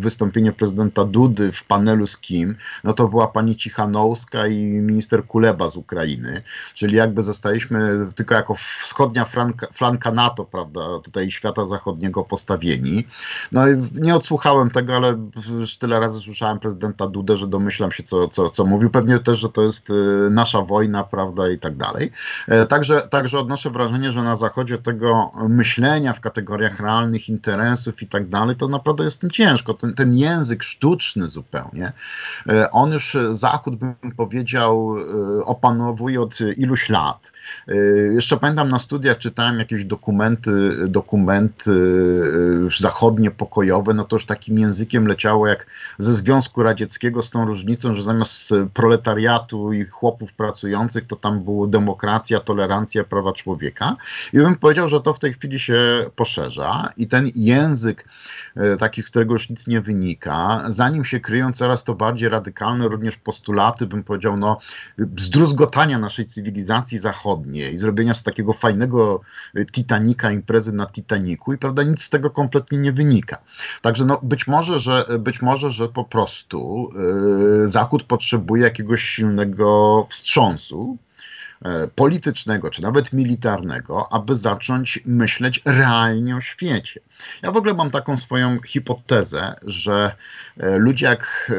wystąpienie 0.00 0.52
prezydenta 0.52 1.04
Dudy 1.04 1.52
w 1.52 1.64
panelu 1.64 2.06
z 2.06 2.18
kim, 2.18 2.56
no 2.84 2.92
to 2.92 3.08
była 3.08 3.28
pani 3.28 3.56
Cichanowska 3.56 4.46
i 4.46 4.56
minister 4.64 5.26
Kuleba 5.26 5.68
z 5.68 5.76
Ukrainy, 5.76 6.42
czyli 6.74 6.96
jakby 6.96 7.22
zostaliśmy 7.22 8.06
tylko 8.14 8.34
jako 8.34 8.54
wschodnia 8.54 9.24
flanka, 9.24 9.66
flanka 9.72 10.12
NATO, 10.12 10.44
prawda, 10.44 10.80
tutaj 11.04 11.29
świata 11.30 11.64
zachodniego 11.64 12.24
postawieni. 12.24 13.06
No 13.52 13.68
i 13.68 13.72
nie 13.94 14.14
odsłuchałem 14.14 14.70
tego, 14.70 14.96
ale 14.96 15.28
już 15.58 15.78
tyle 15.78 16.00
razy 16.00 16.20
słyszałem 16.20 16.58
prezydenta 16.58 17.06
Dudę, 17.06 17.36
że 17.36 17.46
domyślam 17.46 17.92
się, 17.92 18.02
co, 18.02 18.28
co, 18.28 18.50
co 18.50 18.64
mówił. 18.64 18.90
Pewnie 18.90 19.18
też, 19.18 19.38
że 19.38 19.48
to 19.48 19.62
jest 19.62 19.90
y, 19.90 20.30
nasza 20.30 20.62
wojna, 20.62 21.04
prawda, 21.04 21.48
i 21.48 21.58
tak 21.58 21.76
dalej. 21.76 22.12
E, 22.48 22.66
także, 22.66 23.00
także 23.00 23.38
odnoszę 23.38 23.70
wrażenie, 23.70 24.12
że 24.12 24.22
na 24.22 24.34
zachodzie 24.34 24.78
tego 24.78 25.32
myślenia 25.48 26.12
w 26.12 26.20
kategoriach 26.20 26.80
realnych 26.80 27.28
interesów 27.28 28.02
i 28.02 28.06
tak 28.06 28.28
dalej, 28.28 28.56
to 28.56 28.68
naprawdę 28.68 29.04
jest 29.04 29.20
tym 29.20 29.30
ciężko. 29.30 29.74
Ten, 29.74 29.94
ten 29.94 30.16
język 30.16 30.62
sztuczny 30.62 31.28
zupełnie, 31.28 31.92
e, 32.48 32.70
on 32.70 32.92
już 32.92 33.16
Zachód, 33.30 33.76
bym 33.76 33.94
powiedział, 34.16 34.96
e, 35.40 35.44
opanowuje 35.44 36.22
od 36.22 36.38
iluś 36.56 36.88
lat. 36.88 37.32
Jeszcze 38.12 38.36
pamiętam 38.36 38.68
na 38.68 38.78
studiach 38.78 39.18
czytałem 39.18 39.58
jakieś 39.58 39.84
dokumenty, 39.84 40.50
dokumenty 40.88 41.19
dokumenty 41.20 41.70
y, 41.70 42.80
zachodnie 42.80 43.30
pokojowe, 43.30 43.94
no 43.94 44.04
to 44.04 44.16
już 44.16 44.26
takim 44.26 44.58
językiem 44.58 45.06
leciało 45.06 45.46
jak 45.46 45.66
ze 45.98 46.14
Związku 46.14 46.62
Radzieckiego 46.62 47.22
z 47.22 47.30
tą 47.30 47.46
różnicą, 47.46 47.94
że 47.94 48.02
zamiast 48.02 48.50
proletariatu 48.74 49.72
i 49.72 49.84
chłopów 49.84 50.32
pracujących, 50.32 51.06
to 51.06 51.16
tam 51.16 51.44
było 51.44 51.66
demokracja, 51.66 52.40
tolerancja, 52.40 53.04
prawa 53.04 53.32
człowieka. 53.32 53.96
I 54.32 54.36
bym 54.36 54.56
powiedział, 54.56 54.88
że 54.88 55.00
to 55.00 55.14
w 55.14 55.18
tej 55.18 55.32
chwili 55.32 55.58
się 55.58 56.06
poszerza 56.16 56.88
i 56.96 57.06
ten 57.08 57.30
język 57.34 58.04
y, 58.56 58.76
taki, 58.76 59.02
którego 59.02 59.32
już 59.32 59.50
nic 59.50 59.66
nie 59.66 59.80
wynika, 59.80 60.64
zanim 60.68 61.04
się 61.04 61.20
kryją 61.20 61.52
coraz 61.52 61.84
to 61.84 61.94
bardziej 61.94 62.28
radykalne 62.28 62.88
również 62.88 63.16
postulaty, 63.16 63.86
bym 63.86 64.02
powiedział, 64.02 64.36
no 64.36 64.58
zdruzgotania 65.18 65.98
naszej 65.98 66.26
cywilizacji 66.26 66.98
zachodniej, 66.98 67.78
zrobienia 67.78 68.14
z 68.14 68.22
takiego 68.22 68.52
fajnego 68.52 69.20
Titanica 69.72 70.32
imprezy 70.32 70.72
na 70.72 70.86
Titanic 70.86 71.09
Titaniku 71.10 71.52
i 71.52 71.58
prawda, 71.58 71.82
nic 71.82 72.02
z 72.02 72.10
tego 72.10 72.30
kompletnie 72.30 72.78
nie 72.78 72.92
wynika. 72.92 73.38
Także 73.82 74.04
no, 74.04 74.20
być, 74.22 74.46
może, 74.46 74.80
że, 74.80 75.04
być 75.18 75.42
może, 75.42 75.70
że 75.70 75.88
po 75.88 76.04
prostu 76.04 76.90
yy, 77.60 77.68
Zachód 77.68 78.02
potrzebuje 78.02 78.62
jakiegoś 78.62 79.02
silnego 79.02 80.06
wstrząsu, 80.10 80.98
politycznego, 81.94 82.70
czy 82.70 82.82
nawet 82.82 83.12
militarnego, 83.12 84.12
aby 84.12 84.36
zacząć 84.36 85.02
myśleć 85.06 85.62
realnie 85.64 86.36
o 86.36 86.40
świecie. 86.40 87.00
Ja 87.42 87.52
w 87.52 87.56
ogóle 87.56 87.74
mam 87.74 87.90
taką 87.90 88.16
swoją 88.16 88.60
hipotezę, 88.62 89.54
że 89.62 90.12
e, 90.56 90.76
ludzie, 90.76 91.06
jak 91.06 91.52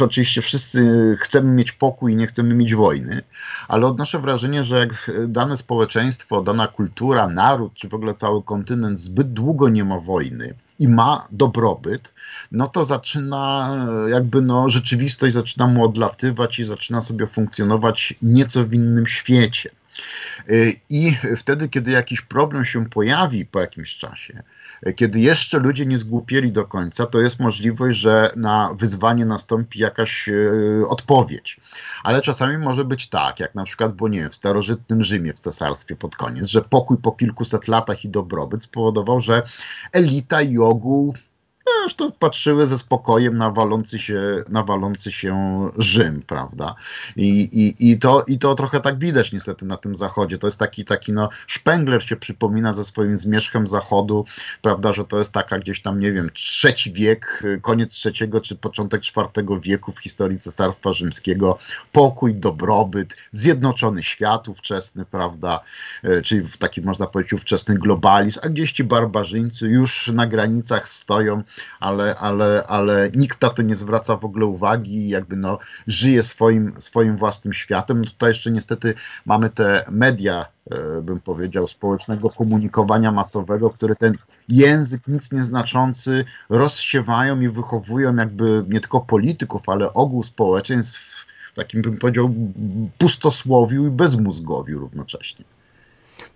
e, 0.00 0.04
oczywiście 0.04 0.42
wszyscy 0.42 1.16
chcemy 1.20 1.52
mieć 1.52 1.72
pokój 1.72 2.12
i 2.12 2.16
nie 2.16 2.26
chcemy 2.26 2.54
mieć 2.54 2.74
wojny, 2.74 3.22
ale 3.68 3.86
odnoszę 3.86 4.18
wrażenie, 4.18 4.64
że 4.64 4.78
jak 4.78 5.10
dane 5.28 5.56
społeczeństwo, 5.56 6.42
dana 6.42 6.68
kultura, 6.68 7.28
naród, 7.28 7.74
czy 7.74 7.88
w 7.88 7.94
ogóle 7.94 8.14
cały 8.14 8.42
kontynent 8.42 9.00
zbyt 9.00 9.32
długo 9.32 9.68
nie 9.68 9.84
ma 9.84 9.98
wojny, 9.98 10.54
i 10.78 10.88
ma 10.88 11.28
dobrobyt, 11.30 12.14
no 12.52 12.66
to 12.66 12.84
zaczyna 12.84 13.70
jakby 14.08 14.42
no 14.42 14.68
rzeczywistość 14.68 15.34
zaczyna 15.34 15.66
mu 15.66 15.84
odlatywać 15.84 16.58
i 16.58 16.64
zaczyna 16.64 17.00
sobie 17.00 17.26
funkcjonować 17.26 18.14
nieco 18.22 18.64
w 18.64 18.74
innym 18.74 19.06
świecie. 19.06 19.70
Y, 20.50 20.72
I 20.90 21.16
wtedy, 21.36 21.68
kiedy 21.68 21.90
jakiś 21.90 22.20
problem 22.20 22.64
się 22.64 22.86
pojawi 22.86 23.46
po 23.46 23.60
jakimś 23.60 23.96
czasie, 23.96 24.42
kiedy 24.96 25.20
jeszcze 25.20 25.58
ludzie 25.58 25.86
nie 25.86 25.98
zgłupieli 25.98 26.52
do 26.52 26.64
końca, 26.64 27.06
to 27.06 27.20
jest 27.20 27.40
możliwość, 27.40 27.98
że 27.98 28.30
na 28.36 28.74
wyzwanie 28.78 29.26
nastąpi 29.26 29.78
jakaś 29.78 30.28
y, 30.28 30.84
odpowiedź. 30.88 31.60
Ale 32.02 32.20
czasami 32.20 32.58
może 32.58 32.84
być 32.84 33.08
tak, 33.08 33.40
jak 33.40 33.54
na 33.54 33.64
przykład 33.64 33.92
było 33.92 34.08
nie 34.08 34.20
wiem, 34.20 34.30
w 34.30 34.34
starożytnym 34.34 35.04
Rzymie, 35.04 35.32
w 35.32 35.38
cesarstwie 35.38 35.96
pod 35.96 36.16
koniec, 36.16 36.46
że 36.46 36.62
pokój 36.62 36.96
po 36.96 37.12
kilkuset 37.12 37.68
latach 37.68 38.04
i 38.04 38.08
dobrobyt 38.08 38.62
spowodował, 38.62 39.20
że 39.20 39.42
elita 39.92 40.42
i 40.42 40.58
ogół 40.58 41.14
Aż 41.86 41.94
to 41.94 42.10
patrzyły 42.10 42.66
ze 42.66 42.78
spokojem 42.78 43.34
na 43.34 43.50
walący 43.50 43.98
się, 43.98 44.44
na 44.48 44.62
walący 44.62 45.12
się 45.12 45.34
Rzym, 45.78 46.22
prawda? 46.26 46.74
I, 47.16 47.28
i, 47.28 47.90
i, 47.90 47.98
to, 47.98 48.22
I 48.26 48.38
to 48.38 48.54
trochę 48.54 48.80
tak 48.80 48.98
widać 48.98 49.32
niestety 49.32 49.66
na 49.66 49.76
tym 49.76 49.94
zachodzie. 49.94 50.38
To 50.38 50.46
jest 50.46 50.58
taki, 50.58 50.84
taki 50.84 51.12
no, 51.12 51.28
Spengler 51.48 52.02
się 52.08 52.16
przypomina 52.16 52.72
ze 52.72 52.84
swoim 52.84 53.16
zmierzchem 53.16 53.66
zachodu, 53.66 54.24
prawda, 54.62 54.92
że 54.92 55.04
to 55.04 55.18
jest 55.18 55.32
taka 55.32 55.58
gdzieś 55.58 55.82
tam, 55.82 56.00
nie 56.00 56.12
wiem, 56.12 56.30
trzeci 56.34 56.92
wiek, 56.92 57.42
koniec 57.62 57.92
trzeciego 57.92 58.40
czy 58.40 58.56
początek 58.56 59.02
czwartego 59.02 59.60
wieku 59.60 59.92
w 59.92 59.98
historii 59.98 60.38
Cesarstwa 60.38 60.92
Rzymskiego. 60.92 61.58
Pokój, 61.92 62.34
dobrobyt, 62.34 63.16
zjednoczony 63.32 64.02
świat 64.02 64.48
ówczesny, 64.48 65.04
prawda, 65.04 65.60
e, 66.02 66.22
czyli 66.22 66.40
w 66.40 66.56
taki 66.56 66.82
można 66.82 67.06
powiedzieć 67.06 67.32
ówczesny 67.32 67.78
globalizm, 67.78 68.40
a 68.42 68.48
gdzieś 68.48 68.72
ci 68.72 68.84
barbarzyńcy 68.84 69.66
już 69.66 70.08
na 70.08 70.26
granicach 70.26 70.88
stoją 70.88 71.42
ale, 71.80 72.16
ale, 72.16 72.64
ale 72.66 73.10
nikt 73.14 73.42
na 73.42 73.48
to 73.48 73.62
nie 73.62 73.74
zwraca 73.74 74.16
w 74.16 74.24
ogóle 74.24 74.46
uwagi, 74.46 75.08
jakby 75.08 75.36
no, 75.36 75.58
żyje 75.86 76.22
swoim, 76.22 76.72
swoim 76.78 77.16
własnym 77.16 77.52
światem. 77.52 77.98
No 77.98 78.04
tutaj 78.04 78.30
jeszcze 78.30 78.50
niestety 78.50 78.94
mamy 79.26 79.50
te 79.50 79.84
media, 79.90 80.46
e, 80.70 81.02
bym 81.02 81.20
powiedział, 81.20 81.66
społecznego 81.68 82.30
komunikowania 82.30 83.12
masowego, 83.12 83.70
które 83.70 83.94
ten 83.94 84.16
język 84.48 85.08
nic 85.08 85.32
nieznaczący 85.32 86.24
rozsiewają 86.48 87.40
i 87.40 87.48
wychowują 87.48 88.16
jakby 88.16 88.64
nie 88.68 88.80
tylko 88.80 89.00
polityków, 89.00 89.68
ale 89.68 89.92
ogół 89.92 90.22
społeczeństw 90.22 91.24
w 91.52 91.56
takim, 91.56 91.82
bym 91.82 91.98
powiedział, 91.98 92.34
pustosłowiu 92.98 93.86
i 93.86 93.90
bezmózgowiu 93.90 94.78
równocześnie. 94.78 95.44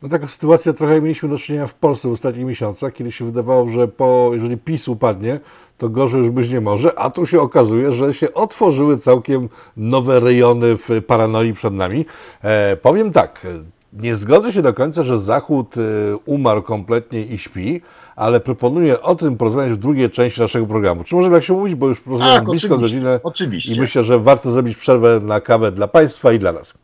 No 0.02 0.08
taka 0.08 0.28
sytuacja 0.28 0.72
trochę 0.72 1.00
mieliśmy 1.00 1.28
do 1.28 1.38
czynienia 1.38 1.66
w 1.66 1.74
Polsce 1.74 2.08
w 2.08 2.12
ostatnich 2.12 2.46
miesiącach, 2.46 2.92
kiedy 2.92 3.12
się 3.12 3.24
wydawało, 3.24 3.70
że 3.70 3.88
po, 3.88 4.30
jeżeli 4.34 4.56
PiS 4.56 4.88
upadnie, 4.88 5.40
to 5.78 5.88
gorzej 5.88 6.20
już 6.20 6.30
być 6.30 6.50
nie 6.50 6.60
może, 6.60 6.98
a 6.98 7.10
tu 7.10 7.26
się 7.26 7.40
okazuje, 7.40 7.92
że 7.92 8.14
się 8.14 8.34
otworzyły 8.34 8.98
całkiem 8.98 9.48
nowe 9.76 10.20
rejony 10.20 10.76
w 10.76 10.88
paranoi 11.06 11.52
przed 11.52 11.74
nami. 11.74 12.04
E, 12.42 12.76
powiem 12.76 13.12
tak, 13.12 13.46
nie 13.92 14.16
zgodzę 14.16 14.52
się 14.52 14.62
do 14.62 14.74
końca, 14.74 15.02
że 15.02 15.18
Zachód 15.18 15.74
e, 15.76 15.80
umarł 16.16 16.62
kompletnie 16.62 17.22
i 17.22 17.38
śpi, 17.38 17.80
ale 18.16 18.40
proponuję 18.40 19.00
o 19.00 19.14
tym 19.14 19.36
porozmawiać 19.36 19.72
w 19.72 19.76
drugiej 19.76 20.10
części 20.10 20.40
naszego 20.40 20.66
programu. 20.66 21.04
Czy 21.04 21.14
możemy 21.14 21.34
jak 21.34 21.44
się 21.44 21.52
mówić, 21.52 21.74
bo 21.74 21.88
już 21.88 22.06
rozmawiamy 22.06 22.50
blisko 22.50 22.78
godzinę 22.78 23.20
oczywiście. 23.22 23.74
i 23.74 23.80
myślę, 23.80 24.04
że 24.04 24.18
warto 24.18 24.50
zrobić 24.50 24.78
przerwę 24.78 25.20
na 25.20 25.40
kawę 25.40 25.72
dla 25.72 25.88
Państwa 25.88 26.32
i 26.32 26.38
dla 26.38 26.52
nas. 26.52 26.74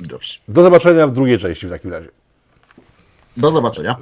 Dobrze. 0.00 0.34
Do 0.48 0.62
zobaczenia 0.62 1.06
w 1.06 1.12
drugiej 1.12 1.38
części 1.38 1.66
w 1.66 1.70
takim 1.70 1.92
razie. 1.92 2.08
Do 3.38 3.52
zobaczenia. 3.52 3.96